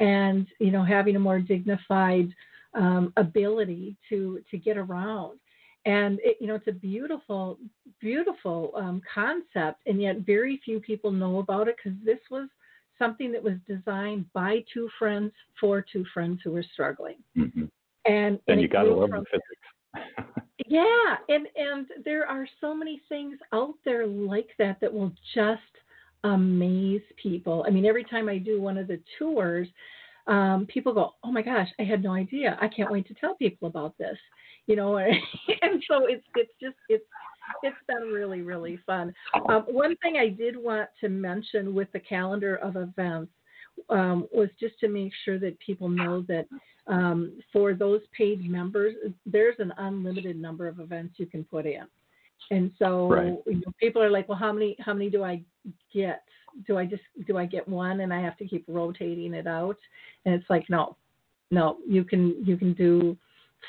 and 0.00 0.46
you 0.58 0.70
know, 0.70 0.84
having 0.84 1.16
a 1.16 1.20
more 1.20 1.38
dignified 1.40 2.28
um, 2.74 3.14
ability 3.16 3.96
to 4.10 4.40
to 4.50 4.58
get 4.58 4.76
around 4.76 5.38
and 5.86 6.18
it, 6.22 6.36
you 6.40 6.46
know 6.46 6.54
it's 6.54 6.66
a 6.66 6.72
beautiful 6.72 7.58
beautiful 8.00 8.72
um, 8.74 9.00
concept 9.12 9.80
and 9.86 10.00
yet 10.00 10.20
very 10.20 10.60
few 10.64 10.80
people 10.80 11.10
know 11.10 11.38
about 11.38 11.68
it 11.68 11.76
because 11.76 11.98
this 12.04 12.18
was 12.30 12.48
something 12.98 13.32
that 13.32 13.42
was 13.42 13.54
designed 13.66 14.26
by 14.32 14.64
two 14.72 14.88
friends 14.98 15.32
for 15.60 15.84
two 15.92 16.04
friends 16.12 16.40
who 16.44 16.52
were 16.52 16.64
struggling. 16.72 17.16
Mm-hmm. 17.36 17.64
And, 18.06 18.14
and, 18.26 18.40
and 18.48 18.60
you 18.60 18.68
got 18.68 18.84
to 18.84 18.94
love 18.94 19.10
the 19.10 19.24
physics. 19.30 20.28
yeah, 20.66 21.16
and 21.28 21.46
and 21.56 21.86
there 22.04 22.26
are 22.26 22.46
so 22.60 22.74
many 22.74 23.00
things 23.08 23.38
out 23.52 23.74
there 23.84 24.06
like 24.06 24.48
that 24.58 24.80
that 24.80 24.92
will 24.92 25.12
just 25.34 25.60
amaze 26.22 27.02
people. 27.22 27.64
I 27.66 27.70
mean, 27.70 27.86
every 27.86 28.04
time 28.04 28.28
I 28.28 28.38
do 28.38 28.60
one 28.60 28.78
of 28.78 28.88
the 28.88 29.00
tours, 29.18 29.68
um, 30.26 30.66
people 30.68 30.92
go, 30.92 31.14
"Oh 31.22 31.32
my 31.32 31.42
gosh, 31.42 31.68
I 31.78 31.84
had 31.84 32.02
no 32.02 32.12
idea! 32.12 32.58
I 32.60 32.68
can't 32.68 32.90
wait 32.90 33.06
to 33.08 33.14
tell 33.14 33.34
people 33.36 33.68
about 33.68 33.96
this." 33.98 34.18
You 34.66 34.76
know, 34.76 34.96
and 34.98 35.82
so 35.88 36.06
it's 36.06 36.24
it's 36.34 36.52
just 36.60 36.76
it's 36.88 37.04
it's 37.62 37.76
been 37.86 38.08
really, 38.12 38.42
really 38.42 38.78
fun. 38.86 39.14
Um, 39.48 39.62
one 39.62 39.96
thing 39.96 40.16
I 40.16 40.28
did 40.28 40.56
want 40.56 40.88
to 41.00 41.08
mention 41.08 41.74
with 41.74 41.88
the 41.92 42.00
calendar 42.00 42.56
of 42.56 42.76
events 42.76 43.32
um, 43.90 44.28
was 44.32 44.48
just 44.58 44.78
to 44.80 44.88
make 44.88 45.12
sure 45.24 45.38
that 45.38 45.58
people 45.60 45.88
know 45.88 46.22
that 46.28 46.46
um, 46.86 47.40
for 47.52 47.74
those 47.74 48.00
paid 48.16 48.48
members, 48.48 48.94
there's 49.26 49.56
an 49.58 49.72
unlimited 49.78 50.36
number 50.36 50.68
of 50.68 50.80
events 50.80 51.14
you 51.16 51.26
can 51.26 51.44
put 51.44 51.66
in. 51.66 51.84
And 52.50 52.70
so 52.78 53.08
right. 53.08 53.38
you 53.46 53.54
know, 53.54 53.72
people 53.80 54.02
are 54.02 54.10
like, 54.10 54.28
well, 54.28 54.38
how 54.38 54.52
many 54.52 54.76
how 54.78 54.92
many 54.92 55.08
do 55.08 55.24
I 55.24 55.42
get? 55.92 56.22
Do 56.66 56.76
I 56.76 56.84
just 56.84 57.02
do 57.26 57.38
I 57.38 57.46
get 57.46 57.66
one 57.66 58.00
and 58.00 58.12
I 58.12 58.20
have 58.20 58.36
to 58.38 58.46
keep 58.46 58.64
rotating 58.68 59.34
it 59.34 59.46
out? 59.46 59.78
And 60.24 60.34
it's 60.34 60.48
like, 60.50 60.68
no, 60.68 60.96
no, 61.50 61.78
you 61.88 62.04
can 62.04 62.44
you 62.44 62.56
can 62.56 62.74
do 62.74 63.16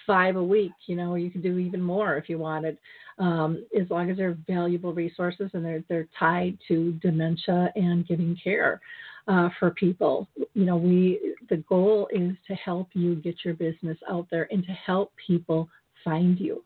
five 0.05 0.35
a 0.35 0.43
week. 0.43 0.71
You 0.87 0.95
know, 0.95 1.15
you 1.15 1.29
can 1.29 1.41
do 1.41 1.57
even 1.57 1.81
more 1.81 2.17
if 2.17 2.29
you 2.29 2.37
wanted, 2.37 2.77
um, 3.19 3.65
as 3.79 3.89
long 3.89 4.09
as 4.09 4.17
they're 4.17 4.37
valuable 4.47 4.93
resources 4.93 5.49
and 5.53 5.63
they're 5.63 5.83
they're 5.89 6.07
tied 6.17 6.57
to 6.67 6.93
dementia 6.93 7.71
and 7.75 8.07
giving 8.07 8.37
care 8.41 8.81
uh, 9.27 9.49
for 9.59 9.71
people. 9.71 10.27
You 10.53 10.65
know, 10.65 10.77
we 10.77 11.35
the 11.49 11.57
goal 11.57 12.07
is 12.11 12.35
to 12.47 12.55
help 12.55 12.89
you 12.93 13.15
get 13.15 13.35
your 13.43 13.53
business 13.53 13.97
out 14.09 14.27
there 14.31 14.47
and 14.51 14.65
to 14.65 14.71
help 14.71 15.11
people 15.27 15.69
find 16.03 16.39
you. 16.39 16.63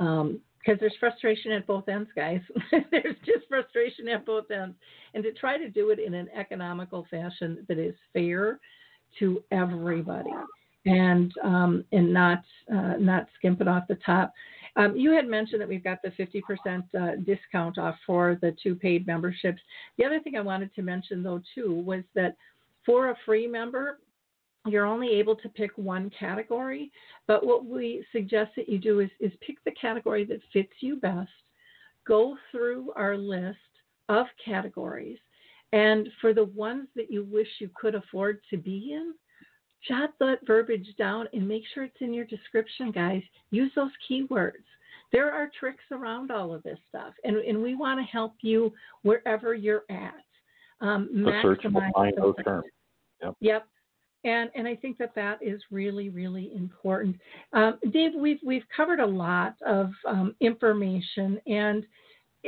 Um, 0.00 0.40
because 0.58 0.80
there's 0.80 0.94
frustration 0.98 1.52
at 1.52 1.66
both 1.66 1.90
ends, 1.90 2.08
guys. 2.16 2.40
there's 2.90 3.16
just 3.26 3.46
frustration 3.50 4.08
at 4.08 4.24
both 4.24 4.50
ends. 4.50 4.74
And 5.12 5.22
to 5.22 5.30
try 5.32 5.58
to 5.58 5.68
do 5.68 5.90
it 5.90 5.98
in 5.98 6.14
an 6.14 6.28
economical 6.34 7.06
fashion 7.10 7.66
that 7.68 7.78
is 7.78 7.94
fair 8.14 8.58
to 9.18 9.42
everybody 9.50 10.30
and 10.86 11.32
um, 11.42 11.84
and 11.92 12.12
not 12.12 12.42
uh, 12.72 12.94
not 12.98 13.26
skimp 13.36 13.60
it 13.60 13.68
off 13.68 13.84
the 13.88 13.98
top. 14.06 14.32
Um, 14.76 14.96
you 14.96 15.12
had 15.12 15.28
mentioned 15.28 15.60
that 15.60 15.68
we've 15.68 15.84
got 15.84 16.02
the 16.02 16.10
50% 16.10 16.82
uh, 17.00 17.16
discount 17.24 17.78
off 17.78 17.94
for 18.04 18.36
the 18.40 18.56
two 18.60 18.74
paid 18.74 19.06
memberships. 19.06 19.60
The 19.98 20.04
other 20.04 20.18
thing 20.18 20.36
I 20.36 20.40
wanted 20.40 20.74
to 20.74 20.82
mention 20.82 21.22
though 21.22 21.40
too 21.54 21.74
was 21.86 22.02
that 22.14 22.36
for 22.84 23.10
a 23.10 23.16
free 23.24 23.46
member, 23.46 24.00
you're 24.66 24.86
only 24.86 25.10
able 25.10 25.36
to 25.36 25.48
pick 25.48 25.70
one 25.76 26.10
category. 26.18 26.90
But 27.26 27.46
what 27.46 27.64
we 27.64 28.04
suggest 28.12 28.52
that 28.56 28.68
you 28.68 28.78
do 28.78 29.00
is, 29.00 29.10
is 29.20 29.32
pick 29.46 29.62
the 29.64 29.72
category 29.72 30.24
that 30.26 30.40
fits 30.52 30.72
you 30.80 30.96
best. 30.96 31.30
Go 32.06 32.36
through 32.50 32.92
our 32.96 33.16
list 33.16 33.58
of 34.08 34.26
categories, 34.44 35.18
and 35.72 36.08
for 36.20 36.34
the 36.34 36.44
ones 36.44 36.88
that 36.96 37.10
you 37.10 37.24
wish 37.24 37.48
you 37.58 37.70
could 37.74 37.94
afford 37.94 38.40
to 38.50 38.58
be 38.58 38.92
in, 38.92 39.14
jot 39.86 40.10
that 40.20 40.38
verbiage 40.46 40.88
down 40.98 41.28
and 41.32 41.46
make 41.46 41.62
sure 41.72 41.84
it's 41.84 41.96
in 42.00 42.14
your 42.14 42.24
description, 42.24 42.90
guys. 42.90 43.22
Use 43.50 43.70
those 43.74 43.90
keywords. 44.10 44.64
There 45.12 45.32
are 45.32 45.50
tricks 45.58 45.84
around 45.92 46.30
all 46.30 46.52
of 46.52 46.62
this 46.62 46.78
stuff, 46.88 47.14
and, 47.22 47.36
and 47.36 47.62
we 47.62 47.74
want 47.74 48.00
to 48.00 48.04
help 48.04 48.34
you 48.40 48.72
wherever 49.02 49.54
you're 49.54 49.84
at. 49.90 50.14
Um, 50.80 51.08
the 51.12 51.38
search 51.40 51.62
behind 51.62 52.16
those 52.16 52.34
terms. 52.44 52.66
Yep. 53.22 53.34
Yep. 53.40 53.66
And 54.24 54.50
and 54.54 54.66
I 54.66 54.74
think 54.74 54.98
that 54.98 55.14
that 55.14 55.38
is 55.42 55.60
really 55.70 56.08
really 56.08 56.50
important. 56.54 57.16
Um, 57.52 57.78
Dave, 57.92 58.12
we've 58.16 58.40
we've 58.44 58.64
covered 58.74 59.00
a 59.00 59.06
lot 59.06 59.54
of 59.64 59.90
um, 60.08 60.34
information, 60.40 61.38
and 61.46 61.86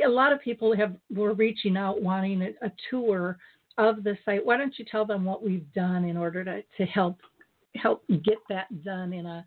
a 0.03 0.09
lot 0.09 0.33
of 0.33 0.41
people 0.41 0.75
have 0.75 0.95
were 1.09 1.33
reaching 1.33 1.77
out 1.77 2.01
wanting 2.01 2.41
a, 2.41 2.65
a 2.65 2.71
tour 2.89 3.37
of 3.77 4.03
the 4.03 4.17
site. 4.25 4.45
Why 4.45 4.57
don't 4.57 4.77
you 4.77 4.85
tell 4.89 5.05
them 5.05 5.25
what 5.25 5.43
we've 5.43 5.71
done 5.73 6.05
in 6.05 6.17
order 6.17 6.43
to, 6.43 6.61
to 6.77 6.85
help 6.85 7.17
help 7.75 8.03
get 8.23 8.37
that 8.49 8.83
done 8.83 9.13
in 9.13 9.25
a 9.25 9.45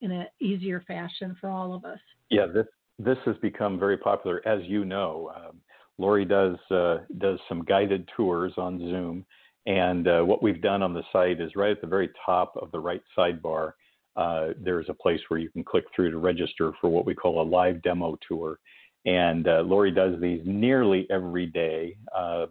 in 0.00 0.10
an 0.10 0.26
easier 0.40 0.82
fashion 0.86 1.36
for 1.40 1.48
all 1.48 1.74
of 1.74 1.84
us? 1.84 1.98
Yeah, 2.30 2.46
this 2.46 2.66
this 2.98 3.18
has 3.26 3.36
become 3.42 3.78
very 3.78 3.98
popular, 3.98 4.42
as 4.46 4.60
you 4.64 4.84
know. 4.84 5.30
Um, 5.34 5.60
Lori 5.98 6.24
does 6.24 6.56
uh, 6.70 6.98
does 7.18 7.38
some 7.48 7.64
guided 7.64 8.08
tours 8.16 8.52
on 8.56 8.78
Zoom, 8.78 9.24
and 9.66 10.08
uh, 10.08 10.22
what 10.22 10.42
we've 10.42 10.62
done 10.62 10.82
on 10.82 10.94
the 10.94 11.02
site 11.12 11.40
is 11.40 11.56
right 11.56 11.72
at 11.72 11.80
the 11.80 11.86
very 11.86 12.10
top 12.24 12.56
of 12.60 12.70
the 12.72 12.80
right 12.80 13.02
sidebar. 13.16 13.72
Uh, 14.16 14.48
there's 14.58 14.88
a 14.88 14.94
place 14.94 15.20
where 15.28 15.38
you 15.38 15.50
can 15.50 15.62
click 15.62 15.84
through 15.94 16.10
to 16.10 16.18
register 16.18 16.72
for 16.80 16.88
what 16.88 17.04
we 17.04 17.14
call 17.14 17.42
a 17.42 17.44
live 17.44 17.82
demo 17.82 18.16
tour, 18.26 18.58
and 19.04 19.46
uh, 19.46 19.60
Lori 19.60 19.90
does 19.90 20.18
these 20.20 20.40
nearly 20.44 21.06
every 21.10 21.46
day. 21.46 21.96
Uh, 22.14 22.46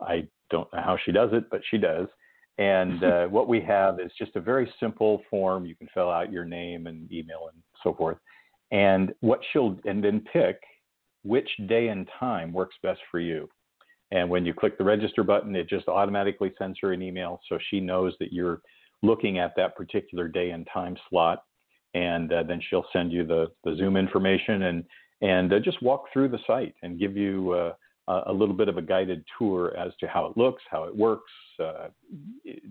I 0.00 0.26
don't 0.50 0.72
know 0.72 0.82
how 0.82 0.96
she 1.04 1.12
does 1.12 1.30
it, 1.32 1.50
but 1.50 1.60
she 1.70 1.78
does. 1.78 2.06
And 2.58 3.02
uh, 3.04 3.26
what 3.26 3.48
we 3.48 3.60
have 3.62 4.00
is 4.00 4.12
just 4.18 4.36
a 4.36 4.40
very 4.40 4.70
simple 4.80 5.22
form. 5.30 5.66
You 5.66 5.74
can 5.74 5.88
fill 5.94 6.10
out 6.10 6.32
your 6.32 6.44
name 6.44 6.86
and 6.86 7.10
email 7.12 7.48
and 7.52 7.62
so 7.82 7.94
forth. 7.94 8.18
And 8.70 9.14
what 9.20 9.40
she'll, 9.52 9.78
and 9.84 10.04
then 10.04 10.22
pick 10.32 10.60
which 11.22 11.48
day 11.68 11.88
and 11.88 12.08
time 12.18 12.52
works 12.52 12.76
best 12.82 13.00
for 13.10 13.20
you. 13.20 13.48
And 14.10 14.28
when 14.30 14.46
you 14.46 14.54
click 14.54 14.78
the 14.78 14.84
register 14.84 15.22
button, 15.22 15.54
it 15.54 15.68
just 15.68 15.88
automatically 15.88 16.52
sends 16.58 16.78
her 16.80 16.92
an 16.92 17.02
email 17.02 17.40
so 17.48 17.58
she 17.70 17.80
knows 17.80 18.14
that 18.20 18.32
you're 18.32 18.60
looking 19.02 19.38
at 19.38 19.54
that 19.56 19.76
particular 19.76 20.28
day 20.28 20.50
and 20.50 20.66
time 20.72 20.96
slot. 21.08 21.44
And 21.94 22.32
uh, 22.32 22.42
then 22.42 22.60
she'll 22.68 22.86
send 22.92 23.12
you 23.12 23.26
the, 23.26 23.48
the 23.64 23.76
Zoom 23.76 23.96
information 23.96 24.64
and, 24.64 24.84
and 25.20 25.52
uh, 25.52 25.58
just 25.58 25.82
walk 25.82 26.04
through 26.12 26.28
the 26.28 26.38
site 26.46 26.74
and 26.82 26.98
give 26.98 27.16
you 27.16 27.52
uh, 27.52 27.72
a 28.26 28.32
little 28.32 28.54
bit 28.54 28.68
of 28.68 28.78
a 28.78 28.82
guided 28.82 29.24
tour 29.36 29.76
as 29.76 29.92
to 30.00 30.06
how 30.06 30.26
it 30.26 30.36
looks, 30.36 30.62
how 30.70 30.84
it 30.84 30.96
works, 30.96 31.30
uh, 31.62 31.88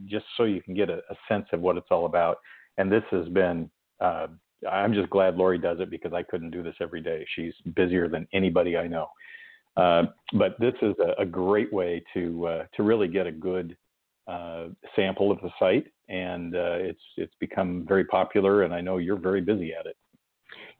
just 0.05 0.25
so 0.35 0.43
you 0.43 0.61
can 0.61 0.73
get 0.73 0.89
a, 0.89 0.97
a, 1.09 1.15
sense 1.27 1.45
of 1.53 1.59
what 1.59 1.77
it's 1.77 1.87
all 1.91 2.05
about. 2.05 2.37
And 2.77 2.91
this 2.91 3.03
has 3.11 3.27
been, 3.29 3.69
uh, 3.99 4.27
I'm 4.69 4.93
just 4.93 5.09
glad 5.09 5.35
Lori 5.35 5.57
does 5.57 5.79
it 5.79 5.89
because 5.91 6.13
I 6.13 6.23
couldn't 6.23 6.51
do 6.51 6.63
this 6.63 6.75
every 6.81 7.01
day. 7.01 7.25
She's 7.35 7.53
busier 7.75 8.07
than 8.07 8.27
anybody 8.33 8.77
I 8.77 8.87
know. 8.87 9.07
Uh, 9.75 10.03
but 10.33 10.59
this 10.59 10.73
is 10.81 10.95
a, 10.99 11.21
a 11.21 11.25
great 11.25 11.71
way 11.71 12.03
to 12.15 12.47
uh, 12.47 12.65
to 12.75 12.81
really 12.81 13.07
get 13.07 13.27
a 13.27 13.31
good 13.31 13.77
uh, 14.27 14.65
sample 14.95 15.31
of 15.31 15.39
the 15.41 15.51
site, 15.59 15.85
and 16.09 16.55
uh, 16.55 16.77
it's 16.79 17.03
it's 17.15 17.35
become 17.39 17.85
very 17.87 18.03
popular. 18.05 18.63
And 18.63 18.73
I 18.73 18.81
know 18.81 18.97
you're 18.97 19.19
very 19.19 19.41
busy 19.41 19.73
at 19.79 19.85
it. 19.85 19.95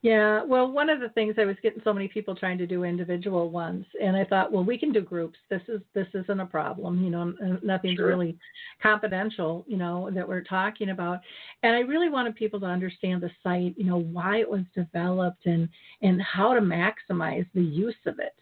Yeah, 0.03 0.43
well, 0.43 0.71
one 0.71 0.91
of 0.91 0.99
the 0.99 1.09
things 1.09 1.35
I 1.39 1.45
was 1.45 1.55
getting 1.63 1.81
so 1.83 1.91
many 1.91 2.07
people 2.07 2.35
trying 2.35 2.59
to 2.59 2.67
do 2.67 2.83
individual 2.83 3.49
ones, 3.49 3.83
and 3.99 4.15
I 4.15 4.25
thought, 4.25 4.51
well, 4.51 4.63
we 4.63 4.77
can 4.77 4.91
do 4.91 5.01
groups. 5.01 5.39
This 5.49 5.63
is 5.67 5.81
this 5.95 6.07
isn't 6.13 6.39
a 6.39 6.45
problem, 6.45 7.03
you 7.03 7.09
know. 7.09 7.33
Nothing's 7.63 7.95
sure. 7.95 8.07
really 8.07 8.37
confidential, 8.81 9.65
you 9.67 9.77
know, 9.77 10.11
that 10.13 10.27
we're 10.27 10.43
talking 10.43 10.91
about. 10.91 11.21
And 11.63 11.75
I 11.75 11.79
really 11.79 12.09
wanted 12.09 12.35
people 12.35 12.59
to 12.59 12.67
understand 12.67 13.23
the 13.23 13.31
site, 13.41 13.73
you 13.75 13.85
know, 13.85 13.97
why 13.97 14.37
it 14.37 14.49
was 14.49 14.61
developed 14.75 15.47
and 15.47 15.67
and 16.03 16.21
how 16.21 16.53
to 16.53 16.61
maximize 16.61 17.47
the 17.55 17.63
use 17.63 17.95
of 18.05 18.19
it. 18.19 18.33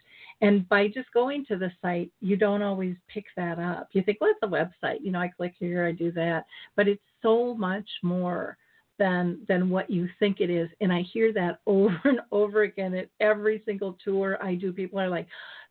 And 0.41 0.67
by 0.67 0.89
just 0.89 1.11
going 1.13 1.45
to 1.45 1.57
the 1.57 1.71
site, 1.81 2.11
you 2.19 2.35
don't 2.35 2.61
always 2.63 2.97
pick 3.07 3.25
that 3.37 3.59
up. 3.59 3.87
You 3.93 4.03
think, 4.03 4.17
well, 4.19 4.31
it's 4.31 4.39
a 4.43 4.47
website. 4.47 4.97
You 5.01 5.13
know, 5.13 5.19
I 5.19 5.29
click 5.29 5.53
here, 5.57 5.85
I 5.85 5.93
do 5.93 6.11
that. 6.11 6.45
But 6.75 6.89
it's 6.89 7.01
so 7.21 7.55
much 7.55 7.87
more 8.03 8.57
than 8.97 9.39
than 9.47 9.69
what 9.69 9.89
you 9.89 10.07
think 10.19 10.39
it 10.39 10.49
is. 10.49 10.69
And 10.81 10.91
i 10.91 11.01
hear 11.01 11.33
that 11.33 11.59
over 11.65 11.99
and 12.05 12.21
over 12.31 12.63
again 12.63 12.93
at 12.93 13.09
every 13.19 13.61
single 13.65 13.97
tour 14.03 14.37
i 14.41 14.55
do. 14.55 14.71
People 14.71 14.99
are 14.99 15.09
like 15.09 15.27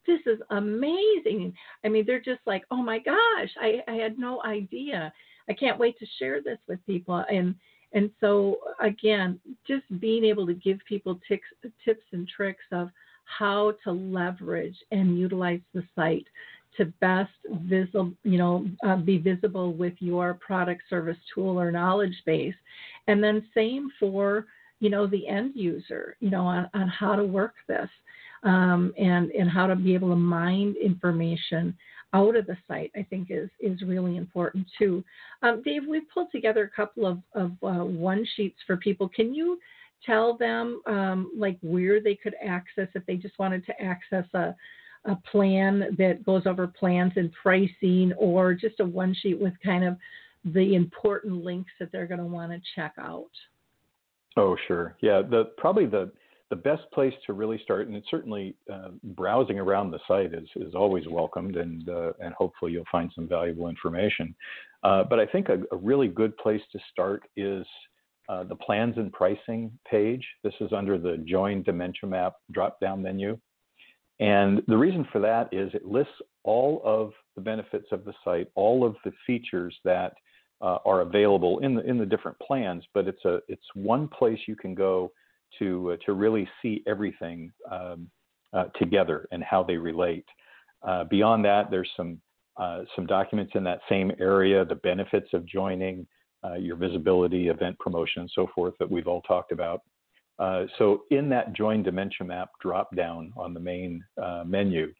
this 0.06 0.20
is 0.26 0.38
amazing. 0.50 1.54
I 1.84 1.88
mean 1.88 2.04
they're 2.06 2.20
just 2.20 2.42
like 2.46 2.64
oh 2.70 2.82
my 2.82 2.98
gosh 2.98 3.50
i 3.60 3.80
i 3.88 3.92
had 3.94 4.18
no 4.18 4.42
idea. 4.44 5.12
I 5.48 5.52
can't 5.52 5.78
wait 5.78 5.98
to 5.98 6.06
share 6.18 6.42
this 6.42 6.58
with 6.68 6.84
people. 6.86 7.24
And 7.30 7.54
and 7.92 8.10
so 8.20 8.58
again 8.80 9.40
just 9.66 9.84
being 10.00 10.24
able 10.24 10.46
to 10.46 10.54
give 10.54 10.78
people 10.88 11.20
tips 11.26 11.46
tips 11.84 12.04
and 12.12 12.28
tricks 12.28 12.64
of 12.72 12.90
how 13.24 13.72
to 13.84 13.92
leverage 13.92 14.76
and 14.90 15.18
utilize 15.18 15.60
the 15.72 15.82
site 15.94 16.26
to 16.76 16.86
best 17.00 17.32
visible, 17.62 18.12
you 18.22 18.38
know, 18.38 18.66
uh, 18.86 18.96
be 18.96 19.18
visible 19.18 19.72
with 19.72 19.94
your 19.98 20.34
product, 20.34 20.82
service, 20.88 21.16
tool, 21.34 21.58
or 21.58 21.70
knowledge 21.70 22.14
base, 22.26 22.54
and 23.06 23.22
then 23.22 23.46
same 23.54 23.90
for 23.98 24.46
you 24.80 24.90
know 24.90 25.06
the 25.06 25.26
end 25.28 25.52
user, 25.54 26.16
you 26.20 26.30
know, 26.30 26.42
on, 26.42 26.68
on 26.74 26.88
how 26.88 27.16
to 27.16 27.24
work 27.24 27.54
this, 27.68 27.88
um, 28.42 28.92
and 28.98 29.30
and 29.30 29.48
how 29.48 29.66
to 29.66 29.76
be 29.76 29.94
able 29.94 30.10
to 30.10 30.16
mine 30.16 30.74
information 30.82 31.76
out 32.12 32.36
of 32.36 32.46
the 32.46 32.56
site. 32.68 32.90
I 32.96 33.02
think 33.08 33.28
is 33.30 33.50
is 33.60 33.80
really 33.82 34.16
important 34.16 34.66
too. 34.78 35.04
Um, 35.42 35.62
Dave, 35.62 35.82
we've 35.88 36.08
pulled 36.12 36.32
together 36.32 36.64
a 36.64 36.76
couple 36.76 37.06
of 37.06 37.18
of 37.34 37.52
uh, 37.62 37.84
one 37.84 38.26
sheets 38.36 38.58
for 38.66 38.76
people. 38.76 39.08
Can 39.08 39.34
you 39.34 39.58
tell 40.04 40.36
them 40.36 40.82
um, 40.86 41.30
like 41.36 41.58
where 41.62 42.00
they 42.00 42.14
could 42.14 42.34
access 42.44 42.88
if 42.94 43.04
they 43.06 43.16
just 43.16 43.38
wanted 43.38 43.64
to 43.66 43.82
access 43.82 44.26
a 44.34 44.54
a 45.06 45.16
plan 45.30 45.94
that 45.98 46.24
goes 46.24 46.42
over 46.46 46.66
plans 46.66 47.12
and 47.16 47.32
pricing 47.32 48.12
or 48.16 48.54
just 48.54 48.80
a 48.80 48.84
one 48.84 49.14
sheet 49.14 49.40
with 49.40 49.52
kind 49.64 49.84
of 49.84 49.96
the 50.44 50.74
important 50.74 51.44
links 51.44 51.70
that 51.80 51.90
they're 51.92 52.06
going 52.06 52.20
to 52.20 52.26
want 52.26 52.52
to 52.52 52.60
check 52.74 52.92
out? 52.98 53.30
Oh, 54.36 54.56
sure. 54.66 54.96
Yeah, 55.00 55.22
the 55.22 55.52
probably 55.56 55.86
the 55.86 56.10
the 56.50 56.56
best 56.56 56.82
place 56.92 57.14
to 57.26 57.32
really 57.32 57.58
start, 57.64 57.86
and 57.86 57.96
it's 57.96 58.10
certainly 58.10 58.54
uh, 58.72 58.90
browsing 59.02 59.58
around 59.58 59.90
the 59.90 59.98
site 60.06 60.34
is 60.34 60.48
is 60.56 60.74
always 60.74 61.04
welcomed, 61.08 61.56
and 61.56 61.88
uh, 61.88 62.12
and 62.20 62.34
hopefully 62.34 62.72
you'll 62.72 62.84
find 62.90 63.10
some 63.14 63.28
valuable 63.28 63.68
information. 63.68 64.34
Uh, 64.82 65.04
but 65.04 65.18
I 65.18 65.26
think 65.26 65.48
a, 65.48 65.62
a, 65.72 65.76
really 65.76 66.08
good 66.08 66.36
place 66.36 66.60
to 66.72 66.78
start 66.92 67.22
is 67.36 67.64
uh, 68.28 68.44
the 68.44 68.56
plans 68.56 68.98
and 68.98 69.10
pricing 69.12 69.70
page. 69.90 70.22
This 70.42 70.52
is 70.60 70.72
under 70.74 70.98
the 70.98 71.16
Join 71.26 71.62
Dementia 71.62 72.08
Map 72.08 72.34
drop 72.52 72.78
down 72.80 73.00
menu. 73.02 73.38
And 74.20 74.62
the 74.68 74.76
reason 74.76 75.06
for 75.12 75.20
that 75.20 75.52
is 75.52 75.72
it 75.74 75.84
lists 75.84 76.12
all 76.44 76.80
of 76.84 77.12
the 77.34 77.42
benefits 77.42 77.86
of 77.90 78.04
the 78.04 78.14
site, 78.24 78.48
all 78.54 78.84
of 78.86 78.96
the 79.04 79.12
features 79.26 79.76
that 79.84 80.14
uh, 80.60 80.78
are 80.84 81.00
available 81.00 81.58
in 81.60 81.74
the 81.74 81.82
in 81.82 81.98
the 81.98 82.06
different 82.06 82.38
plans. 82.38 82.84
But 82.94 83.08
it's 83.08 83.24
a 83.24 83.40
it's 83.48 83.64
one 83.74 84.08
place 84.08 84.38
you 84.46 84.56
can 84.56 84.74
go 84.74 85.10
to 85.58 85.92
uh, 85.92 85.96
to 86.06 86.12
really 86.12 86.48
see 86.62 86.82
everything 86.86 87.52
um, 87.70 88.08
uh, 88.52 88.66
together 88.78 89.26
and 89.32 89.42
how 89.42 89.62
they 89.62 89.76
relate. 89.76 90.26
Uh, 90.86 91.04
beyond 91.04 91.44
that, 91.44 91.70
there's 91.70 91.90
some 91.96 92.20
uh, 92.56 92.82
some 92.94 93.06
documents 93.06 93.52
in 93.56 93.64
that 93.64 93.80
same 93.88 94.12
area, 94.20 94.64
the 94.64 94.76
benefits 94.76 95.28
of 95.32 95.44
joining, 95.44 96.06
uh, 96.44 96.54
your 96.54 96.76
visibility, 96.76 97.48
event 97.48 97.76
promotion, 97.80 98.20
and 98.22 98.30
so 98.32 98.46
forth 98.54 98.74
that 98.78 98.88
we've 98.88 99.08
all 99.08 99.22
talked 99.22 99.50
about. 99.50 99.80
Uh, 100.38 100.64
so 100.78 101.02
in 101.10 101.28
that 101.28 101.52
Join 101.52 101.82
Dementia 101.82 102.26
Map 102.26 102.50
drop 102.60 102.94
down 102.96 103.32
on 103.36 103.54
the 103.54 103.60
main 103.60 104.04
uh, 104.22 104.42
menu, 104.46 104.92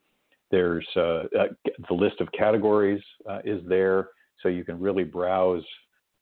there's 0.50 0.86
uh, 0.96 1.24
uh 1.38 1.48
the 1.88 1.94
list 1.94 2.20
of 2.20 2.30
categories 2.32 3.02
uh, 3.28 3.40
is 3.44 3.60
there, 3.66 4.10
so 4.40 4.48
you 4.48 4.64
can 4.64 4.78
really 4.78 5.04
browse 5.04 5.64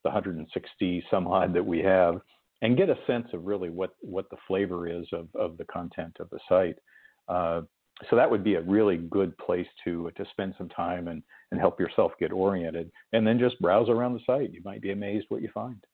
the 0.05 0.11
160 0.11 1.05
some 1.11 1.27
odd 1.27 1.53
that 1.53 1.65
we 1.65 1.81
have 1.81 2.21
and 2.63 2.77
get 2.77 2.89
a 2.89 2.99
sense 3.07 3.27
of 3.33 3.45
really 3.45 3.69
what, 3.69 3.95
what 4.01 4.31
the 4.31 4.37
flavor 4.47 4.89
is 4.89 5.07
of, 5.13 5.29
of 5.35 5.57
the 5.59 5.65
content 5.65 6.17
of 6.21 6.31
the 6.31 6.39
site. 6.49 6.77
so 7.29 8.17
that 8.17 8.31
would 8.31 8.43
be 8.43 8.55
a 8.55 8.63
really 8.63 8.97
good 8.97 9.37
place 9.39 9.67
to 9.85 10.11
to 10.17 10.25
spend 10.31 10.55
some 10.57 10.69
time 10.71 11.09
and, 11.09 11.23
and 11.51 11.61
help 11.61 11.79
yourself 11.79 12.13
get 12.19 12.33
oriented, 12.33 12.91
and 13.13 13.27
then 13.27 13.39
just 13.39 13.61
browse 13.61 13.91
around 13.91 14.15
the 14.15 14.21
site. 14.25 14.53
You 14.53 14.63
might 14.65 14.81
be 14.81 14.93
amazed 14.93 15.27
what 15.29 15.43
you 15.43 15.51
find. 15.53 15.85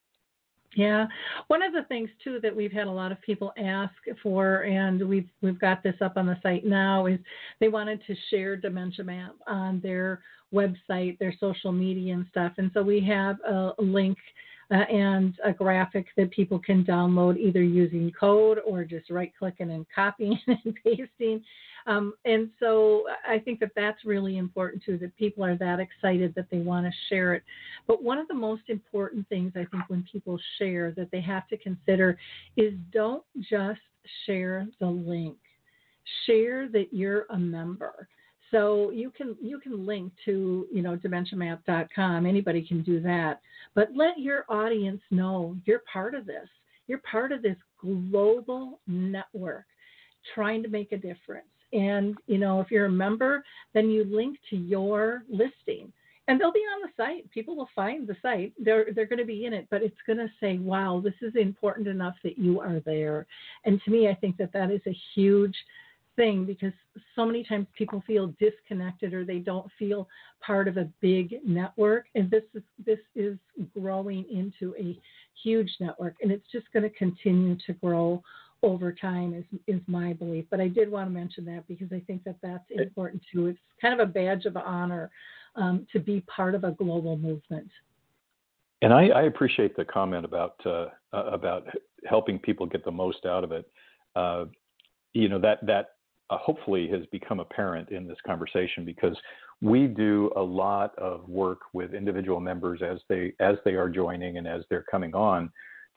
Yeah, 0.76 1.06
one 1.48 1.62
of 1.62 1.72
the 1.72 1.84
things 1.88 2.10
too 2.22 2.40
that 2.42 2.54
we've 2.54 2.72
had 2.72 2.86
a 2.86 2.90
lot 2.90 3.10
of 3.10 3.20
people 3.22 3.52
ask 3.58 3.94
for, 4.22 4.62
and 4.62 5.08
we've 5.08 5.28
we've 5.40 5.58
got 5.58 5.82
this 5.82 5.96
up 6.00 6.16
on 6.16 6.26
the 6.26 6.38
site 6.42 6.64
now, 6.64 7.06
is 7.06 7.18
they 7.58 7.68
wanted 7.68 8.00
to 8.06 8.14
share 8.30 8.54
Dementia 8.56 9.04
Map 9.04 9.34
on 9.46 9.80
their 9.80 10.20
website, 10.52 11.18
their 11.18 11.34
social 11.40 11.72
media 11.72 12.14
and 12.14 12.26
stuff, 12.30 12.52
and 12.58 12.70
so 12.74 12.82
we 12.82 13.00
have 13.00 13.36
a 13.48 13.72
link 13.78 14.18
uh, 14.70 14.74
and 14.74 15.34
a 15.44 15.52
graphic 15.52 16.06
that 16.16 16.30
people 16.30 16.58
can 16.58 16.84
download 16.84 17.38
either 17.38 17.62
using 17.62 18.12
code 18.18 18.58
or 18.66 18.84
just 18.84 19.10
right 19.10 19.32
clicking 19.38 19.70
and 19.70 19.86
copying 19.94 20.38
and 20.46 20.76
pasting. 20.84 21.42
Um, 21.88 22.12
and 22.26 22.50
so 22.60 23.04
I 23.26 23.38
think 23.38 23.60
that 23.60 23.72
that's 23.74 24.04
really 24.04 24.36
important 24.36 24.84
too, 24.84 24.98
that 24.98 25.16
people 25.16 25.42
are 25.42 25.56
that 25.56 25.80
excited 25.80 26.34
that 26.34 26.50
they 26.50 26.58
want 26.58 26.84
to 26.84 26.92
share 27.08 27.32
it. 27.32 27.42
But 27.86 28.02
one 28.02 28.18
of 28.18 28.28
the 28.28 28.34
most 28.34 28.64
important 28.68 29.26
things 29.30 29.52
I 29.56 29.64
think 29.64 29.84
when 29.88 30.06
people 30.12 30.38
share 30.58 30.92
that 30.92 31.10
they 31.10 31.22
have 31.22 31.48
to 31.48 31.56
consider 31.56 32.18
is 32.58 32.74
don't 32.92 33.24
just 33.50 33.80
share 34.26 34.68
the 34.80 34.86
link, 34.86 35.38
share 36.26 36.68
that 36.68 36.88
you're 36.92 37.24
a 37.30 37.38
member. 37.38 38.06
So 38.50 38.90
you 38.90 39.10
can 39.10 39.36
you 39.42 39.58
can 39.58 39.86
link 39.86 40.12
to 40.26 40.66
you 40.72 40.82
know 40.82 40.96
dementiamap.com. 40.96 42.26
Anybody 42.26 42.66
can 42.66 42.82
do 42.82 43.00
that, 43.00 43.40
but 43.74 43.88
let 43.94 44.18
your 44.18 44.44
audience 44.50 45.00
know 45.10 45.56
you're 45.64 45.82
part 45.90 46.14
of 46.14 46.26
this. 46.26 46.48
You're 46.86 47.02
part 47.10 47.32
of 47.32 47.42
this 47.42 47.56
global 47.80 48.80
network, 48.86 49.66
trying 50.34 50.62
to 50.62 50.68
make 50.68 50.92
a 50.92 50.96
difference. 50.96 51.46
And 51.72 52.16
you 52.26 52.38
know 52.38 52.60
if 52.60 52.70
you're 52.70 52.86
a 52.86 52.90
member, 52.90 53.44
then 53.74 53.90
you 53.90 54.04
link 54.04 54.38
to 54.50 54.56
your 54.56 55.24
listing, 55.28 55.92
and 56.26 56.40
they'll 56.40 56.52
be 56.52 56.60
on 56.60 56.82
the 56.82 57.02
site. 57.02 57.30
People 57.30 57.56
will 57.56 57.68
find 57.74 58.06
the 58.06 58.16
site. 58.22 58.52
They're 58.58 58.86
they're 58.94 59.06
going 59.06 59.18
to 59.18 59.24
be 59.24 59.44
in 59.44 59.52
it, 59.52 59.66
but 59.70 59.82
it's 59.82 59.96
going 60.06 60.18
to 60.18 60.30
say, 60.40 60.58
"Wow, 60.58 61.00
this 61.02 61.14
is 61.20 61.34
important 61.36 61.88
enough 61.88 62.14
that 62.24 62.38
you 62.38 62.60
are 62.60 62.80
there." 62.80 63.26
And 63.64 63.80
to 63.84 63.90
me, 63.90 64.08
I 64.08 64.14
think 64.14 64.36
that 64.38 64.52
that 64.52 64.70
is 64.70 64.82
a 64.86 64.96
huge 65.14 65.56
thing 66.18 66.44
because 66.44 66.72
so 67.14 67.24
many 67.24 67.44
times 67.44 67.66
people 67.76 68.02
feel 68.04 68.34
disconnected 68.40 69.14
or 69.14 69.24
they 69.24 69.38
don't 69.38 69.70
feel 69.78 70.08
part 70.44 70.66
of 70.66 70.76
a 70.76 70.88
big 71.00 71.36
network 71.46 72.06
and 72.16 72.28
this 72.28 72.42
is 72.54 72.62
this 72.84 72.98
is 73.14 73.38
growing 73.72 74.24
into 74.28 74.74
a 74.76 74.98
huge 75.44 75.70
network 75.78 76.16
and 76.20 76.32
it's 76.32 76.50
just 76.50 76.66
going 76.72 76.82
to 76.82 76.90
continue 76.90 77.56
to 77.64 77.72
grow 77.74 78.20
over 78.62 78.92
time 78.92 79.34
is 79.34 79.44
is 79.66 79.80
my 79.86 80.12
belief 80.14 80.44
but 80.50 80.60
i 80.60 80.66
did 80.66 80.90
want 80.90 81.06
to 81.06 81.12
mention 81.12 81.44
that 81.44 81.66
because 81.68 81.88
i 81.92 82.00
think 82.06 82.24
that 82.24 82.36
that's 82.42 82.64
important 82.70 83.22
too. 83.32 83.46
It's 83.46 83.58
kind 83.80 83.98
of 83.98 84.08
a 84.08 84.10
badge 84.10 84.44
of 84.44 84.56
honor 84.56 85.10
um, 85.56 85.86
to 85.92 85.98
be 85.98 86.20
part 86.22 86.54
of 86.54 86.64
a 86.64 86.72
global 86.72 87.16
movement. 87.16 87.68
And 88.82 88.92
I, 88.92 89.08
I 89.08 89.22
appreciate 89.22 89.76
the 89.76 89.84
comment 89.84 90.24
about 90.24 90.54
uh, 90.64 90.86
about 91.12 91.66
helping 92.06 92.38
people 92.38 92.66
get 92.66 92.84
the 92.84 92.92
most 92.92 93.26
out 93.26 93.44
of 93.44 93.52
it. 93.52 93.68
Uh, 94.14 94.44
you 95.14 95.28
know 95.28 95.38
that 95.40 95.64
that 95.66 95.90
uh, 96.30 96.38
hopefully 96.38 96.88
has 96.88 97.04
become 97.10 97.40
apparent 97.40 97.90
in 97.90 98.06
this 98.06 98.18
conversation 98.24 98.84
because 98.84 99.16
we 99.60 99.88
do 99.88 100.30
a 100.36 100.42
lot 100.42 100.96
of 100.96 101.28
work 101.28 101.60
with 101.72 101.92
individual 101.92 102.38
members 102.38 102.80
as 102.82 102.98
they 103.08 103.32
as 103.40 103.56
they 103.64 103.72
are 103.72 103.88
joining 103.88 104.38
and 104.38 104.46
as 104.46 104.62
they're 104.70 104.84
coming 104.88 105.14
on 105.14 105.50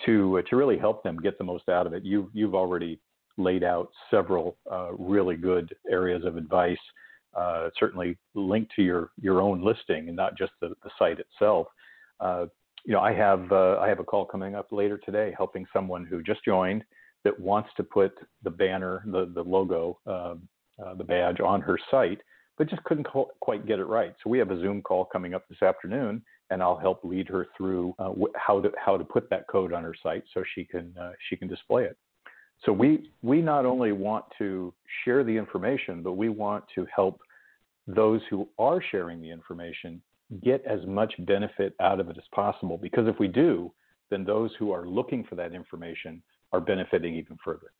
to 0.06 0.40
uh, 0.40 0.42
to 0.50 0.56
really 0.56 0.78
help 0.78 1.04
them 1.04 1.18
get 1.18 1.38
the 1.38 1.44
most 1.44 1.70
out 1.70 1.88
of 1.88 1.94
it. 1.94 2.04
You 2.04 2.30
you've 2.34 2.56
already 2.56 3.00
laid 3.38 3.64
out 3.64 3.90
several 4.10 4.58
uh, 4.72 4.92
really 4.94 5.36
good 5.36 5.74
areas 5.90 6.26
of 6.26 6.38
advice. 6.38 6.78
Uh, 7.34 7.70
certainly 7.80 8.18
linked 8.36 8.72
to 8.76 8.82
your 8.82 9.12
your 9.22 9.42
own 9.42 9.64
listing 9.64 10.08
and 10.08 10.16
not 10.16 10.38
just 10.38 10.52
the, 10.62 10.70
the 10.84 10.90
site 11.00 11.20
itself. 11.20 11.68
Uh, 12.20 12.46
you 12.86 12.94
know, 12.94 13.00
I 13.00 13.14
have 13.14 13.52
uh, 13.52 13.78
I 13.80 13.88
have 13.88 14.00
a 14.00 14.04
call 14.04 14.26
coming 14.26 14.56
up 14.56 14.72
later 14.72 14.98
today, 14.98 15.34
helping 15.38 15.66
someone 15.72 16.06
who 16.06 16.22
just 16.24 16.44
joined 16.44 16.84
that 17.24 17.40
wants 17.40 17.70
to 17.78 17.84
put 17.84 18.14
the 18.44 18.50
banner, 18.50 19.04
the, 19.06 19.32
the 19.34 19.44
logo, 19.44 20.00
uh, 20.08 20.36
uh, 20.84 20.96
the 20.96 21.04
badge 21.04 21.40
on 21.40 21.62
her 21.62 21.78
site, 21.92 22.20
but 22.62 22.70
just 22.70 22.84
couldn't 22.84 23.08
quite 23.40 23.66
get 23.66 23.80
it 23.80 23.86
right. 23.86 24.14
So 24.24 24.30
we 24.30 24.38
have 24.38 24.52
a 24.52 24.62
Zoom 24.62 24.84
call 24.84 25.04
coming 25.06 25.34
up 25.34 25.50
this 25.50 25.64
afternoon, 25.64 26.22
and 26.52 26.62
I'll 26.62 26.78
help 26.78 27.04
lead 27.04 27.28
her 27.28 27.48
through 27.58 27.96
uh, 27.98 28.12
how 28.36 28.62
to 28.62 28.72
how 28.78 28.98
to 28.98 29.04
put 29.04 29.32
that 29.32 29.48
code 29.48 29.74
on 29.74 29.82
her 29.82 29.96
site 30.04 30.22
so 30.32 30.44
she 30.54 30.64
can 30.64 30.94
uh, 30.96 31.14
she 31.28 31.36
can 31.36 31.48
display 31.48 31.86
it. 31.86 31.98
So 32.64 32.72
we 32.72 33.10
we 33.24 33.42
not 33.42 33.66
only 33.66 33.94
want 33.94 34.26
to 34.38 34.76
share 35.04 35.24
the 35.24 35.36
information, 35.36 36.04
but 36.04 36.14
we 36.14 36.30
want 36.30 36.64
to 36.76 36.86
help 36.96 37.20
those 37.88 38.22
who 38.30 38.48
are 38.60 38.80
sharing 38.92 39.24
the 39.24 39.32
information 39.32 40.00
get 40.44 40.64
as 40.64 40.86
much 40.86 41.16
benefit 41.26 41.74
out 41.80 42.00
of 42.00 42.10
it 42.10 42.18
as 42.20 42.26
possible. 42.32 42.78
Because 42.78 43.08
if 43.08 43.18
we 43.18 43.28
do, 43.28 43.74
then 44.12 44.24
those 44.24 44.52
who 44.60 44.72
are 44.72 44.88
looking 44.88 45.24
for 45.24 45.34
that 45.34 45.56
information 45.56 46.22
are 46.54 46.62
benefiting 46.62 47.16
even 47.16 47.40
further. 47.44 47.72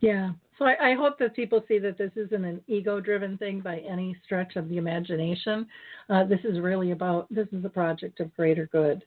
Yeah. 0.00 0.30
So 0.58 0.64
I, 0.64 0.90
I 0.90 0.94
hope 0.94 1.18
that 1.18 1.36
people 1.36 1.64
see 1.68 1.78
that 1.78 1.98
this 1.98 2.10
isn't 2.16 2.44
an 2.44 2.60
ego 2.66 3.00
driven 3.00 3.38
thing 3.38 3.60
by 3.60 3.78
any 3.78 4.16
stretch 4.24 4.56
of 4.56 4.68
the 4.68 4.76
imagination. 4.76 5.66
Uh, 6.10 6.24
this 6.24 6.40
is 6.44 6.60
really 6.60 6.90
about, 6.90 7.32
this 7.32 7.46
is 7.52 7.64
a 7.64 7.68
project 7.68 8.20
of 8.20 8.34
greater 8.34 8.68
good 8.72 9.04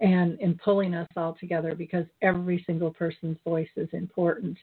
and 0.00 0.40
in 0.40 0.58
pulling 0.62 0.94
us 0.94 1.08
all 1.16 1.36
together 1.38 1.74
because 1.74 2.04
every 2.22 2.62
single 2.66 2.90
person's 2.90 3.38
voice 3.44 3.68
is 3.76 3.88
important. 3.92 4.56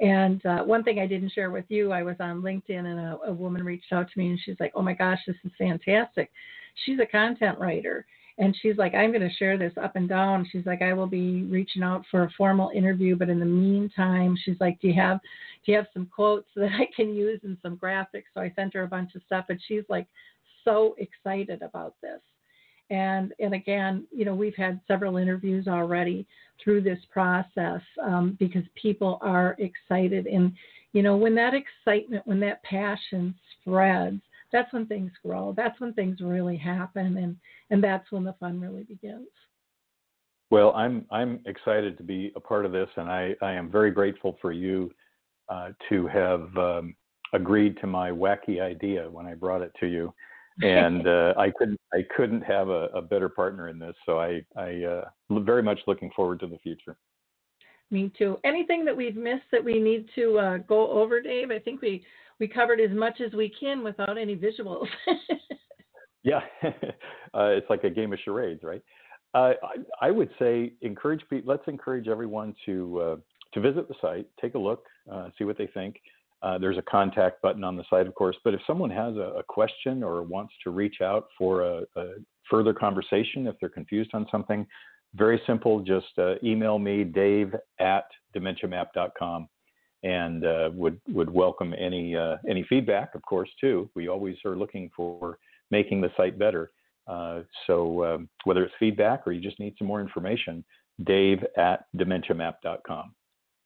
And 0.00 0.44
uh, 0.44 0.64
one 0.64 0.82
thing 0.82 0.98
I 0.98 1.06
didn't 1.06 1.32
share 1.32 1.50
with 1.50 1.66
you, 1.68 1.92
I 1.92 2.02
was 2.02 2.16
on 2.20 2.42
LinkedIn 2.42 2.70
and 2.70 2.98
a, 2.98 3.18
a 3.26 3.32
woman 3.32 3.64
reached 3.64 3.92
out 3.92 4.10
to 4.10 4.18
me 4.18 4.30
and 4.30 4.40
she's 4.44 4.56
like, 4.58 4.72
"Oh 4.74 4.82
my 4.82 4.94
gosh, 4.94 5.20
this 5.26 5.36
is 5.44 5.52
fantastic." 5.56 6.30
She's 6.84 6.98
a 6.98 7.06
content 7.06 7.58
writer 7.58 8.06
and 8.38 8.56
she's 8.60 8.76
like, 8.76 8.94
I'm 8.94 9.10
going 9.10 9.28
to 9.28 9.36
share 9.36 9.58
this 9.58 9.72
up 9.82 9.96
and 9.96 10.08
down. 10.08 10.48
She's 10.50 10.64
like, 10.64 10.82
I 10.82 10.92
will 10.92 11.06
be 11.06 11.42
reaching 11.44 11.82
out 11.82 12.04
for 12.10 12.24
a 12.24 12.30
formal 12.36 12.70
interview, 12.74 13.16
but 13.16 13.28
in 13.28 13.38
the 13.38 13.46
meantime, 13.46 14.36
she's 14.42 14.56
like, 14.60 14.80
Do 14.80 14.88
you 14.88 14.94
have 14.94 15.20
do 15.64 15.72
you 15.72 15.78
have 15.78 15.86
some 15.92 16.06
quotes 16.06 16.48
that 16.56 16.70
I 16.72 16.88
can 16.94 17.14
use 17.14 17.40
and 17.44 17.56
some 17.62 17.76
graphics? 17.76 18.24
So 18.34 18.40
I 18.40 18.52
sent 18.56 18.74
her 18.74 18.82
a 18.82 18.88
bunch 18.88 19.14
of 19.14 19.22
stuff, 19.26 19.46
and 19.48 19.60
she's 19.66 19.84
like 19.88 20.06
so 20.64 20.94
excited 20.98 21.62
about 21.62 21.94
this. 22.02 22.20
And 22.90 23.32
and 23.38 23.54
again, 23.54 24.06
you 24.10 24.24
know, 24.24 24.34
we've 24.34 24.56
had 24.56 24.80
several 24.88 25.16
interviews 25.16 25.68
already 25.68 26.26
through 26.62 26.82
this 26.82 26.98
process 27.10 27.80
um, 28.02 28.36
because 28.38 28.64
people 28.80 29.18
are 29.22 29.56
excited, 29.58 30.26
and 30.26 30.52
you 30.92 31.02
know, 31.02 31.16
when 31.16 31.34
that 31.34 31.54
excitement, 31.54 32.26
when 32.26 32.40
that 32.40 32.62
passion 32.64 33.34
spreads, 33.60 34.20
that's 34.52 34.72
when 34.72 34.86
things 34.86 35.12
grow. 35.24 35.54
That's 35.56 35.78
when 35.80 35.92
things 35.94 36.20
really 36.20 36.56
happen, 36.56 37.16
and 37.16 37.36
and 37.70 37.82
that's 37.82 38.10
when 38.10 38.24
the 38.24 38.34
fun 38.34 38.60
really 38.60 38.84
begins. 38.84 39.28
Well, 40.50 40.72
I'm 40.74 41.06
I'm 41.10 41.40
excited 41.46 41.96
to 41.98 42.04
be 42.04 42.32
a 42.36 42.40
part 42.40 42.66
of 42.66 42.72
this, 42.72 42.88
and 42.96 43.10
I 43.10 43.34
I 43.42 43.52
am 43.52 43.70
very 43.70 43.90
grateful 43.90 44.38
for 44.40 44.52
you 44.52 44.90
uh, 45.48 45.70
to 45.88 46.06
have 46.08 46.56
um, 46.56 46.94
agreed 47.32 47.78
to 47.80 47.86
my 47.86 48.10
wacky 48.10 48.60
idea 48.60 49.08
when 49.10 49.26
I 49.26 49.34
brought 49.34 49.62
it 49.62 49.72
to 49.80 49.86
you 49.86 50.12
and 50.60 51.06
uh, 51.06 51.34
I 51.36 51.50
couldn't 51.50 51.80
I 51.92 52.04
couldn't 52.16 52.42
have 52.42 52.68
a, 52.68 52.88
a, 52.94 53.02
better 53.02 53.28
partner 53.28 53.68
in 53.68 53.78
this. 53.78 53.94
So 54.04 54.18
I 54.18 54.44
I 54.56 54.82
uh, 54.84 55.04
very 55.40 55.62
much 55.62 55.80
looking 55.86 56.10
forward 56.14 56.40
to 56.40 56.46
the 56.46 56.58
future. 56.58 56.96
Me 57.90 58.10
too. 58.16 58.38
Anything 58.44 58.84
that 58.86 58.96
we've 58.96 59.16
missed 59.16 59.44
that 59.52 59.62
we 59.62 59.78
need 59.78 60.08
to 60.14 60.38
uh, 60.38 60.58
go 60.58 60.90
over, 60.90 61.20
Dave? 61.20 61.50
I 61.50 61.58
think 61.58 61.82
we 61.82 62.04
we 62.42 62.48
covered 62.48 62.80
as 62.80 62.90
much 62.90 63.20
as 63.24 63.32
we 63.32 63.48
can 63.48 63.84
without 63.84 64.18
any 64.18 64.34
visuals. 64.34 64.88
yeah, 66.24 66.40
uh, 66.64 67.50
it's 67.54 67.70
like 67.70 67.84
a 67.84 67.90
game 67.90 68.12
of 68.12 68.18
charades, 68.24 68.64
right? 68.64 68.82
Uh, 69.32 69.52
I, 69.62 70.08
I, 70.08 70.10
would 70.10 70.28
say 70.40 70.72
encourage. 70.82 71.22
Let's 71.44 71.62
encourage 71.68 72.08
everyone 72.08 72.56
to 72.66 73.00
uh, 73.00 73.16
to 73.54 73.60
visit 73.60 73.86
the 73.86 73.94
site, 74.02 74.26
take 74.40 74.56
a 74.56 74.58
look, 74.58 74.84
see 75.38 75.44
what 75.44 75.56
they 75.56 75.68
think. 75.68 76.00
Uh, 76.42 76.58
there's 76.58 76.78
a 76.78 76.82
contact 76.82 77.40
button 77.42 77.62
on 77.62 77.76
the 77.76 77.84
site, 77.88 78.08
of 78.08 78.14
course. 78.16 78.36
But 78.42 78.54
if 78.54 78.60
someone 78.66 78.90
has 78.90 79.14
a, 79.14 79.34
a 79.38 79.42
question 79.44 80.02
or 80.02 80.24
wants 80.24 80.52
to 80.64 80.70
reach 80.70 80.96
out 81.00 81.28
for 81.38 81.62
a, 81.62 81.82
a, 81.94 82.06
further 82.50 82.74
conversation, 82.74 83.46
if 83.46 83.54
they're 83.60 83.68
confused 83.68 84.10
on 84.14 84.26
something, 84.32 84.66
very 85.14 85.40
simple. 85.46 85.80
Just 85.80 86.18
uh, 86.18 86.34
email 86.42 86.80
me, 86.80 87.04
Dave 87.04 87.54
at 87.78 88.06
dementiamap.com, 88.34 89.48
and 90.02 90.44
uh, 90.44 90.70
would 90.74 91.00
would 91.08 91.30
welcome 91.30 91.74
any 91.78 92.16
uh, 92.16 92.36
any 92.48 92.64
feedback, 92.68 93.14
of 93.14 93.22
course, 93.22 93.50
too. 93.60 93.88
We 93.94 94.08
always 94.08 94.36
are 94.44 94.56
looking 94.56 94.90
for 94.96 95.38
making 95.70 96.00
the 96.00 96.10
site 96.16 96.38
better. 96.38 96.70
Uh, 97.06 97.40
so 97.66 98.04
um, 98.04 98.28
whether 98.44 98.64
it's 98.64 98.74
feedback 98.78 99.26
or 99.26 99.32
you 99.32 99.40
just 99.40 99.58
need 99.58 99.74
some 99.78 99.88
more 99.88 100.00
information, 100.00 100.64
Dave 101.04 101.44
at 101.56 101.86
dementiamap.com. 101.96 103.14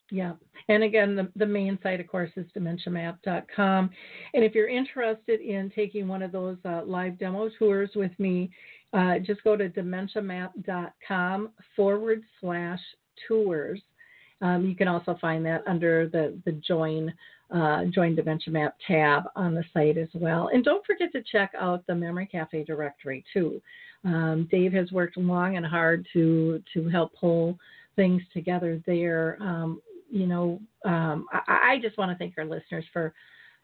Yeah. 0.09 0.33
And 0.69 0.83
again, 0.83 1.15
the, 1.15 1.29
the 1.35 1.45
main 1.45 1.77
site, 1.83 1.99
of 1.99 2.07
course, 2.07 2.31
is 2.37 2.45
dementiamap.com. 2.57 3.89
And 4.33 4.43
if 4.43 4.55
you're 4.55 4.69
interested 4.69 5.41
in 5.41 5.69
taking 5.75 6.07
one 6.07 6.21
of 6.21 6.31
those 6.31 6.57
uh, 6.65 6.83
live 6.85 7.19
demo 7.19 7.49
tours 7.59 7.89
with 7.95 8.17
me, 8.17 8.49
uh, 8.93 9.19
just 9.19 9.43
go 9.43 9.57
to 9.57 9.69
dementiamap.com 9.69 11.49
forward 11.75 12.23
slash 12.39 12.79
tours. 13.27 13.81
Um, 14.41 14.65
you 14.67 14.75
can 14.75 14.87
also 14.87 15.17
find 15.19 15.45
that 15.45 15.63
under 15.67 16.07
the, 16.07 16.37
the 16.45 16.51
join 16.53 17.13
uh, 17.53 17.85
join 17.85 18.13
dementia 18.13 18.51
map 18.51 18.75
tab 18.85 19.23
on 19.35 19.55
the 19.55 19.63
site 19.73 19.97
as 19.97 20.09
well 20.13 20.49
and 20.53 20.65
don't 20.65 20.85
forget 20.85 21.11
to 21.13 21.23
check 21.31 21.53
out 21.57 21.81
the 21.87 21.95
memory 21.95 22.27
cafe 22.29 22.61
directory 22.65 23.23
too 23.31 23.61
um, 24.03 24.49
dave 24.51 24.73
has 24.73 24.91
worked 24.91 25.15
long 25.15 25.55
and 25.55 25.65
hard 25.65 26.05
to 26.11 26.61
to 26.73 26.89
help 26.89 27.13
pull 27.17 27.57
things 27.95 28.21
together 28.33 28.81
there 28.85 29.37
um, 29.39 29.81
you 30.09 30.27
know, 30.27 30.59
um, 30.85 31.25
I, 31.31 31.73
I, 31.73 31.79
just 31.81 31.97
want 31.97 32.11
to 32.11 32.17
thank 32.17 32.35
our 32.37 32.45
listeners 32.45 32.85
for, 32.93 33.13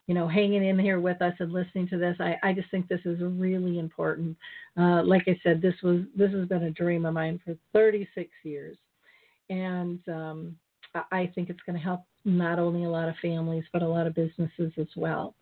you 0.07 0.13
know, 0.13 0.27
hanging 0.27 0.65
in 0.65 0.77
here 0.77 0.99
with 0.99 1.21
us 1.21 1.33
and 1.39 1.51
listening 1.51 1.87
to 1.89 1.97
this. 1.97 2.17
I, 2.19 2.35
I 2.43 2.53
just 2.53 2.69
think 2.71 2.87
this 2.87 2.99
is 3.05 3.19
really 3.21 3.79
important. 3.79 4.35
Uh, 4.77 5.03
like 5.03 5.23
I 5.27 5.39
said, 5.43 5.61
this 5.61 5.75
was 5.81 6.01
this 6.15 6.31
has 6.31 6.47
been 6.47 6.63
a 6.63 6.71
dream 6.71 7.05
of 7.05 7.13
mine 7.13 7.39
for 7.43 7.55
36 7.71 8.29
years, 8.43 8.77
and 9.49 9.99
um, 10.09 10.55
I 11.11 11.31
think 11.33 11.49
it's 11.49 11.59
going 11.65 11.77
to 11.77 11.83
help 11.83 12.01
not 12.25 12.59
only 12.59 12.83
a 12.85 12.89
lot 12.89 13.09
of 13.09 13.15
families 13.21 13.63
but 13.73 13.81
a 13.81 13.87
lot 13.87 14.07
of 14.07 14.15
businesses 14.15 14.71
as 14.77 14.87
well. 14.95 15.35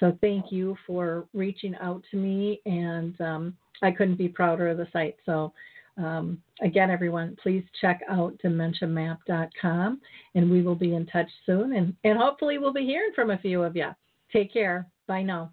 So 0.00 0.16
thank 0.20 0.52
you 0.52 0.76
for 0.86 1.26
reaching 1.32 1.74
out 1.76 2.02
to 2.10 2.16
me, 2.18 2.60
and 2.66 3.18
um, 3.20 3.56
I 3.82 3.90
couldn't 3.90 4.16
be 4.16 4.28
prouder 4.28 4.68
of 4.68 4.76
the 4.76 4.86
site. 4.92 5.16
So 5.24 5.52
um, 5.96 6.42
again, 6.62 6.90
everyone, 6.90 7.36
please 7.42 7.64
check 7.80 8.00
out 8.10 8.36
dementiamap.com 8.44 10.00
and 10.34 10.50
we 10.50 10.62
will 10.62 10.74
be 10.74 10.94
in 10.94 11.06
touch 11.06 11.28
soon. 11.46 11.74
And, 11.74 11.94
and 12.04 12.18
hopefully, 12.18 12.58
we'll 12.58 12.72
be 12.72 12.84
hearing 12.84 13.12
from 13.14 13.30
a 13.30 13.38
few 13.38 13.62
of 13.62 13.74
you. 13.76 13.88
Take 14.32 14.52
care. 14.52 14.86
Bye 15.06 15.22
now. 15.22 15.52